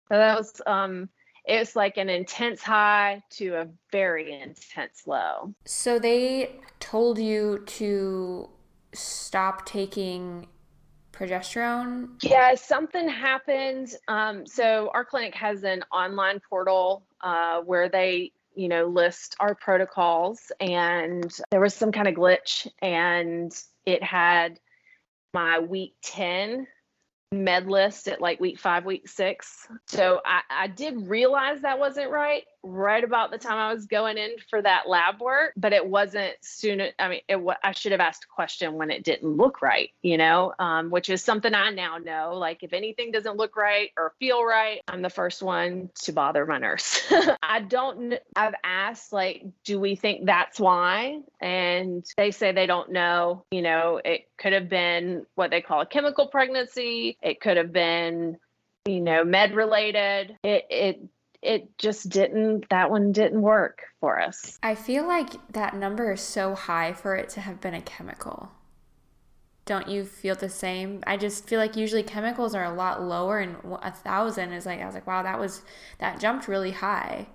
So 0.09 0.17
that 0.17 0.37
was 0.37 0.61
um 0.65 1.09
it's 1.49 1.75
like 1.75 1.97
an 1.97 2.09
intense 2.09 2.61
high 2.61 3.23
to 3.31 3.55
a 3.55 3.67
very 3.91 4.39
intense 4.39 5.07
low. 5.07 5.53
So 5.65 5.99
they 5.99 6.59
told 6.79 7.17
you 7.17 7.63
to 7.65 8.49
stop 8.93 9.65
taking 9.65 10.47
progesterone? 11.11 12.09
Yeah, 12.23 12.55
something 12.55 13.09
happened. 13.09 13.93
Um, 14.07 14.45
so 14.45 14.89
our 14.93 15.03
clinic 15.03 15.35
has 15.35 15.63
an 15.63 15.83
online 15.91 16.39
portal 16.49 17.03
uh, 17.21 17.61
where 17.61 17.89
they, 17.89 18.31
you 18.55 18.69
know, 18.69 18.85
list 18.85 19.35
our 19.39 19.55
protocols, 19.55 20.51
and 20.59 21.31
there 21.51 21.59
was 21.59 21.73
some 21.73 21.91
kind 21.91 22.07
of 22.07 22.15
glitch, 22.15 22.67
and 22.81 23.51
it 23.85 24.01
had 24.01 24.59
my 25.33 25.59
week 25.59 25.95
10 26.03 26.67
med 27.31 27.67
list 27.67 28.07
at 28.07 28.21
like 28.21 28.39
week 28.39 28.59
five, 28.59 28.85
week 28.85 29.07
six. 29.07 29.67
So 29.85 30.19
I, 30.25 30.41
I 30.49 30.67
did 30.67 31.07
realize 31.07 31.61
that 31.61 31.79
wasn't 31.79 32.09
right 32.09 32.43
right 32.63 33.03
about 33.03 33.31
the 33.31 33.37
time 33.37 33.57
I 33.57 33.73
was 33.73 33.85
going 33.85 34.17
in 34.17 34.35
for 34.49 34.61
that 34.61 34.87
lab 34.87 35.21
work, 35.21 35.53
but 35.55 35.73
it 35.73 35.85
wasn't 35.85 36.33
soon. 36.41 36.81
I 36.97 37.09
mean, 37.09 37.21
it, 37.27 37.39
I 37.63 37.71
should 37.71 37.91
have 37.91 38.01
asked 38.01 38.25
a 38.25 38.27
question 38.27 38.73
when 38.73 38.91
it 38.91 39.03
didn't 39.03 39.37
look 39.37 39.61
right, 39.61 39.91
you 40.01 40.17
know, 40.17 40.53
um, 40.59 40.89
which 40.89 41.09
is 41.09 41.23
something 41.23 41.53
I 41.53 41.71
now 41.71 41.97
know. 41.97 42.35
Like 42.35 42.63
if 42.63 42.73
anything 42.73 43.11
doesn't 43.11 43.37
look 43.37 43.55
right 43.55 43.91
or 43.97 44.13
feel 44.19 44.43
right, 44.43 44.81
I'm 44.87 45.01
the 45.01 45.09
first 45.09 45.41
one 45.41 45.89
to 46.03 46.13
bother 46.13 46.45
my 46.45 46.57
nurse. 46.57 47.01
I 47.43 47.61
don't, 47.61 48.15
I've 48.35 48.55
asked, 48.63 49.13
like, 49.13 49.45
do 49.63 49.79
we 49.79 49.95
think 49.95 50.25
that's 50.25 50.59
why? 50.59 51.21
And 51.39 52.05
they 52.17 52.31
say 52.31 52.51
they 52.51 52.67
don't 52.67 52.91
know. 52.91 53.45
You 53.51 53.61
know, 53.61 54.01
it 54.03 54.27
could 54.37 54.53
have 54.53 54.69
been 54.69 55.25
what 55.35 55.51
they 55.51 55.61
call 55.61 55.81
a 55.81 55.85
chemical 55.85 56.27
pregnancy, 56.27 57.17
it 57.21 57.41
could 57.41 57.57
have 57.57 57.71
been, 57.71 58.37
you 58.85 59.01
know, 59.01 59.23
med 59.23 59.55
related. 59.55 60.37
It, 60.43 60.65
it, 60.69 60.99
it 61.41 61.77
just 61.77 62.09
didn't 62.09 62.67
that 62.69 62.91
one 62.91 63.11
didn't 63.11 63.41
work 63.41 63.83
for 63.99 64.19
us. 64.19 64.59
I 64.61 64.75
feel 64.75 65.07
like 65.07 65.29
that 65.53 65.75
number 65.75 66.11
is 66.11 66.21
so 66.21 66.55
high 66.55 66.93
for 66.93 67.15
it 67.15 67.29
to 67.29 67.41
have 67.41 67.61
been 67.61 67.73
a 67.73 67.81
chemical. 67.81 68.51
Don't 69.65 69.87
you 69.87 70.03
feel 70.03 70.35
the 70.35 70.49
same? 70.49 71.03
I 71.05 71.15
just 71.15 71.47
feel 71.47 71.59
like 71.59 71.75
usually 71.75 72.03
chemicals 72.03 72.55
are 72.55 72.63
a 72.63 72.73
lot 72.73 73.03
lower 73.03 73.39
and 73.39 73.55
a 73.81 73.91
thousand 73.91 74.51
is 74.51 74.65
like 74.65 74.81
i 74.81 74.85
was 74.85 74.95
like 74.95 75.07
wow 75.07 75.23
that 75.23 75.39
was 75.39 75.61
that 75.99 76.19
jumped 76.19 76.47
really 76.47 76.71
high. 76.71 77.27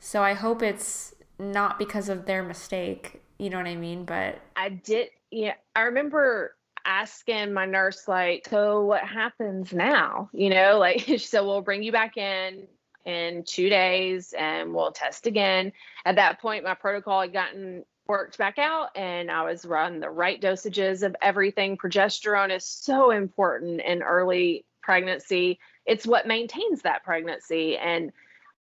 So 0.00 0.22
i 0.22 0.34
hope 0.34 0.62
it's 0.62 1.14
not 1.38 1.78
because 1.78 2.08
of 2.08 2.26
their 2.26 2.42
mistake 2.42 3.22
you 3.38 3.50
know 3.50 3.58
what 3.58 3.66
i 3.66 3.76
mean? 3.76 4.04
But 4.04 4.40
i 4.56 4.68
did 4.70 5.10
yeah 5.30 5.54
i 5.76 5.82
remember 5.82 6.56
asking 6.84 7.52
my 7.52 7.66
nurse 7.66 8.08
like 8.08 8.48
so 8.48 8.82
what 8.82 9.04
happens 9.04 9.72
now? 9.72 10.28
You 10.32 10.50
know 10.50 10.78
like 10.78 11.00
she 11.06 11.18
said 11.18 11.42
we'll 11.42 11.60
bring 11.60 11.84
you 11.84 11.92
back 11.92 12.16
in 12.16 12.66
in 13.08 13.42
two 13.42 13.70
days 13.70 14.34
and 14.38 14.74
we'll 14.74 14.92
test 14.92 15.26
again. 15.26 15.72
At 16.04 16.16
that 16.16 16.40
point, 16.40 16.62
my 16.62 16.74
protocol 16.74 17.22
had 17.22 17.32
gotten 17.32 17.84
worked 18.06 18.36
back 18.38 18.58
out 18.58 18.90
and 18.96 19.30
I 19.30 19.44
was 19.44 19.64
running 19.64 20.00
the 20.00 20.10
right 20.10 20.40
dosages 20.40 21.02
of 21.02 21.16
everything. 21.22 21.78
Progesterone 21.78 22.54
is 22.54 22.66
so 22.66 23.10
important 23.10 23.80
in 23.80 24.02
early 24.02 24.66
pregnancy. 24.82 25.58
It's 25.86 26.06
what 26.06 26.26
maintains 26.26 26.82
that 26.82 27.02
pregnancy. 27.02 27.78
And 27.78 28.12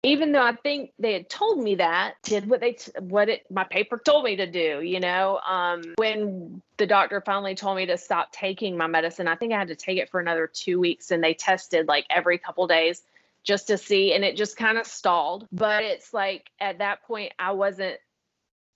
even 0.04 0.32
though 0.32 0.44
I 0.44 0.54
think 0.54 0.92
they 0.98 1.12
had 1.12 1.30
told 1.30 1.62
me 1.62 1.76
that, 1.76 2.16
did 2.24 2.48
what 2.48 2.62
they 2.62 2.74
t- 2.74 2.92
what 3.00 3.28
it 3.28 3.46
my 3.52 3.66
paper 3.66 3.98
told 3.98 4.24
me 4.24 4.38
to 4.38 4.46
do. 4.46 4.82
You 4.82 5.00
know, 5.00 5.40
um, 5.40 5.82
when 5.98 6.62
the 6.78 6.86
doctor 6.86 7.20
finally 7.20 7.56
told 7.56 7.78
me 7.78 7.88
to 7.88 7.98
stop 7.98 8.32
taking 8.32 8.78
my 8.78 8.88
medicine, 8.88 9.28
I 9.28 9.36
think 9.36 9.54
I 9.54 9.58
had 9.58 9.70
to 9.70 9.76
take 9.76 9.98
it 9.98 10.10
for 10.10 10.20
another 10.20 10.48
two 10.48 10.80
weeks, 10.80 11.12
and 11.12 11.22
they 11.22 11.34
tested 11.34 11.88
like 11.88 12.06
every 12.10 12.38
couple 12.38 12.68
days 12.68 13.02
just 13.48 13.68
to 13.68 13.78
see 13.78 14.14
and 14.14 14.24
it 14.24 14.36
just 14.36 14.58
kind 14.58 14.78
of 14.78 14.86
stalled. 14.86 15.48
But 15.52 15.84
it's 15.84 16.14
like 16.14 16.52
at 16.60 16.80
that 16.80 17.04
point 17.04 17.32
i 17.40 17.52
wasn't 17.52 17.98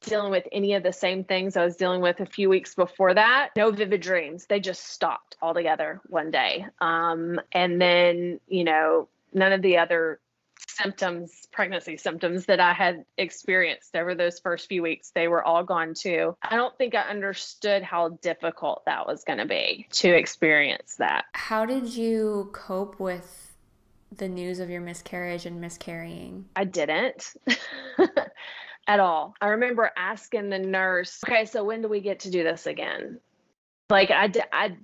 dealing 0.01 0.31
with 0.31 0.47
any 0.51 0.73
of 0.73 0.81
the 0.81 0.93
same 0.93 1.23
things 1.23 1.55
i 1.55 1.63
was 1.63 1.75
dealing 1.75 2.01
with 2.01 2.19
a 2.21 2.25
few 2.25 2.49
weeks 2.49 2.73
before 2.73 3.13
that. 3.13 3.49
No 3.55 3.69
vivid 3.69 4.01
dreams. 4.01 4.45
They 4.47 4.59
just 4.59 4.87
stopped 4.87 5.35
altogether 5.41 6.01
one 6.07 6.31
day. 6.31 6.65
Um, 6.79 7.39
and 7.51 7.79
then 7.79 8.39
you 8.47 8.63
know 8.63 9.09
none 9.33 9.51
of 9.51 9.61
the 9.61 9.77
other 9.77 10.19
symptoms 10.67 11.47
pregnancy 11.51 11.97
symptoms 11.97 12.45
that 12.45 12.59
i 12.59 12.71
had 12.71 13.03
experienced 13.17 13.95
over 13.95 14.13
those 14.13 14.39
first 14.39 14.69
few 14.69 14.83
weeks 14.83 15.09
they 15.15 15.27
were 15.27 15.43
all 15.43 15.63
gone 15.63 15.93
too. 15.93 16.35
I 16.41 16.55
don't 16.55 16.77
think 16.77 16.95
i 16.95 17.01
understood 17.01 17.83
how 17.83 18.09
difficult 18.21 18.83
that 18.85 19.05
was 19.05 19.23
going 19.25 19.39
to 19.39 19.47
be 19.47 19.87
to 19.93 20.09
experience 20.09 20.95
that. 20.97 21.25
How 21.33 21.65
did 21.65 21.93
you 21.93 22.51
cope 22.53 22.99
with 22.99 23.50
the 24.15 24.27
news 24.27 24.59
of 24.59 24.69
your 24.69 24.81
miscarriage 24.81 25.45
and 25.45 25.61
miscarrying? 25.61 26.45
I 26.55 26.65
didn't 26.65 27.33
at 28.87 28.99
all. 28.99 29.33
I 29.41 29.49
remember 29.49 29.89
asking 29.95 30.49
the 30.49 30.59
nurse, 30.59 31.19
okay, 31.25 31.45
so 31.45 31.63
when 31.63 31.81
do 31.81 31.87
we 31.87 32.01
get 32.01 32.21
to 32.21 32.31
do 32.31 32.43
this 32.43 32.65
again? 32.67 33.19
Like, 33.89 34.11
I, 34.11 34.31
I, 34.51 34.77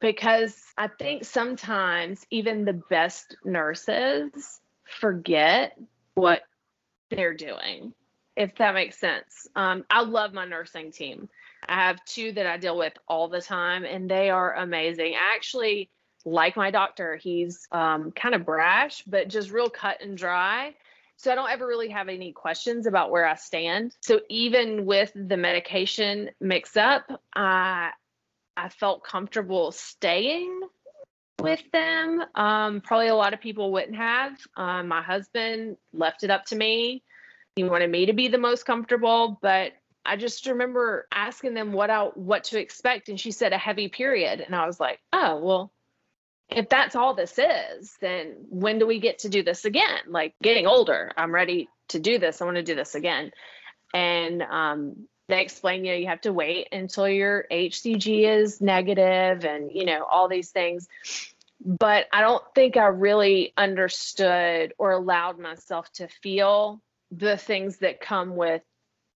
because 0.00 0.58
I 0.76 0.88
think 0.88 1.24
sometimes 1.24 2.26
even 2.30 2.64
the 2.64 2.80
best 2.90 3.36
nurses 3.44 4.60
forget 4.84 5.78
what 6.14 6.42
they're 7.10 7.34
doing, 7.34 7.92
if 8.36 8.54
that 8.56 8.74
makes 8.74 8.98
sense. 8.98 9.46
Um, 9.54 9.84
I 9.90 10.02
love 10.02 10.32
my 10.32 10.46
nursing 10.46 10.92
team. 10.92 11.28
I 11.68 11.74
have 11.74 12.04
two 12.04 12.32
that 12.32 12.46
I 12.46 12.56
deal 12.56 12.76
with 12.78 12.94
all 13.06 13.28
the 13.28 13.42
time, 13.42 13.84
and 13.84 14.10
they 14.10 14.30
are 14.30 14.54
amazing. 14.54 15.14
I 15.14 15.34
actually 15.34 15.90
like 16.24 16.56
my 16.56 16.70
doctor. 16.70 17.16
He's 17.16 17.66
um, 17.72 18.12
kind 18.12 18.34
of 18.34 18.44
brash, 18.44 19.02
but 19.06 19.28
just 19.28 19.50
real 19.50 19.70
cut 19.70 20.02
and 20.02 20.16
dry. 20.16 20.74
So 21.16 21.30
I 21.30 21.34
don't 21.34 21.50
ever 21.50 21.66
really 21.66 21.90
have 21.90 22.08
any 22.08 22.32
questions 22.32 22.86
about 22.86 23.10
where 23.10 23.26
I 23.26 23.34
stand. 23.34 23.94
So 24.00 24.20
even 24.30 24.86
with 24.86 25.12
the 25.14 25.36
medication 25.36 26.30
mix 26.40 26.76
up, 26.76 27.22
I 27.34 27.90
I 28.56 28.68
felt 28.68 29.04
comfortable 29.04 29.72
staying 29.72 30.60
with 31.40 31.62
them. 31.72 32.22
Um, 32.34 32.80
probably 32.80 33.08
a 33.08 33.14
lot 33.14 33.34
of 33.34 33.40
people 33.40 33.72
wouldn't 33.72 33.96
have. 33.96 34.32
Um, 34.56 34.88
my 34.88 35.02
husband 35.02 35.76
left 35.92 36.24
it 36.24 36.30
up 36.30 36.46
to 36.46 36.56
me. 36.56 37.02
He 37.56 37.64
wanted 37.64 37.90
me 37.90 38.06
to 38.06 38.12
be 38.12 38.28
the 38.28 38.38
most 38.38 38.64
comfortable, 38.64 39.38
but 39.42 39.72
I 40.04 40.16
just 40.16 40.46
remember 40.46 41.06
asking 41.12 41.54
them 41.54 41.72
what 41.72 41.90
I 41.90 42.04
what 42.04 42.44
to 42.44 42.58
expect, 42.58 43.08
and 43.08 43.20
she 43.20 43.30
said 43.30 43.52
a 43.52 43.58
heavy 43.58 43.88
period, 43.88 44.40
and 44.40 44.54
I 44.54 44.66
was 44.66 44.80
like, 44.80 45.00
oh 45.12 45.38
well, 45.38 45.72
if 46.50 46.68
that's 46.68 46.96
all 46.96 47.14
this 47.14 47.38
is, 47.38 47.96
then 48.00 48.34
when 48.48 48.78
do 48.78 48.86
we 48.86 49.00
get 49.00 49.20
to 49.20 49.28
do 49.28 49.42
this 49.42 49.64
again? 49.64 50.00
Like 50.08 50.34
getting 50.42 50.66
older, 50.66 51.12
I'm 51.16 51.34
ready 51.34 51.68
to 51.88 52.00
do 52.00 52.18
this. 52.18 52.40
I 52.40 52.44
want 52.44 52.56
to 52.56 52.62
do 52.62 52.74
this 52.74 52.94
again. 52.94 53.30
And 53.94 54.42
um, 54.42 55.08
they 55.28 55.40
explain, 55.40 55.84
you 55.84 55.92
know, 55.92 55.98
you 55.98 56.06
have 56.06 56.20
to 56.22 56.32
wait 56.32 56.68
until 56.72 57.08
your 57.08 57.46
HCG 57.50 58.28
is 58.28 58.60
negative 58.60 59.44
and, 59.44 59.70
you 59.72 59.84
know, 59.84 60.04
all 60.04 60.28
these 60.28 60.50
things. 60.50 60.88
But 61.64 62.06
I 62.12 62.22
don't 62.22 62.44
think 62.54 62.76
I 62.76 62.86
really 62.86 63.52
understood 63.56 64.72
or 64.78 64.92
allowed 64.92 65.38
myself 65.38 65.90
to 65.94 66.08
feel 66.22 66.80
the 67.10 67.36
things 67.36 67.78
that 67.78 68.00
come 68.00 68.36
with 68.36 68.62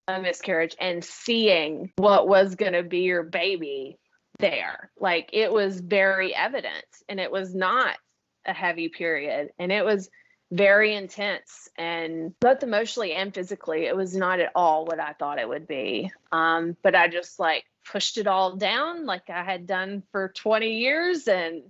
a 0.07 0.21
miscarriage 0.21 0.75
and 0.79 1.03
seeing 1.03 1.91
what 1.97 2.27
was 2.27 2.55
going 2.55 2.73
to 2.73 2.83
be 2.83 2.99
your 2.99 3.23
baby 3.23 3.97
there. 4.39 4.91
Like 4.99 5.29
it 5.33 5.51
was 5.51 5.79
very 5.79 6.33
evident 6.35 6.85
and 7.09 7.19
it 7.19 7.31
was 7.31 7.53
not 7.53 7.97
a 8.45 8.53
heavy 8.53 8.89
period 8.89 9.49
and 9.57 9.71
it 9.71 9.83
was 9.83 10.09
very 10.51 10.95
intense 10.95 11.67
and 11.77 12.33
both 12.39 12.61
emotionally 12.61 13.13
and 13.13 13.33
physically 13.33 13.85
it 13.85 13.95
was 13.95 14.15
not 14.15 14.39
at 14.39 14.51
all 14.53 14.85
what 14.85 14.99
I 14.99 15.13
thought 15.13 15.39
it 15.39 15.49
would 15.49 15.67
be. 15.67 16.11
Um, 16.31 16.77
but 16.83 16.95
I 16.95 17.07
just 17.07 17.39
like 17.39 17.65
pushed 17.85 18.17
it 18.17 18.27
all 18.27 18.55
down 18.55 19.05
like 19.05 19.29
I 19.29 19.43
had 19.43 19.67
done 19.67 20.03
for 20.11 20.29
20 20.35 20.79
years 20.79 21.27
and 21.27 21.63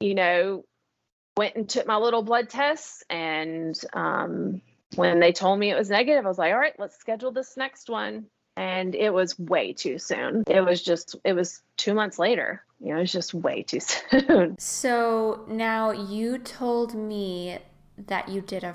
you 0.00 0.14
know 0.14 0.64
went 1.36 1.56
and 1.56 1.68
took 1.68 1.86
my 1.86 1.96
little 1.96 2.22
blood 2.22 2.50
tests 2.50 3.02
and 3.08 3.78
um, 3.92 4.60
when 4.96 5.20
they 5.20 5.32
told 5.32 5.58
me 5.58 5.70
it 5.70 5.78
was 5.78 5.90
negative 5.90 6.24
I 6.24 6.28
was 6.28 6.38
like 6.38 6.52
all 6.52 6.58
right 6.58 6.78
let's 6.78 6.98
schedule 6.98 7.32
this 7.32 7.56
next 7.56 7.88
one 7.88 8.26
and 8.58 8.96
it 8.96 9.14
was 9.14 9.38
way 9.38 9.72
too 9.72 9.98
soon. 9.98 10.42
It 10.48 10.60
was 10.60 10.82
just, 10.82 11.14
it 11.24 11.32
was 11.32 11.62
two 11.76 11.94
months 11.94 12.18
later. 12.18 12.64
You 12.80 12.88
know, 12.88 12.96
it 12.96 13.02
was 13.02 13.12
just 13.12 13.32
way 13.32 13.62
too 13.62 13.78
soon. 13.80 14.58
So 14.58 15.44
now 15.46 15.92
you 15.92 16.38
told 16.38 16.92
me 16.92 17.58
that 17.96 18.28
you 18.28 18.40
did 18.40 18.64
a 18.64 18.74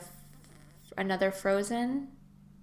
another 0.95 1.31
frozen 1.31 2.07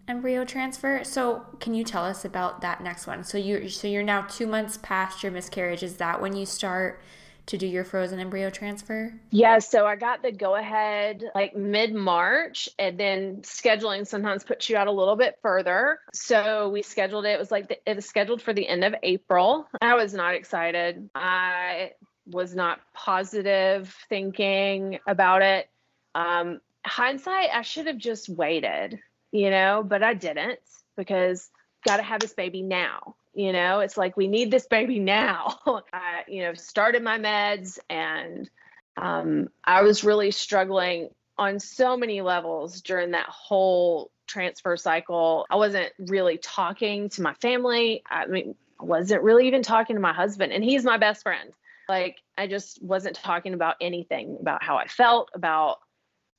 embryo 0.09 0.47
transfer. 0.47 1.05
So 1.05 1.45
can 1.59 1.75
you 1.75 1.85
tell 1.85 2.05
us 2.05 2.25
about 2.25 2.63
that 2.63 2.83
next 2.83 3.07
one? 3.07 3.23
So 3.23 3.37
you 3.37 3.69
so 3.69 3.87
you're 3.87 4.03
now 4.03 4.23
two 4.23 4.47
months 4.47 4.79
past 4.83 5.23
your 5.23 5.31
miscarriage. 5.31 5.83
Is 5.83 5.97
that 5.97 6.23
when 6.23 6.35
you 6.35 6.47
start 6.47 7.03
to 7.47 7.59
do 7.59 7.67
your 7.67 7.85
frozen 7.85 8.21
embryo 8.21 8.51
transfer? 8.51 9.13
Yeah, 9.31 9.59
so 9.59 9.87
I 9.87 9.97
got 9.97 10.23
the 10.23 10.33
go 10.33 10.55
ahead 10.55 11.25
like 11.35 11.57
mid 11.57 11.95
March, 11.95 12.69
and 12.79 12.99
then 12.99 13.43
scheduling 13.43 14.07
sometimes 14.07 14.45
puts 14.45 14.69
you 14.69 14.77
out 14.77 14.87
a 14.87 14.93
little 14.93 15.17
bit 15.17 15.39
further. 15.43 15.99
So 16.13 16.69
we 16.69 16.83
scheduled 16.83 17.25
it. 17.25 17.31
It 17.31 17.39
was 17.39 17.51
like 17.51 17.69
the, 17.69 17.91
it 17.91 17.97
was 17.97 18.07
scheduled 18.07 18.43
for 18.43 18.53
the 18.53 18.69
end 18.69 18.85
of 18.85 18.95
April. 19.03 19.69
I 19.81 19.95
was 19.95 20.15
not 20.15 20.35
excited. 20.35 21.11
I 21.15 21.93
was 22.27 22.55
not 22.55 22.81
positive 22.95 23.95
thinking 24.09 24.99
about 25.07 25.43
it. 25.43 25.69
Um, 26.15 26.61
hindsight, 26.85 27.49
I 27.53 27.63
should 27.63 27.87
have 27.87 27.99
just 27.99 28.29
waited, 28.29 28.99
you 29.33 29.51
know, 29.51 29.85
but 29.87 30.03
I 30.03 30.15
didn't 30.15 30.61
because 30.97 31.51
got 31.85 31.97
to 31.97 32.03
have 32.03 32.21
this 32.21 32.35
baby 32.35 32.63
now 32.63 33.15
you 33.35 33.53
know 33.53 33.81
it's 33.81 33.97
like 33.97 34.17
we 34.17 34.27
need 34.27 34.51
this 34.51 34.67
baby 34.67 34.99
now. 34.99 35.59
I 35.93 36.23
you 36.29 36.43
know 36.43 36.55
started 36.55 37.03
my 37.03 37.19
meds 37.19 37.79
and 37.89 38.49
um, 38.97 39.49
i 39.65 39.83
was 39.83 40.05
really 40.05 40.31
struggling 40.31 41.09
on 41.39 41.59
so 41.59 41.97
many 41.97 42.21
levels 42.21 42.83
during 42.83 43.13
that 43.13 43.27
whole 43.27 44.11
transfer 44.27 44.77
cycle. 44.77 45.47
I 45.49 45.57
wasn't 45.57 45.93
really 45.99 46.39
talking 46.39 47.09
to 47.11 47.23
my 47.23 47.35
family. 47.35 48.03
I 48.09 48.27
mean 48.27 48.55
I 48.81 48.85
wasn't 48.85 49.23
really 49.23 49.47
even 49.47 49.63
talking 49.63 49.97
to 49.97 50.01
my 50.01 50.13
husband 50.13 50.53
and 50.53 50.63
he's 50.63 50.85
my 50.85 50.99
best 50.99 51.23
friend. 51.23 51.51
Like 51.89 52.19
i 52.37 52.47
just 52.47 52.83
wasn't 52.83 53.17
talking 53.17 53.55
about 53.55 53.77
anything 53.81 54.39
about 54.41 54.63
how 54.63 54.77
i 54.77 54.87
felt 54.87 55.31
about 55.35 55.79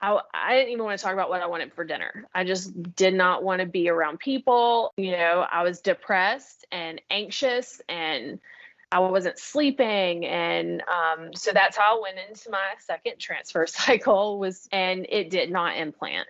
I, 0.01 0.19
I 0.33 0.55
didn't 0.55 0.71
even 0.71 0.83
want 0.83 0.99
to 0.99 1.03
talk 1.03 1.13
about 1.13 1.29
what 1.29 1.41
I 1.41 1.47
wanted 1.47 1.73
for 1.73 1.83
dinner. 1.83 2.25
I 2.33 2.43
just 2.43 2.95
did 2.95 3.13
not 3.13 3.43
want 3.43 3.61
to 3.61 3.67
be 3.67 3.89
around 3.89 4.19
people. 4.19 4.93
You 4.97 5.11
know, 5.11 5.45
I 5.49 5.63
was 5.63 5.81
depressed 5.81 6.65
and 6.71 6.99
anxious 7.11 7.81
and 7.87 8.39
I 8.91 8.99
wasn't 8.99 9.39
sleeping. 9.39 10.25
And 10.25 10.81
um, 10.81 11.33
so 11.33 11.51
that's 11.53 11.77
how 11.77 11.97
I 11.97 12.01
went 12.01 12.17
into 12.29 12.49
my 12.49 12.65
second 12.79 13.19
transfer 13.19 13.65
cycle 13.67 14.39
was, 14.39 14.67
and 14.71 15.05
it 15.07 15.29
did 15.29 15.51
not 15.51 15.77
implant. 15.77 16.27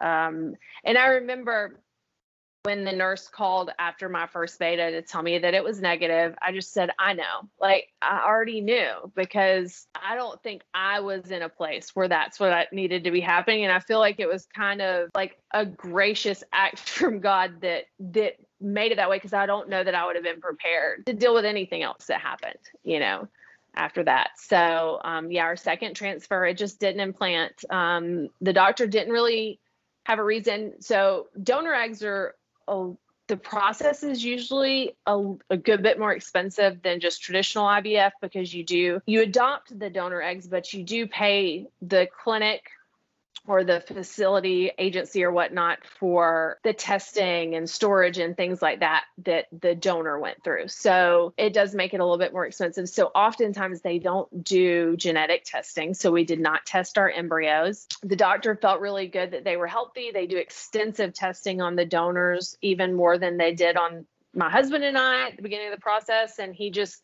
Um, 0.00 0.54
and 0.84 0.96
I 0.96 1.06
remember 1.06 1.80
when 2.64 2.84
the 2.84 2.92
nurse 2.92 3.28
called 3.28 3.70
after 3.78 4.08
my 4.08 4.26
first 4.26 4.58
beta 4.58 4.90
to 4.90 5.02
tell 5.02 5.22
me 5.22 5.38
that 5.38 5.52
it 5.52 5.62
was 5.62 5.82
negative, 5.82 6.34
I 6.40 6.50
just 6.50 6.72
said, 6.72 6.90
I 6.98 7.12
know. 7.12 7.48
Like 7.60 7.88
I 8.00 8.24
already 8.26 8.62
knew 8.62 9.12
because 9.14 9.86
I 9.94 10.14
don't 10.14 10.42
think 10.42 10.62
I 10.72 11.00
was 11.00 11.30
in 11.30 11.42
a 11.42 11.48
place 11.50 11.90
where 11.94 12.08
that's 12.08 12.40
what 12.40 12.52
I 12.52 12.66
needed 12.72 13.04
to 13.04 13.10
be 13.10 13.20
happening. 13.20 13.64
And 13.64 13.72
I 13.72 13.80
feel 13.80 13.98
like 13.98 14.18
it 14.18 14.28
was 14.28 14.46
kind 14.46 14.80
of 14.80 15.10
like 15.14 15.38
a 15.52 15.66
gracious 15.66 16.42
act 16.54 16.78
from 16.88 17.20
God 17.20 17.60
that 17.60 17.84
that 18.00 18.36
made 18.62 18.92
it 18.92 18.96
that 18.96 19.10
way 19.10 19.16
because 19.16 19.34
I 19.34 19.44
don't 19.44 19.68
know 19.68 19.84
that 19.84 19.94
I 19.94 20.06
would 20.06 20.16
have 20.16 20.24
been 20.24 20.40
prepared 20.40 21.04
to 21.04 21.12
deal 21.12 21.34
with 21.34 21.44
anything 21.44 21.82
else 21.82 22.06
that 22.06 22.20
happened, 22.20 22.58
you 22.82 22.98
know 22.98 23.28
after 23.76 24.04
that. 24.04 24.30
So, 24.36 25.00
um, 25.02 25.32
yeah, 25.32 25.42
our 25.42 25.56
second 25.56 25.96
transfer, 25.96 26.46
it 26.46 26.56
just 26.56 26.78
didn't 26.78 27.00
implant. 27.00 27.64
Um, 27.68 28.28
the 28.40 28.52
doctor 28.52 28.86
didn't 28.86 29.12
really 29.12 29.58
have 30.06 30.20
a 30.20 30.24
reason. 30.24 30.74
So, 30.80 31.26
donor 31.42 31.74
eggs 31.74 32.04
are 32.04 32.36
a, 32.68 32.90
the 33.28 33.36
process 33.36 34.02
is 34.02 34.22
usually 34.22 34.96
a, 35.06 35.34
a, 35.50 35.56
good 35.56 35.82
bit 35.82 35.98
more 35.98 36.12
expensive 36.12 36.82
than 36.82 37.00
just 37.00 37.22
traditional 37.22 37.64
IVF 37.64 38.12
because 38.20 38.52
you 38.52 38.64
do 38.64 39.00
you 39.06 39.22
adopt 39.22 39.78
the 39.78 39.88
donor 39.88 40.20
eggs, 40.20 40.46
but 40.46 40.72
you 40.72 40.82
do 40.82 41.06
pay 41.06 41.66
the 41.80 42.06
clinic 42.22 42.62
or 43.46 43.62
the 43.62 43.80
facility 43.80 44.70
agency 44.78 45.22
or 45.22 45.30
whatnot 45.30 45.78
for 45.98 46.58
the 46.64 46.72
testing 46.72 47.54
and 47.54 47.68
storage 47.68 48.18
and 48.18 48.36
things 48.36 48.62
like 48.62 48.80
that 48.80 49.04
that 49.18 49.46
the 49.60 49.74
donor 49.74 50.18
went 50.18 50.42
through. 50.42 50.68
So 50.68 51.34
it 51.36 51.52
does 51.52 51.74
make 51.74 51.92
it 51.92 52.00
a 52.00 52.04
little 52.04 52.18
bit 52.18 52.32
more 52.32 52.46
expensive. 52.46 52.88
So 52.88 53.06
oftentimes 53.08 53.82
they 53.82 53.98
don't 53.98 54.44
do 54.44 54.96
genetic 54.96 55.44
testing. 55.44 55.92
So 55.94 56.10
we 56.10 56.24
did 56.24 56.40
not 56.40 56.64
test 56.64 56.96
our 56.96 57.10
embryos. 57.10 57.86
The 58.02 58.16
doctor 58.16 58.56
felt 58.56 58.80
really 58.80 59.08
good 59.08 59.32
that 59.32 59.44
they 59.44 59.56
were 59.56 59.66
healthy. 59.66 60.10
They 60.12 60.26
do 60.26 60.38
extensive 60.38 61.12
testing 61.12 61.60
on 61.60 61.76
the 61.76 61.84
donors, 61.84 62.56
even 62.62 62.94
more 62.94 63.18
than 63.18 63.36
they 63.36 63.54
did 63.54 63.76
on 63.76 64.06
my 64.34 64.50
husband 64.50 64.84
and 64.84 64.96
I 64.96 65.28
at 65.28 65.36
the 65.36 65.42
beginning 65.42 65.68
of 65.68 65.74
the 65.74 65.82
process. 65.82 66.38
And 66.38 66.54
he 66.54 66.70
just 66.70 67.02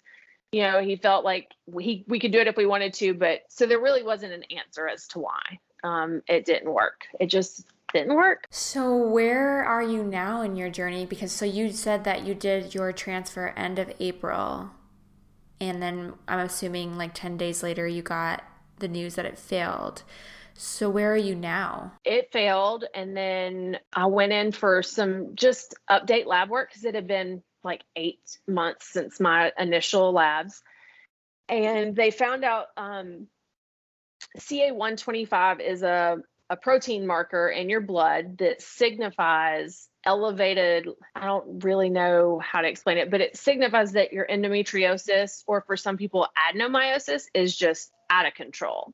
you 0.52 0.62
know 0.62 0.80
he 0.80 0.96
felt 0.96 1.24
like 1.24 1.52
we 1.66 2.04
we 2.08 2.18
could 2.18 2.32
do 2.32 2.40
it 2.40 2.48
if 2.48 2.56
we 2.56 2.66
wanted 2.66 2.92
to 2.92 3.14
but 3.14 3.42
so 3.48 3.66
there 3.66 3.78
really 3.78 4.02
wasn't 4.02 4.32
an 4.32 4.42
answer 4.50 4.88
as 4.88 5.06
to 5.06 5.20
why 5.20 5.60
um, 5.82 6.22
it 6.28 6.44
didn't 6.44 6.72
work. 6.72 7.06
It 7.18 7.26
just 7.26 7.66
didn't 7.92 8.14
work. 8.14 8.46
So, 8.50 8.96
where 8.96 9.64
are 9.64 9.82
you 9.82 10.02
now 10.02 10.42
in 10.42 10.56
your 10.56 10.70
journey? 10.70 11.06
Because 11.06 11.32
so 11.32 11.44
you 11.44 11.72
said 11.72 12.04
that 12.04 12.24
you 12.24 12.34
did 12.34 12.74
your 12.74 12.92
transfer 12.92 13.48
end 13.56 13.78
of 13.78 13.92
April, 14.00 14.70
and 15.60 15.82
then 15.82 16.14
I'm 16.28 16.40
assuming 16.40 16.96
like 16.96 17.14
10 17.14 17.36
days 17.36 17.62
later 17.62 17.86
you 17.86 18.02
got 18.02 18.44
the 18.78 18.88
news 18.88 19.14
that 19.16 19.26
it 19.26 19.38
failed. 19.38 20.02
So, 20.54 20.90
where 20.90 21.12
are 21.12 21.16
you 21.16 21.34
now? 21.34 21.92
It 22.04 22.32
failed, 22.32 22.84
and 22.94 23.16
then 23.16 23.78
I 23.92 24.06
went 24.06 24.32
in 24.32 24.52
for 24.52 24.82
some 24.82 25.34
just 25.34 25.74
update 25.88 26.26
lab 26.26 26.50
work 26.50 26.70
because 26.70 26.84
it 26.84 26.94
had 26.94 27.06
been 27.06 27.42
like 27.62 27.82
eight 27.96 28.38
months 28.46 28.92
since 28.92 29.20
my 29.20 29.52
initial 29.58 30.12
labs. 30.12 30.62
And 31.48 31.96
they 31.96 32.10
found 32.10 32.44
out 32.44 32.66
um, 32.76 33.26
CA125 34.38 35.60
is 35.60 35.82
a, 35.82 36.18
a 36.48 36.56
protein 36.56 37.06
marker 37.06 37.48
in 37.48 37.68
your 37.68 37.80
blood 37.80 38.38
that 38.38 38.60
signifies 38.60 39.88
elevated 40.02 40.88
i 41.14 41.26
don't 41.26 41.62
really 41.62 41.90
know 41.90 42.40
how 42.42 42.62
to 42.62 42.68
explain 42.68 42.96
it 42.96 43.10
but 43.10 43.20
it 43.20 43.36
signifies 43.36 43.92
that 43.92 44.14
your 44.14 44.26
endometriosis 44.26 45.44
or 45.46 45.60
for 45.60 45.76
some 45.76 45.98
people 45.98 46.26
adenomyosis 46.50 47.24
is 47.34 47.54
just 47.54 47.92
out 48.10 48.26
of 48.26 48.34
control. 48.34 48.92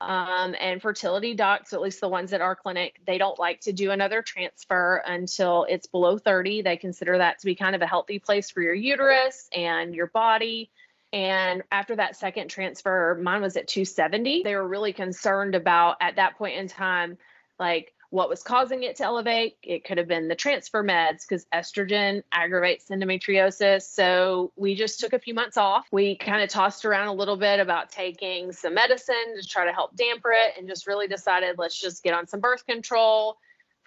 Um, 0.00 0.54
and 0.60 0.80
fertility 0.80 1.34
docs 1.34 1.72
at 1.72 1.80
least 1.80 2.00
the 2.00 2.08
ones 2.08 2.32
at 2.32 2.40
our 2.40 2.54
clinic 2.54 3.00
they 3.04 3.18
don't 3.18 3.36
like 3.36 3.60
to 3.62 3.72
do 3.72 3.90
another 3.90 4.22
transfer 4.22 5.02
until 5.04 5.66
it's 5.68 5.88
below 5.88 6.18
30 6.18 6.62
they 6.62 6.76
consider 6.76 7.18
that 7.18 7.40
to 7.40 7.46
be 7.46 7.56
kind 7.56 7.74
of 7.74 7.82
a 7.82 7.86
healthy 7.86 8.20
place 8.20 8.48
for 8.48 8.62
your 8.62 8.74
uterus 8.74 9.48
and 9.52 9.96
your 9.96 10.06
body 10.06 10.70
and 11.12 11.62
after 11.72 11.96
that 11.96 12.16
second 12.16 12.48
transfer, 12.48 13.18
mine 13.20 13.40
was 13.42 13.56
at 13.56 13.68
270. 13.68 14.42
They 14.42 14.54
were 14.54 14.66
really 14.66 14.92
concerned 14.92 15.54
about 15.54 15.96
at 16.00 16.16
that 16.16 16.36
point 16.36 16.58
in 16.58 16.68
time, 16.68 17.16
like 17.58 17.94
what 18.10 18.28
was 18.28 18.42
causing 18.42 18.82
it 18.82 18.96
to 18.96 19.04
elevate. 19.04 19.56
It 19.62 19.84
could 19.84 19.98
have 19.98 20.08
been 20.08 20.28
the 20.28 20.34
transfer 20.34 20.82
meds 20.82 21.26
because 21.28 21.46
estrogen 21.52 22.22
aggravates 22.32 22.86
endometriosis. 22.90 23.82
So 23.82 24.52
we 24.56 24.74
just 24.74 25.00
took 25.00 25.12
a 25.12 25.18
few 25.18 25.34
months 25.34 25.56
off. 25.56 25.86
We 25.92 26.16
kind 26.16 26.42
of 26.42 26.48
tossed 26.48 26.84
around 26.84 27.08
a 27.08 27.12
little 27.12 27.36
bit 27.36 27.60
about 27.60 27.90
taking 27.90 28.52
some 28.52 28.74
medicine 28.74 29.36
to 29.40 29.46
try 29.46 29.66
to 29.66 29.72
help 29.72 29.96
damper 29.96 30.32
it 30.32 30.58
and 30.58 30.68
just 30.68 30.86
really 30.86 31.08
decided 31.08 31.58
let's 31.58 31.78
just 31.78 32.02
get 32.02 32.14
on 32.14 32.26
some 32.26 32.40
birth 32.40 32.66
control 32.66 33.38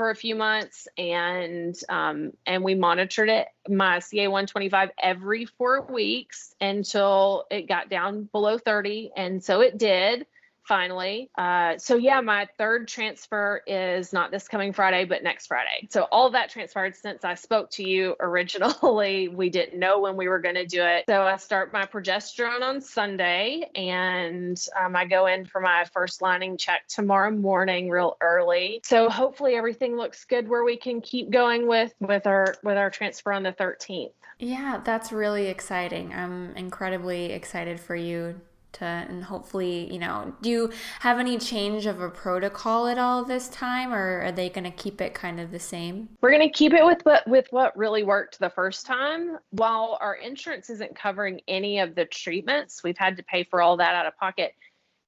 for 0.02 0.10
a 0.10 0.16
few 0.16 0.34
months 0.34 0.88
and 0.98 1.80
um, 1.88 2.34
and 2.48 2.64
we 2.64 2.74
monitored 2.74 3.30
it 3.30 3.48
my 3.70 4.00
ca 4.00 4.28
125 4.28 4.90
every 4.98 5.46
four 5.46 5.86
weeks 5.94 6.56
until 6.60 7.46
it 7.52 7.68
got 7.68 7.88
down 7.88 8.28
below 8.32 8.58
30 8.58 9.12
and 9.16 9.44
so 9.44 9.62
it 9.62 9.78
did 9.78 10.26
finally. 10.72 11.30
Uh, 11.38 11.78
so 11.78 11.98
yeah, 11.98 12.22
my 12.22 12.48
third 12.58 12.88
transfer 12.88 13.62
is 13.68 14.14
not 14.14 14.32
this 14.32 14.48
coming 14.48 14.72
Friday, 14.72 15.04
but 15.04 15.22
next 15.22 15.48
Friday. 15.48 15.86
So 15.90 16.04
all 16.14 16.30
that 16.30 16.50
transpired 16.50 16.96
since 16.96 17.26
I 17.26 17.34
spoke 17.34 17.72
to 17.72 17.84
you 17.84 18.16
originally. 18.22 19.28
we 19.28 19.50
didn't 19.50 19.78
know 19.78 20.00
when 20.00 20.16
we 20.16 20.30
were 20.30 20.40
going 20.40 20.56
to 20.56 20.66
do 20.66 20.82
it. 20.82 21.04
So 21.10 21.24
I 21.24 21.36
start 21.36 21.74
my 21.74 21.84
progesterone 21.84 22.62
on 22.62 22.80
Sunday, 22.80 23.70
and 23.76 24.58
um, 24.80 24.96
I 24.96 25.04
go 25.04 25.26
in 25.26 25.44
for 25.44 25.60
my 25.60 25.84
first 25.92 26.22
lining 26.22 26.56
check 26.56 26.88
tomorrow 26.88 27.32
morning, 27.32 27.90
real 27.90 28.16
early. 28.22 28.80
So 28.86 29.10
hopefully 29.10 29.56
everything 29.56 29.98
looks 29.98 30.24
good 30.24 30.48
where 30.48 30.64
we 30.64 30.78
can 30.78 31.02
keep 31.02 31.32
going 31.32 31.68
with 31.68 31.94
with 32.00 32.26
our 32.26 32.56
with 32.64 32.78
our 32.78 32.90
transfer 32.90 33.34
on 33.34 33.44
the 33.44 33.52
13th. 33.52 34.14
Yeah, 34.40 34.80
that's 34.86 35.12
really 35.12 35.48
exciting. 35.48 36.14
I'm 36.14 36.56
incredibly 36.56 37.34
excited 37.34 37.78
for 37.78 37.96
you 37.96 38.40
to 38.74 38.86
and 38.86 39.24
hopefully 39.24 39.92
you 39.92 40.00
know 40.00 40.34
do 40.42 40.50
you 40.50 40.72
have 41.00 41.20
any 41.20 41.38
change 41.38 41.86
of 41.86 42.02
a 42.02 42.10
protocol 42.10 42.88
at 42.88 42.98
all 42.98 43.24
this 43.24 43.48
time 43.50 43.94
or 43.94 44.22
are 44.22 44.32
they 44.32 44.50
going 44.50 44.64
to 44.64 44.72
keep 44.72 45.02
it 45.02 45.14
kind 45.14 45.40
of 45.40 45.52
the 45.52 45.60
same? 45.60 46.10
We're 46.22 46.32
going 46.32 46.48
to 46.48 46.54
keep 46.54 46.74
it 46.74 46.86
with 46.86 47.00
what 47.04 47.28
with 47.28 47.48
what 47.52 47.76
really 47.78 48.04
worked 48.04 48.40
the 48.40 48.50
first 48.50 48.86
time. 48.86 49.38
While 49.52 49.98
our 50.02 50.16
insurance 50.16 50.70
isn't 50.70 50.96
covering 50.96 51.42
any 51.48 51.80
of 51.80 51.96
the 51.96 52.06
treatments 52.06 52.84
we've 52.84 52.98
had 52.98 53.18
to 53.18 53.24
pay 53.24 53.44
for 53.44 53.62
all 53.62 53.78
that 53.78 53.96
out 53.96 54.06
of 54.06 54.18
pocket 54.18 54.54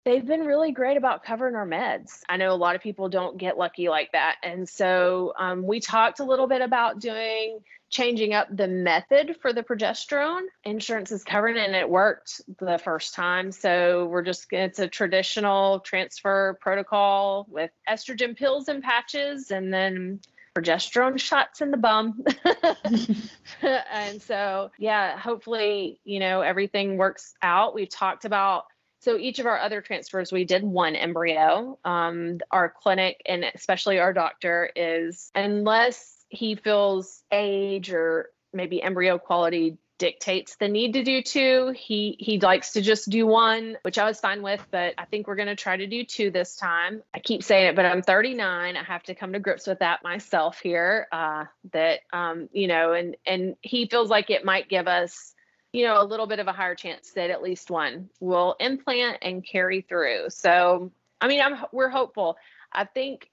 they've 0.05 0.25
been 0.25 0.41
really 0.41 0.71
great 0.71 0.97
about 0.97 1.23
covering 1.23 1.55
our 1.55 1.67
meds. 1.67 2.21
I 2.27 2.37
know 2.37 2.51
a 2.51 2.55
lot 2.55 2.75
of 2.75 2.81
people 2.81 3.09
don't 3.09 3.37
get 3.37 3.57
lucky 3.57 3.89
like 3.89 4.11
that. 4.11 4.37
And 4.43 4.67
so 4.67 5.33
um, 5.39 5.65
we 5.65 5.79
talked 5.79 6.19
a 6.19 6.25
little 6.25 6.47
bit 6.47 6.61
about 6.61 6.99
doing 6.99 7.59
changing 7.89 8.33
up 8.33 8.47
the 8.49 8.67
method 8.67 9.37
for 9.39 9.53
the 9.53 9.61
progesterone. 9.61 10.41
Insurance 10.63 11.11
is 11.11 11.23
covering 11.23 11.57
it 11.57 11.67
and 11.67 11.75
it 11.75 11.87
worked 11.87 12.41
the 12.59 12.79
first 12.79 13.13
time. 13.13 13.51
So 13.51 14.07
we're 14.07 14.23
just, 14.23 14.47
it's 14.51 14.79
a 14.79 14.87
traditional 14.87 15.79
transfer 15.79 16.57
protocol 16.59 17.45
with 17.49 17.69
estrogen 17.87 18.35
pills 18.35 18.67
and 18.67 18.83
patches 18.83 19.51
and 19.51 19.71
then 19.71 20.19
progesterone 20.55 21.19
shots 21.19 21.61
in 21.61 21.69
the 21.69 21.77
bum. 21.77 22.23
and 23.61 24.21
so, 24.21 24.71
yeah, 24.79 25.17
hopefully, 25.17 25.99
you 26.03 26.19
know, 26.19 26.41
everything 26.41 26.97
works 26.97 27.35
out. 27.43 27.75
We've 27.75 27.89
talked 27.89 28.25
about 28.25 28.65
so 29.03 29.17
each 29.17 29.39
of 29.39 29.45
our 29.45 29.59
other 29.59 29.81
transfers, 29.81 30.31
we 30.31 30.45
did 30.45 30.63
one 30.63 30.95
embryo. 30.95 31.77
Um, 31.83 32.39
our 32.51 32.69
clinic 32.69 33.21
and 33.25 33.43
especially 33.43 33.99
our 33.99 34.13
doctor 34.13 34.69
is, 34.75 35.29
unless 35.35 36.23
he 36.29 36.55
feels 36.55 37.21
age 37.31 37.91
or 37.91 38.29
maybe 38.53 38.81
embryo 38.81 39.17
quality 39.17 39.77
dictates 39.97 40.55
the 40.55 40.67
need 40.67 40.93
to 40.93 41.03
do 41.03 41.21
two. 41.21 41.73
He 41.77 42.15
he 42.19 42.39
likes 42.39 42.73
to 42.73 42.81
just 42.81 43.09
do 43.09 43.27
one, 43.27 43.77
which 43.83 43.97
I 43.97 44.05
was 44.05 44.19
fine 44.19 44.41
with, 44.41 44.65
but 44.71 44.93
I 44.97 45.05
think 45.05 45.27
we're 45.27 45.35
going 45.35 45.47
to 45.47 45.55
try 45.55 45.77
to 45.77 45.87
do 45.87 46.03
two 46.03 46.31
this 46.31 46.55
time. 46.55 47.03
I 47.13 47.19
keep 47.19 47.43
saying 47.43 47.67
it, 47.67 47.75
but 47.75 47.85
I'm 47.85 48.01
39. 48.01 48.75
I 48.75 48.83
have 48.83 49.03
to 49.03 49.15
come 49.15 49.33
to 49.33 49.39
grips 49.39 49.67
with 49.67 49.79
that 49.79 50.03
myself 50.03 50.59
here. 50.59 51.07
Uh, 51.11 51.45
that 51.71 52.01
um, 52.11 52.49
you 52.51 52.67
know, 52.67 52.93
and 52.93 53.15
and 53.25 53.55
he 53.61 53.85
feels 53.85 54.09
like 54.09 54.29
it 54.29 54.45
might 54.45 54.69
give 54.69 54.87
us 54.87 55.32
you 55.73 55.85
know, 55.85 56.01
a 56.01 56.05
little 56.05 56.27
bit 56.27 56.39
of 56.39 56.47
a 56.47 56.53
higher 56.53 56.75
chance 56.75 57.11
that 57.11 57.31
at 57.31 57.41
least 57.41 57.69
one 57.69 58.09
will 58.19 58.55
implant 58.59 59.17
and 59.23 59.45
carry 59.45 59.81
through. 59.81 60.29
So, 60.29 60.91
I 61.19 61.27
mean, 61.27 61.41
I'm 61.41 61.65
we're 61.71 61.89
hopeful. 61.89 62.37
I 62.71 62.85
think 62.85 63.29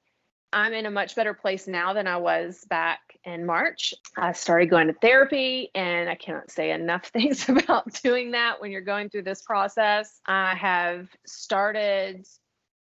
I'm 0.52 0.72
in 0.72 0.86
a 0.86 0.90
much 0.90 1.14
better 1.14 1.34
place 1.34 1.68
now 1.68 1.92
than 1.92 2.06
I 2.06 2.16
was 2.16 2.64
back 2.68 3.00
in 3.24 3.46
March. 3.46 3.94
I 4.16 4.32
started 4.32 4.70
going 4.70 4.88
to 4.88 4.94
therapy, 4.94 5.70
and 5.74 6.08
I 6.08 6.16
cannot 6.16 6.50
say 6.50 6.72
enough 6.72 7.06
things 7.12 7.48
about 7.48 7.92
doing 8.02 8.32
that 8.32 8.60
when 8.60 8.72
you're 8.72 8.80
going 8.80 9.10
through 9.10 9.22
this 9.22 9.42
process. 9.42 10.20
I 10.26 10.54
have 10.54 11.08
started 11.26 12.26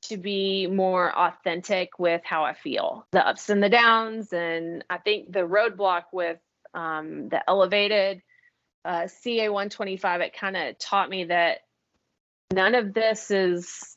to 0.03 0.17
be 0.17 0.67
more 0.67 1.17
authentic 1.17 1.99
with 1.99 2.23
how 2.25 2.45
I 2.45 2.53
feel, 2.53 3.07
the 3.13 3.27
ups 3.27 3.49
and 3.49 3.63
the 3.63 3.69
downs. 3.69 4.33
And 4.33 4.85
I 4.91 4.99
think 4.99 5.33
the 5.33 5.41
roadblock 5.41 6.05
with 6.13 6.39
um, 6.75 7.29
the 7.29 7.49
elevated 7.49 8.23
uh, 8.87 9.09
CA 9.09 9.49
125, 9.49 10.21
it 10.21 10.33
kind 10.33 10.57
of 10.57 10.79
taught 10.79 11.11
me 11.11 11.25
that 11.25 11.59
none 12.53 12.75
of 12.75 12.95
this 12.95 13.31
is, 13.31 13.97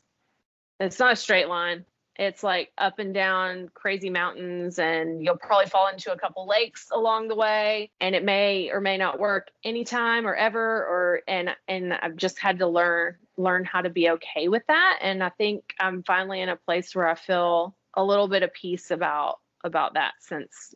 it's 0.79 0.99
not 0.99 1.13
a 1.13 1.15
straight 1.15 1.47
line 1.47 1.85
It's 2.19 2.43
like 2.43 2.73
up 2.77 2.99
and 2.99 3.13
down 3.13 3.69
crazy 3.73 4.09
mountains, 4.09 4.77
and 4.77 5.23
you'll 5.23 5.37
probably 5.37 5.67
fall 5.67 5.87
into 5.87 6.11
a 6.11 6.17
couple 6.17 6.45
lakes 6.45 6.89
along 6.91 7.29
the 7.29 7.35
way, 7.35 7.91
and 8.01 8.13
it 8.13 8.25
may 8.25 8.71
or 8.71 8.81
may 8.81 8.97
not 8.97 9.19
work 9.19 9.47
anytime 9.63 10.27
or 10.27 10.35
ever. 10.35 10.59
Or 10.59 11.21
and 11.29 11.51
and 11.69 11.93
I've 11.93 12.17
just 12.17 12.37
had 12.37 12.59
to 12.59 12.67
learn 12.67 13.15
learn 13.37 13.63
how 13.63 13.79
to 13.79 13.89
be 13.89 14.09
okay 14.09 14.49
with 14.49 14.63
that. 14.67 14.99
And 15.01 15.23
I 15.23 15.29
think 15.29 15.73
I'm 15.79 16.03
finally 16.03 16.41
in 16.41 16.49
a 16.49 16.57
place 16.57 16.93
where 16.93 17.07
I 17.07 17.15
feel 17.15 17.73
a 17.93 18.03
little 18.03 18.27
bit 18.27 18.43
of 18.43 18.51
peace 18.51 18.91
about 18.91 19.39
about 19.63 19.93
that 19.93 20.11
since 20.19 20.75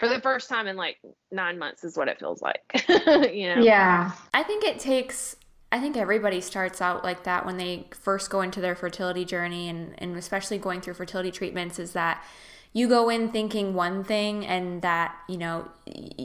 for 0.00 0.08
the 0.08 0.20
first 0.20 0.48
time 0.48 0.66
in 0.66 0.76
like 0.76 0.96
nine 1.30 1.58
months 1.58 1.84
is 1.84 1.96
what 1.96 2.08
it 2.08 2.18
feels 2.18 2.42
like 2.42 2.62
you 2.88 3.54
know? 3.54 3.62
Yeah. 3.62 4.10
I 4.34 4.42
think 4.42 4.64
it 4.64 4.80
takes 4.80 5.36
I 5.70 5.78
think 5.78 5.96
everybody 5.96 6.40
starts 6.40 6.80
out 6.80 7.04
like 7.04 7.22
that 7.24 7.46
when 7.46 7.56
they 7.56 7.86
first 7.92 8.28
go 8.28 8.40
into 8.40 8.60
their 8.60 8.74
fertility 8.74 9.24
journey 9.24 9.68
and, 9.68 9.94
and 9.98 10.16
especially 10.16 10.58
going 10.58 10.80
through 10.80 10.94
fertility 10.94 11.30
treatments 11.30 11.78
is 11.78 11.92
that 11.92 12.24
you 12.72 12.88
go 12.88 13.08
in 13.08 13.30
thinking 13.30 13.74
one 13.74 14.02
thing 14.02 14.46
and 14.46 14.82
that, 14.82 15.14
you 15.28 15.36
know, 15.36 15.68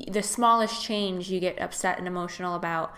the 0.07 0.23
smallest 0.23 0.83
change 0.83 1.29
you 1.29 1.39
get 1.39 1.59
upset 1.61 1.99
and 1.99 2.07
emotional 2.07 2.55
about 2.55 2.93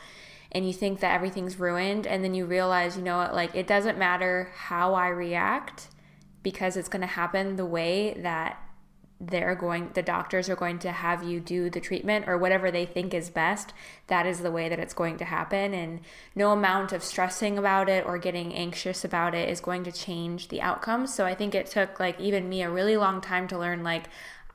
and 0.51 0.65
you 0.65 0.73
think 0.73 1.01
that 1.01 1.13
everything's 1.13 1.59
ruined 1.59 2.07
and 2.07 2.23
then 2.23 2.34
you 2.34 2.45
realize, 2.45 2.95
you 2.95 3.03
know 3.03 3.17
what, 3.17 3.34
like 3.34 3.53
it 3.53 3.67
doesn't 3.67 3.97
matter 3.97 4.51
how 4.55 4.93
I 4.93 5.09
react 5.09 5.88
because 6.43 6.78
it's 6.78 6.88
going 6.88 7.01
to 7.01 7.07
happen 7.07 7.57
the 7.57 7.65
way 7.65 8.13
that 8.21 8.57
they're 9.20 9.55
going 9.55 9.89
the 9.95 10.01
doctors 10.01 10.47
are 10.47 10.55
going 10.55 10.78
to 10.78 10.91
have 10.91 11.24
you 11.24 11.39
do 11.39 11.70
the 11.70 11.80
treatment 11.80 12.28
or 12.28 12.38
whatever 12.38 12.70
they 12.70 12.86
think 12.86 13.13
is 13.13 13.30
best 13.30 13.74
that 14.07 14.28
is 14.28 14.41
the 14.41 14.51
way 14.51 14.70
that 14.70 14.80
it's 14.80 14.93
going 14.93 15.18
to 15.18 15.26
happen 15.26 15.74
and 15.74 15.99
no 16.36 16.51
amount 16.51 16.91
of 16.91 17.03
stressing 17.03 17.57
about 17.57 17.89
it 17.89 18.05
or 18.05 18.18
getting 18.20 18.53
anxious 18.53 19.03
about 19.03 19.34
it 19.34 19.49
is 19.49 19.59
going 19.59 19.84
to 19.84 19.91
change 19.91 20.49
the 20.49 20.61
outcome 20.61 21.07
so 21.07 21.26
i 21.26 21.34
think 21.34 21.55
it 21.55 21.65
took 21.65 21.99
like 21.99 22.20
even 22.20 22.47
me 22.47 22.61
a 22.61 22.70
really 22.70 22.95
long 22.95 23.20
time 23.20 23.47
to 23.47 23.57
learn 23.57 23.84
like 23.84 24.05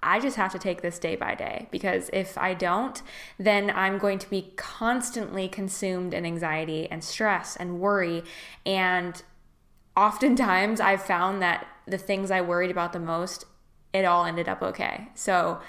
I 0.05 0.19
just 0.19 0.37
have 0.37 0.51
to 0.51 0.59
take 0.59 0.83
this 0.83 0.99
day 0.99 1.15
by 1.15 1.37
day 1.37 1.69
because 1.71 2.11
if 2.13 2.37
I 2.37 2.55
don't, 2.55 3.01
then 3.39 3.71
I'm 3.71 3.99
going 3.99 4.19
to 4.19 4.29
be 4.29 4.53
constantly 4.57 5.49
consumed 5.49 6.13
in 6.13 6.27
anxiety 6.27 6.89
and 6.91 7.05
stress 7.05 7.55
and 7.55 7.79
worry. 7.79 8.25
And 8.67 9.23
oftentimes 9.97 10.81
I've 10.81 11.03
found 11.03 11.41
that 11.43 11.69
the 11.87 11.99
things 11.99 12.33
I 12.33 12.41
worried 12.41 12.71
about 12.71 12.93
the 12.93 12.99
most 12.99 13.45
it 13.93 14.05
all 14.05 14.24
ended 14.24 14.49
up 14.49 14.62
okay. 14.62 15.09
So 15.14 15.61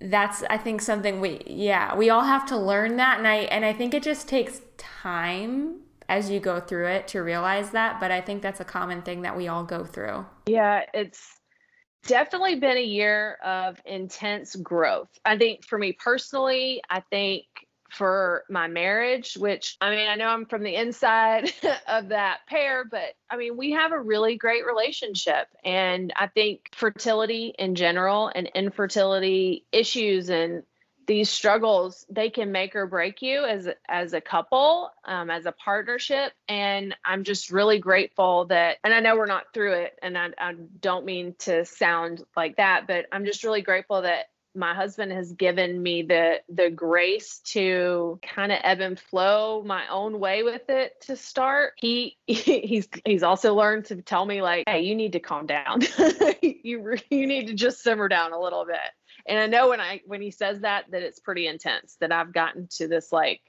that's 0.00 0.42
I 0.44 0.56
think 0.56 0.80
something 0.80 1.20
we 1.20 1.42
yeah, 1.46 1.94
we 1.94 2.10
all 2.10 2.24
have 2.24 2.46
to 2.46 2.56
learn 2.56 2.96
that 2.96 3.18
and 3.18 3.26
I 3.26 3.36
and 3.36 3.64
I 3.64 3.72
think 3.72 3.94
it 3.94 4.02
just 4.02 4.28
takes 4.28 4.60
time 4.78 5.80
as 6.08 6.28
you 6.28 6.40
go 6.40 6.58
through 6.58 6.88
it 6.88 7.06
to 7.08 7.20
realize 7.20 7.70
that, 7.70 8.00
but 8.00 8.10
I 8.10 8.20
think 8.20 8.42
that's 8.42 8.58
a 8.58 8.64
common 8.64 9.02
thing 9.02 9.22
that 9.22 9.36
we 9.36 9.46
all 9.46 9.62
go 9.62 9.84
through. 9.84 10.26
Yeah, 10.46 10.82
it's 10.92 11.40
definitely 12.06 12.56
been 12.56 12.76
a 12.76 12.82
year 12.82 13.36
of 13.44 13.80
intense 13.86 14.56
growth. 14.56 15.08
I 15.24 15.38
think 15.38 15.64
for 15.64 15.78
me 15.78 15.92
personally, 15.92 16.82
I 16.90 17.00
think 17.10 17.44
for 17.90 18.44
my 18.48 18.68
marriage, 18.68 19.34
which 19.34 19.76
I 19.80 19.90
mean, 19.90 20.08
I 20.08 20.16
know 20.16 20.28
I'm 20.28 20.46
from 20.46 20.62
the 20.62 20.74
inside 20.74 21.52
of 21.88 22.08
that 22.08 22.40
pair, 22.48 22.84
but 22.84 23.14
I 23.28 23.36
mean, 23.36 23.56
we 23.56 23.72
have 23.72 23.92
a 23.92 24.00
really 24.00 24.36
great 24.36 24.66
relationship. 24.66 25.48
And 25.64 26.12
I 26.16 26.26
think 26.26 26.70
fertility 26.74 27.54
in 27.58 27.74
general 27.74 28.30
and 28.34 28.50
infertility 28.54 29.64
issues 29.72 30.30
and 30.30 30.62
these 31.06 31.28
struggles 31.28 32.06
they 32.08 32.30
can 32.30 32.52
make 32.52 32.76
or 32.76 32.86
break 32.86 33.20
you 33.20 33.44
as 33.44 33.68
as 33.88 34.12
a 34.12 34.20
couple 34.20 34.92
um, 35.04 35.28
as 35.28 35.44
a 35.44 35.50
partnership 35.50 36.32
and 36.46 36.94
i'm 37.04 37.24
just 37.24 37.50
really 37.50 37.80
grateful 37.80 38.44
that 38.44 38.76
and 38.84 38.94
i 38.94 39.00
know 39.00 39.16
we're 39.16 39.26
not 39.26 39.52
through 39.52 39.72
it 39.72 39.98
and 40.02 40.16
I, 40.16 40.28
I 40.38 40.54
don't 40.80 41.04
mean 41.04 41.34
to 41.40 41.64
sound 41.64 42.22
like 42.36 42.58
that 42.58 42.86
but 42.86 43.06
i'm 43.10 43.24
just 43.24 43.42
really 43.42 43.60
grateful 43.60 44.02
that 44.02 44.26
my 44.54 44.74
husband 44.74 45.12
has 45.12 45.32
given 45.32 45.80
me 45.80 46.02
the 46.02 46.40
the 46.48 46.70
grace 46.70 47.38
to 47.44 48.18
kind 48.22 48.50
of 48.50 48.58
ebb 48.62 48.80
and 48.80 48.98
flow 48.98 49.62
my 49.64 49.86
own 49.88 50.18
way 50.18 50.42
with 50.42 50.68
it 50.68 51.00
to 51.02 51.16
start. 51.16 51.74
He 51.80 52.16
he's 52.26 52.88
he's 53.04 53.22
also 53.22 53.54
learned 53.54 53.86
to 53.86 54.02
tell 54.02 54.24
me 54.24 54.42
like 54.42 54.64
hey 54.68 54.82
you 54.82 54.94
need 54.94 55.12
to 55.12 55.20
calm 55.20 55.46
down. 55.46 55.82
You 56.42 56.96
you 57.10 57.26
need 57.26 57.46
to 57.46 57.54
just 57.54 57.82
simmer 57.82 58.08
down 58.08 58.32
a 58.32 58.40
little 58.40 58.64
bit. 58.64 58.78
And 59.26 59.38
i 59.38 59.46
know 59.46 59.70
when 59.70 59.80
i 59.80 60.00
when 60.06 60.20
he 60.20 60.30
says 60.30 60.60
that 60.60 60.86
that 60.90 61.02
it's 61.02 61.18
pretty 61.18 61.46
intense 61.46 61.96
that 62.00 62.12
i've 62.12 62.32
gotten 62.32 62.68
to 62.72 62.88
this 62.88 63.12
like 63.12 63.40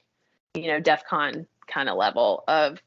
you 0.54 0.68
know 0.68 0.80
defcon 0.80 1.46
kind 1.66 1.88
of 1.88 1.96
level 1.96 2.44
of 2.48 2.80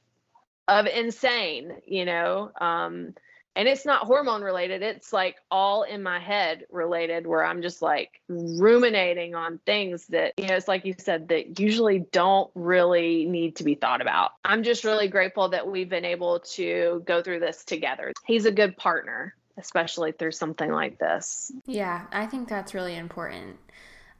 of 0.67 0.87
insane 0.87 1.73
you 1.85 2.05
know? 2.05 2.51
Um 2.59 3.13
and 3.55 3.67
it's 3.67 3.85
not 3.85 4.05
hormone 4.05 4.41
related 4.41 4.81
it's 4.81 5.13
like 5.13 5.37
all 5.49 5.83
in 5.83 6.01
my 6.03 6.19
head 6.19 6.65
related 6.71 7.25
where 7.25 7.45
i'm 7.45 7.61
just 7.61 7.81
like 7.81 8.21
ruminating 8.27 9.35
on 9.35 9.59
things 9.65 10.07
that 10.07 10.33
you 10.37 10.47
know 10.47 10.55
it's 10.55 10.67
like 10.67 10.85
you 10.85 10.95
said 10.97 11.27
that 11.27 11.59
usually 11.59 11.99
don't 12.11 12.49
really 12.55 13.25
need 13.25 13.55
to 13.57 13.63
be 13.63 13.75
thought 13.75 14.01
about. 14.01 14.31
I'm 14.43 14.63
just 14.63 14.83
really 14.83 15.07
grateful 15.07 15.49
that 15.49 15.67
we've 15.67 15.89
been 15.89 16.05
able 16.05 16.39
to 16.39 17.03
go 17.05 17.21
through 17.21 17.39
this 17.39 17.63
together. 17.63 18.13
He's 18.25 18.45
a 18.45 18.51
good 18.51 18.77
partner 18.77 19.35
especially 19.57 20.11
through 20.11 20.33
something 20.33 20.69
like 20.69 20.99
this. 20.99 21.49
Yeah 21.65 22.07
i 22.11 22.25
think 22.25 22.49
that's 22.49 22.73
really 22.73 22.95
important. 22.95 23.57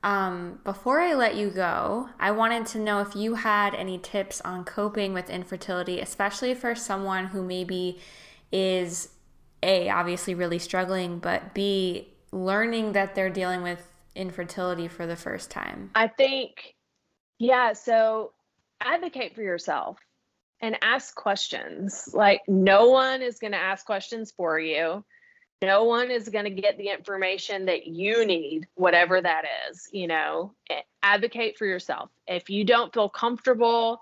Um, 0.02 0.60
before 0.64 1.02
I 1.02 1.16
let 1.16 1.36
you 1.36 1.50
go, 1.50 2.10
I 2.20 2.30
wanted 2.30 2.68
to 2.68 2.80
know 2.80 3.02
if 3.02 3.16
you 3.16 3.34
had 3.34 3.74
any 3.74 3.98
tips 3.98 4.40
on 4.42 4.64
coping 4.64 5.14
with 5.14 5.32
infertility, 5.32 6.00
especially 6.00 6.54
for 6.54 6.76
someone 6.76 7.26
who 7.26 7.42
maybe 7.42 8.00
is 8.52 9.10
a 9.66 9.90
obviously 9.90 10.36
really 10.36 10.60
struggling, 10.60 11.20
but 11.20 11.54
b 11.54 12.14
learning 12.32 12.92
that 12.94 13.16
they're 13.16 13.30
dealing 13.30 13.64
with 13.64 13.92
infertility 14.16 14.88
for 14.88 15.06
the 15.06 15.16
first 15.16 15.52
time? 15.52 15.92
I 15.96 16.08
think, 16.08 16.76
yeah. 17.40 17.74
So 17.74 18.32
advocate 18.82 19.36
for 19.36 19.42
yourself 19.42 19.98
and 20.62 20.78
ask 20.82 21.16
questions. 21.16 22.10
Like, 22.14 22.42
no 22.48 22.90
one 22.90 23.22
is 23.22 23.40
going 23.40 23.54
to 23.54 23.58
ask 23.58 23.86
questions 23.86 24.34
for 24.36 24.60
you. 24.60 25.04
No 25.62 25.86
one 25.86 26.12
is 26.12 26.30
going 26.30 26.46
to 26.46 26.62
get 26.62 26.78
the 26.78 26.90
information 26.90 27.66
that 27.66 27.88
you 27.88 28.26
need, 28.26 28.68
whatever 28.76 29.22
that 29.22 29.46
is. 29.70 29.88
You 29.92 30.08
know, 30.08 30.54
advocate 31.02 31.58
for 31.58 31.66
yourself. 31.66 32.10
If 32.28 32.50
you 32.50 32.66
don't 32.66 32.94
feel 32.94 33.10
comfortable, 33.10 34.02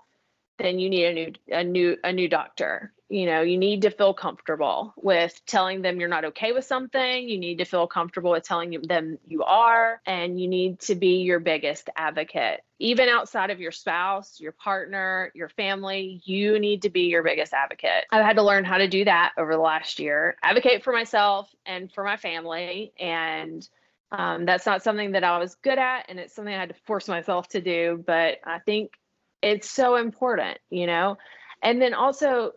then 0.58 0.78
you 0.78 0.90
need 0.90 1.04
a 1.04 1.12
new 1.12 1.32
a 1.48 1.64
new 1.64 1.96
a 2.04 2.12
new 2.12 2.28
doctor 2.28 2.92
you 3.14 3.26
know 3.26 3.42
you 3.42 3.56
need 3.56 3.82
to 3.82 3.90
feel 3.90 4.12
comfortable 4.12 4.92
with 4.96 5.40
telling 5.46 5.82
them 5.82 6.00
you're 6.00 6.08
not 6.08 6.24
okay 6.24 6.50
with 6.50 6.64
something. 6.64 7.28
You 7.28 7.38
need 7.38 7.58
to 7.58 7.64
feel 7.64 7.86
comfortable 7.86 8.32
with 8.32 8.42
telling 8.42 8.72
them 8.82 9.18
you 9.24 9.44
are 9.44 10.00
and 10.04 10.40
you 10.40 10.48
need 10.48 10.80
to 10.80 10.96
be 10.96 11.22
your 11.22 11.38
biggest 11.38 11.88
advocate. 11.94 12.62
Even 12.80 13.08
outside 13.08 13.50
of 13.50 13.60
your 13.60 13.70
spouse 13.70 14.40
your 14.40 14.50
partner 14.50 15.30
your 15.32 15.48
family 15.48 16.20
you 16.24 16.58
need 16.58 16.82
to 16.82 16.90
be 16.90 17.02
your 17.02 17.22
biggest 17.22 17.52
advocate. 17.52 18.04
I've 18.10 18.24
had 18.24 18.34
to 18.34 18.42
learn 18.42 18.64
how 18.64 18.78
to 18.78 18.88
do 18.88 19.04
that 19.04 19.30
over 19.38 19.54
the 19.54 19.62
last 19.62 20.00
year. 20.00 20.36
Advocate 20.42 20.82
for 20.82 20.92
myself 20.92 21.48
and 21.64 21.92
for 21.92 22.02
my 22.02 22.16
family 22.16 22.92
and 22.98 23.68
um, 24.10 24.44
that's 24.44 24.66
not 24.66 24.82
something 24.82 25.12
that 25.12 25.24
i 25.24 25.38
was 25.38 25.54
good 25.56 25.78
at 25.78 26.06
and 26.08 26.18
it's 26.18 26.34
something 26.34 26.54
i 26.54 26.58
had 26.58 26.68
to 26.68 26.74
force 26.84 27.08
myself 27.08 27.48
to 27.48 27.60
do 27.60 28.02
but 28.06 28.38
i 28.44 28.58
think 28.58 28.92
it's 29.40 29.70
so 29.70 29.96
important 29.96 30.58
you 30.70 30.86
know? 30.86 31.16
And 31.62 31.80
then 31.80 31.94
also 31.94 32.52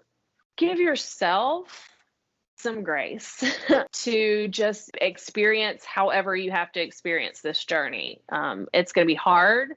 give 0.58 0.80
yourself 0.80 1.90
some 2.58 2.84
grace 2.84 3.44
to 3.94 4.48
just 4.48 4.90
experience 5.00 5.86
however 5.86 6.36
you 6.36 6.52
have 6.52 6.72
to 6.74 6.82
experience 6.82 7.42
this 7.42 7.64
journey. 7.64 8.22
Um, 8.30 8.68
it's 8.74 8.92
going 8.92 9.06
to 9.06 9.12
be 9.12 9.16
hard. 9.16 9.74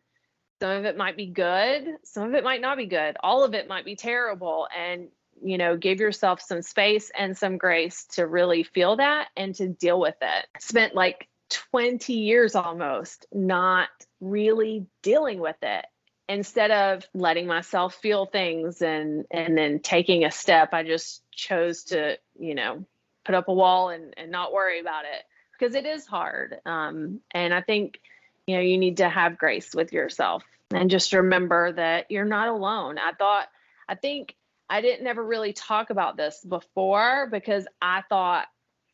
Some 0.61 0.71
of 0.71 0.85
it 0.85 0.97
might 0.97 1.17
be 1.17 1.27
good. 1.27 1.97
Some 2.05 2.25
of 2.25 2.35
it 2.35 2.45
might 2.45 2.61
not 2.61 2.77
be 2.77 2.87
good. 2.87 3.17
All 3.23 3.45
of 3.45 3.55
it 3.55 3.69
might 3.69 3.85
be 3.85 3.97
terrible. 3.97 4.67
And, 4.77 5.09
you 5.43 5.59
know, 5.59 5.77
give 5.77 6.01
yourself 6.01 6.41
some 6.41 6.63
space 6.63 7.11
and 7.17 7.37
some 7.37 7.59
grace 7.59 8.05
to 8.13 8.27
really 8.27 8.63
feel 8.63 8.97
that 8.97 9.29
and 9.37 9.55
to 9.57 9.69
deal 9.69 10.01
with 10.01 10.17
it. 10.21 10.47
Spent 10.59 10.95
like 10.95 11.29
20 11.71 12.13
years 12.13 12.55
almost 12.55 13.27
not 13.33 13.89
really 14.21 14.87
dealing 15.03 15.41
with 15.41 15.57
it 15.63 15.85
instead 16.31 16.71
of 16.71 17.05
letting 17.13 17.49
myself 17.49 17.97
feel 17.97 18.25
things 18.25 18.81
and 18.83 19.27
and 19.33 19.59
then 19.59 19.81
taking 19.81 20.25
a 20.25 20.31
step 20.31 20.73
i 20.73 20.85
just 20.85 21.23
chose 21.33 21.83
to 21.83 22.17
you 22.39 22.55
know 22.55 22.85
put 23.25 23.35
up 23.35 23.49
a 23.49 23.53
wall 23.53 23.91
and, 23.91 24.15
and 24.17 24.31
not 24.31 24.53
worry 24.53 24.81
about 24.81 25.05
it 25.05 25.23
because 25.53 25.75
it 25.75 25.85
is 25.85 26.07
hard. 26.07 26.57
Um, 26.65 27.21
and 27.33 27.53
i 27.53 27.61
think 27.61 28.01
you 28.47 28.55
know 28.55 28.63
you 28.63 28.79
need 28.79 28.99
to 28.99 29.09
have 29.09 29.39
grace 29.39 29.75
with 29.75 29.93
yourself 29.93 30.45
and 30.73 30.89
just 30.89 31.13
remember 31.13 31.73
that 31.73 32.11
you're 32.11 32.25
not 32.25 32.49
alone. 32.49 32.97
I 32.97 33.13
thought 33.13 33.49
i 33.89 33.97
think 33.97 34.37
i 34.69 34.81
didn't 34.81 35.09
ever 35.09 35.25
really 35.25 35.53
talk 35.53 35.91
about 35.91 36.17
this 36.17 36.45
before 36.49 37.29
because 37.31 37.67
i 37.83 38.03
thought 38.09 38.47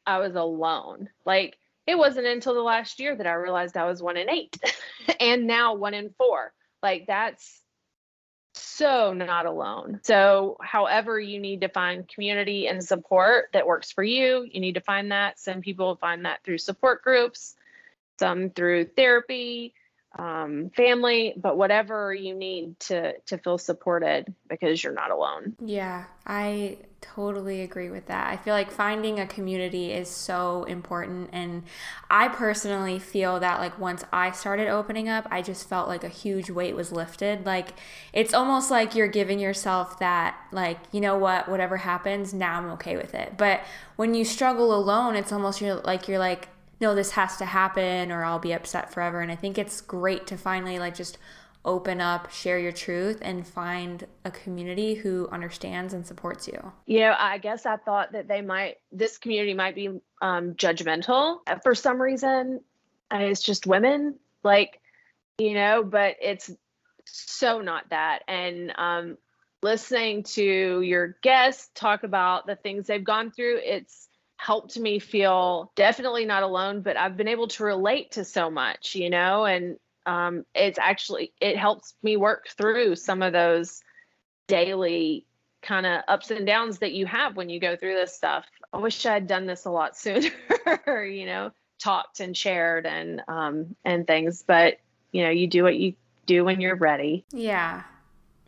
i 0.07 0.19
was 0.19 0.37
alone. 0.37 1.11
Like 1.27 1.59
it 1.87 1.99
wasn't 1.99 2.27
until 2.27 2.55
the 2.55 2.63
last 2.63 2.99
year 2.99 3.15
that 3.15 3.27
i 3.27 3.35
realized 3.35 3.77
i 3.77 3.85
was 3.85 4.03
one 4.03 4.17
in 4.17 4.31
eight 4.31 4.59
and 5.21 5.47
now 5.47 5.75
one 5.75 5.93
in 5.93 6.15
four 6.17 6.55
like 6.83 7.07
that's 7.07 7.61
so 8.55 9.13
not 9.13 9.47
alone. 9.47 10.01
So, 10.03 10.57
however, 10.63 11.21
you 11.21 11.39
need 11.39 11.61
to 11.61 11.69
find 11.69 12.09
community 12.09 12.69
and 12.69 12.83
support 12.83 13.47
that 13.53 13.67
works 13.67 13.93
for 13.93 14.03
you, 14.03 14.47
you 14.51 14.61
need 14.61 14.75
to 14.75 14.81
find 14.81 15.13
that. 15.13 15.39
Some 15.39 15.61
people 15.61 15.97
find 15.97 16.25
that 16.25 16.43
through 16.45 16.59
support 16.59 17.03
groups, 17.03 17.55
some 18.19 18.51
through 18.51 18.87
therapy, 18.97 19.75
um, 20.19 20.71
family, 20.71 21.35
but 21.37 21.57
whatever 21.57 22.15
you 22.15 22.35
need 22.35 22.79
to 22.81 23.13
to 23.27 23.39
feel 23.39 23.59
supported 23.59 24.33
because 24.49 24.83
you're 24.83 24.95
not 24.95 25.11
alone. 25.11 25.57
Yeah, 25.61 26.05
I 26.27 26.79
totally 27.01 27.63
agree 27.63 27.91
with 27.91 28.07
that. 28.07 28.33
I 28.33 28.37
feel 28.37 28.55
like 28.55 28.71
finding 28.71 29.21
a 29.21 29.27
community 29.27 29.93
is 29.93 30.09
so 30.09 30.65
important 30.65 31.31
and 31.33 31.63
I 32.11 32.29
personally 32.29 32.99
feel 32.99 33.41
that 33.41 33.61
like 33.61 33.79
once 33.79 34.05
I 34.13 34.31
started 34.33 34.69
opening 34.69 35.09
up, 35.09 35.29
I 35.31 35.43
just 35.43 35.69
felt 35.69 35.89
like 35.89 36.03
a 36.03 36.09
huge 36.09 36.51
weight 36.51 36.75
was 36.75 36.93
lifted. 36.93 37.47
Like 37.47 37.75
it's 38.13 38.35
almost 38.35 38.71
like 38.71 38.95
you're 38.95 39.09
giving 39.09 39.39
yourself 39.39 39.99
that 39.99 40.37
like, 40.51 40.79
you 40.93 41.01
know 41.01 41.17
what, 41.17 41.49
whatever 41.49 41.77
happens, 41.77 42.33
now 42.33 42.59
I'm 42.59 42.71
okay 42.73 42.97
with 42.97 43.15
it. 43.15 43.35
But 43.37 43.61
when 43.97 44.15
you 44.15 44.25
struggle 44.25 44.75
alone, 44.75 45.15
it's 45.15 45.33
almost 45.33 45.61
you're 45.61 45.77
like 45.77 46.09
you're 46.09 46.19
like 46.19 46.49
no, 46.81 46.95
this 46.95 47.13
has 47.13 47.37
to 47.39 47.45
happen 47.45 48.13
or 48.13 48.25
I'll 48.25 48.39
be 48.39 48.53
upset 48.53 48.93
forever. 48.93 49.21
And 49.21 49.33
I 49.33 49.37
think 49.37 49.59
it's 49.59 49.81
great 49.81 50.27
to 50.29 50.37
finally 50.37 50.79
like 50.79 50.95
just 50.95 51.19
open 51.65 52.01
up, 52.01 52.31
share 52.31 52.61
your 52.61 52.71
truth, 52.71 53.19
and 53.23 53.45
find 53.45 54.07
a 54.25 54.31
community 54.31 54.95
who 54.95 55.29
understands 55.33 55.95
and 55.95 56.07
supports 56.07 56.47
you. 56.47 56.73
You 56.87 57.01
know, 57.01 57.17
I 57.19 57.39
guess 57.39 57.67
I 57.67 57.77
thought 57.77 58.13
that 58.13 58.29
they 58.29 58.41
might, 58.41 58.77
this 58.93 59.19
community 59.19 59.53
might 59.53 59.75
be 59.75 60.01
um, 60.23 60.55
judgmental 60.55 61.39
for 61.65 61.75
some 61.75 62.01
reason. 62.01 62.61
It's 63.11 63.43
just 63.43 63.67
women, 63.67 64.17
like, 64.45 64.81
you 65.39 65.55
know, 65.55 65.83
but 65.83 66.17
it's 66.23 66.53
so 67.05 67.61
not 67.61 67.91
that. 67.91 68.21
And 68.29 68.73
um, 68.77 69.19
listening 69.61 70.23
to 70.23 70.81
your 70.83 71.17
guests 71.23 71.71
talk 71.75 72.05
about 72.05 72.47
the 72.47 72.55
things 72.55 72.87
they've 72.87 73.03
gone 73.03 73.33
through, 73.33 73.61
it's, 73.65 74.06
helped 74.37 74.79
me 74.79 74.99
feel 74.99 75.73
definitely 75.75 76.25
not 76.25 76.43
alone, 76.43 76.83
but 76.83 76.97
I've 76.97 77.17
been 77.17 77.29
able 77.29 77.49
to 77.49 77.65
relate 77.65 78.13
to 78.13 78.25
so 78.25 78.51
much, 78.51 78.95
you 78.95 79.11
know, 79.11 79.45
and 79.45 79.79
um, 80.05 80.45
it's 80.55 80.79
actually, 80.79 81.33
it 81.41 81.57
helps 81.57 81.95
me 82.03 82.17
work 82.17 82.49
through 82.49 82.97
some 82.97 83.23
of 83.23 83.33
those 83.33 83.83
daily 84.47 85.27
kind 85.63 85.87
of 85.87 86.03
ups 86.07 86.31
and 86.31 86.47
downs 86.47 86.79
that 86.79 86.93
you 86.93 87.07
have 87.07 87.37
when 87.37 87.49
you 87.49 87.59
go 87.59 87.77
through 87.77 87.95
this 87.95 88.15
stuff. 88.15 88.47
I 88.73 88.79
wish 88.79 89.05
I 89.07 89.15
had 89.15 89.27
done 89.27 89.47
this 89.47 89.65
a 89.65 89.71
lot 89.71 89.97
sooner, 89.99 91.05
you 91.05 91.27
know, 91.27 91.51
talked 91.79 92.21
and 92.21 92.37
shared 92.37 92.87
and, 92.87 93.23
um, 93.29 93.75
and 93.85 94.07
things, 94.07 94.45
but 94.47 94.79
you 95.13 95.23
know, 95.23 95.31
you 95.31 95.47
do 95.47 95.63
what 95.63 95.77
you 95.77 95.95
do 96.27 96.45
when 96.45 96.61
you're 96.61 96.77
ready. 96.77 97.25
Yeah. 97.33 97.83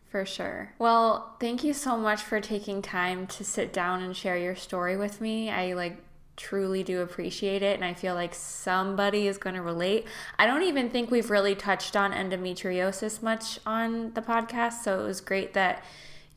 For 0.09 0.25
sure. 0.25 0.73
Well, 0.79 1.37
thank 1.39 1.63
you 1.63 1.75
so 1.75 1.97
much 1.97 2.23
for 2.23 2.41
taking 2.41 2.81
time 2.81 3.27
to 3.29 3.45
sit 3.45 3.73
down 3.73 4.03
and 4.03 4.17
share 4.17 4.39
your 4.39 4.57
story 4.57 4.97
with 4.97 5.21
me. 5.21 5.51
I 5.51 5.75
like 5.75 5.99
truly 6.37 6.83
do 6.83 7.03
appreciate 7.03 7.63
it 7.63 7.75
and 7.75 7.85
I 7.85 7.93
feel 7.93 8.15
like 8.15 8.35
somebody 8.35 9.27
is 9.27 9.37
going 9.37 9.57
to 9.57 9.63
relate. 9.63 10.07
I 10.39 10.47
don't 10.47 10.63
even 10.63 10.89
think 10.89 11.11
we've 11.11 11.31
really 11.31 11.55
touched 11.55 11.97
on 11.97 12.13
endometriosis 12.13 13.23
much 13.23 13.59
on 13.67 14.15
the 14.15 14.23
podcast, 14.23 14.85
so 14.85 15.01
it 15.01 15.05
was 15.05 15.21
great 15.21 15.53
that 15.55 15.85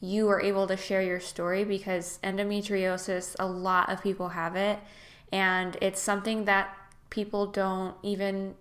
you 0.01 0.25
were 0.25 0.41
able 0.41 0.67
to 0.67 0.75
share 0.75 1.03
your 1.03 1.19
story 1.19 1.63
because 1.63 2.19
endometriosis, 2.23 3.35
a 3.39 3.45
lot 3.45 3.91
of 3.91 4.01
people 4.01 4.29
have 4.29 4.55
it 4.55 4.79
and 5.31 5.77
it's 5.81 6.01
something 6.01 6.45
that 6.45 6.75
people 7.09 7.45
don't 7.45 7.95
even 8.01 8.55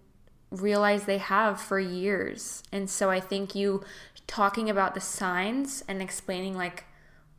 realize 0.51 1.05
they 1.05 1.19
have 1.19 1.61
for 1.61 1.79
years. 1.79 2.63
And 2.73 2.91
so 2.91 3.11
I 3.11 3.21
think 3.21 3.55
you 3.55 3.83
talking 4.27 4.71
about 4.71 4.95
the 4.95 5.01
signs 5.01 5.83
and 5.89 6.01
explaining 6.01 6.57
like 6.57 6.85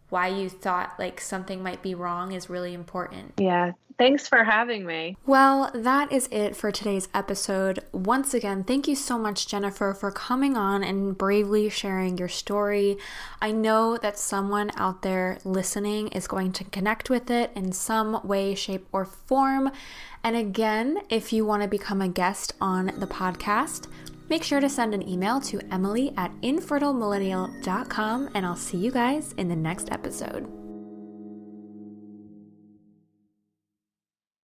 why 0.10 0.28
you 0.28 0.50
thought 0.50 0.94
like 1.00 1.22
something 1.22 1.64
might 1.64 1.82
be 1.82 1.96
wrong 1.96 2.34
is 2.34 2.50
really 2.50 2.74
important. 2.74 3.34
Yeah. 3.38 3.72
Thanks 3.98 4.28
for 4.28 4.44
having 4.44 4.86
me. 4.86 5.16
Well, 5.28 5.70
that 5.76 6.12
is 6.12 6.28
it 6.32 6.56
for 6.56 6.72
today's 6.72 7.08
episode. 7.14 7.80
Once 7.92 8.34
again, 8.34 8.64
thank 8.64 8.88
you 8.88 8.96
so 8.96 9.18
much, 9.18 9.48
Jennifer, 9.48 9.94
for 9.94 10.12
coming 10.12 10.58
on 10.58 10.84
and 10.84 11.16
bravely 11.16 11.70
sharing 11.70 12.18
your 12.18 12.28
story. 12.28 12.98
I 13.42 13.52
know 13.52 13.98
that 13.98 14.18
someone 14.18 14.72
out 14.76 15.04
there 15.04 15.38
listening 15.44 16.08
is 16.10 16.28
going 16.28 16.52
to 16.54 16.64
connect 16.64 17.12
with 17.12 17.30
it 17.30 17.52
in 17.56 17.74
some 17.74 18.20
way, 18.28 18.56
shape, 18.56 18.88
or 18.92 19.06
form. 19.06 19.72
And 20.24 20.36
again, 20.36 21.02
if 21.10 21.32
you 21.32 21.46
want 21.46 21.62
to 21.62 21.68
become 21.68 22.02
a 22.02 22.08
guest 22.08 22.54
on 22.60 22.88
the 22.98 23.08
podcast, 23.08 23.88
Make 24.32 24.46
sure 24.46 24.62
to 24.62 24.70
send 24.70 24.94
an 24.94 25.06
email 25.06 25.42
to 25.42 25.60
emily 25.74 26.14
at 26.16 26.32
infertilemillennial.com, 26.42 28.30
and 28.34 28.46
I'll 28.46 28.56
see 28.56 28.78
you 28.78 28.90
guys 28.90 29.34
in 29.34 29.50
the 29.50 29.58
next 29.58 29.92
episode. 29.92 30.61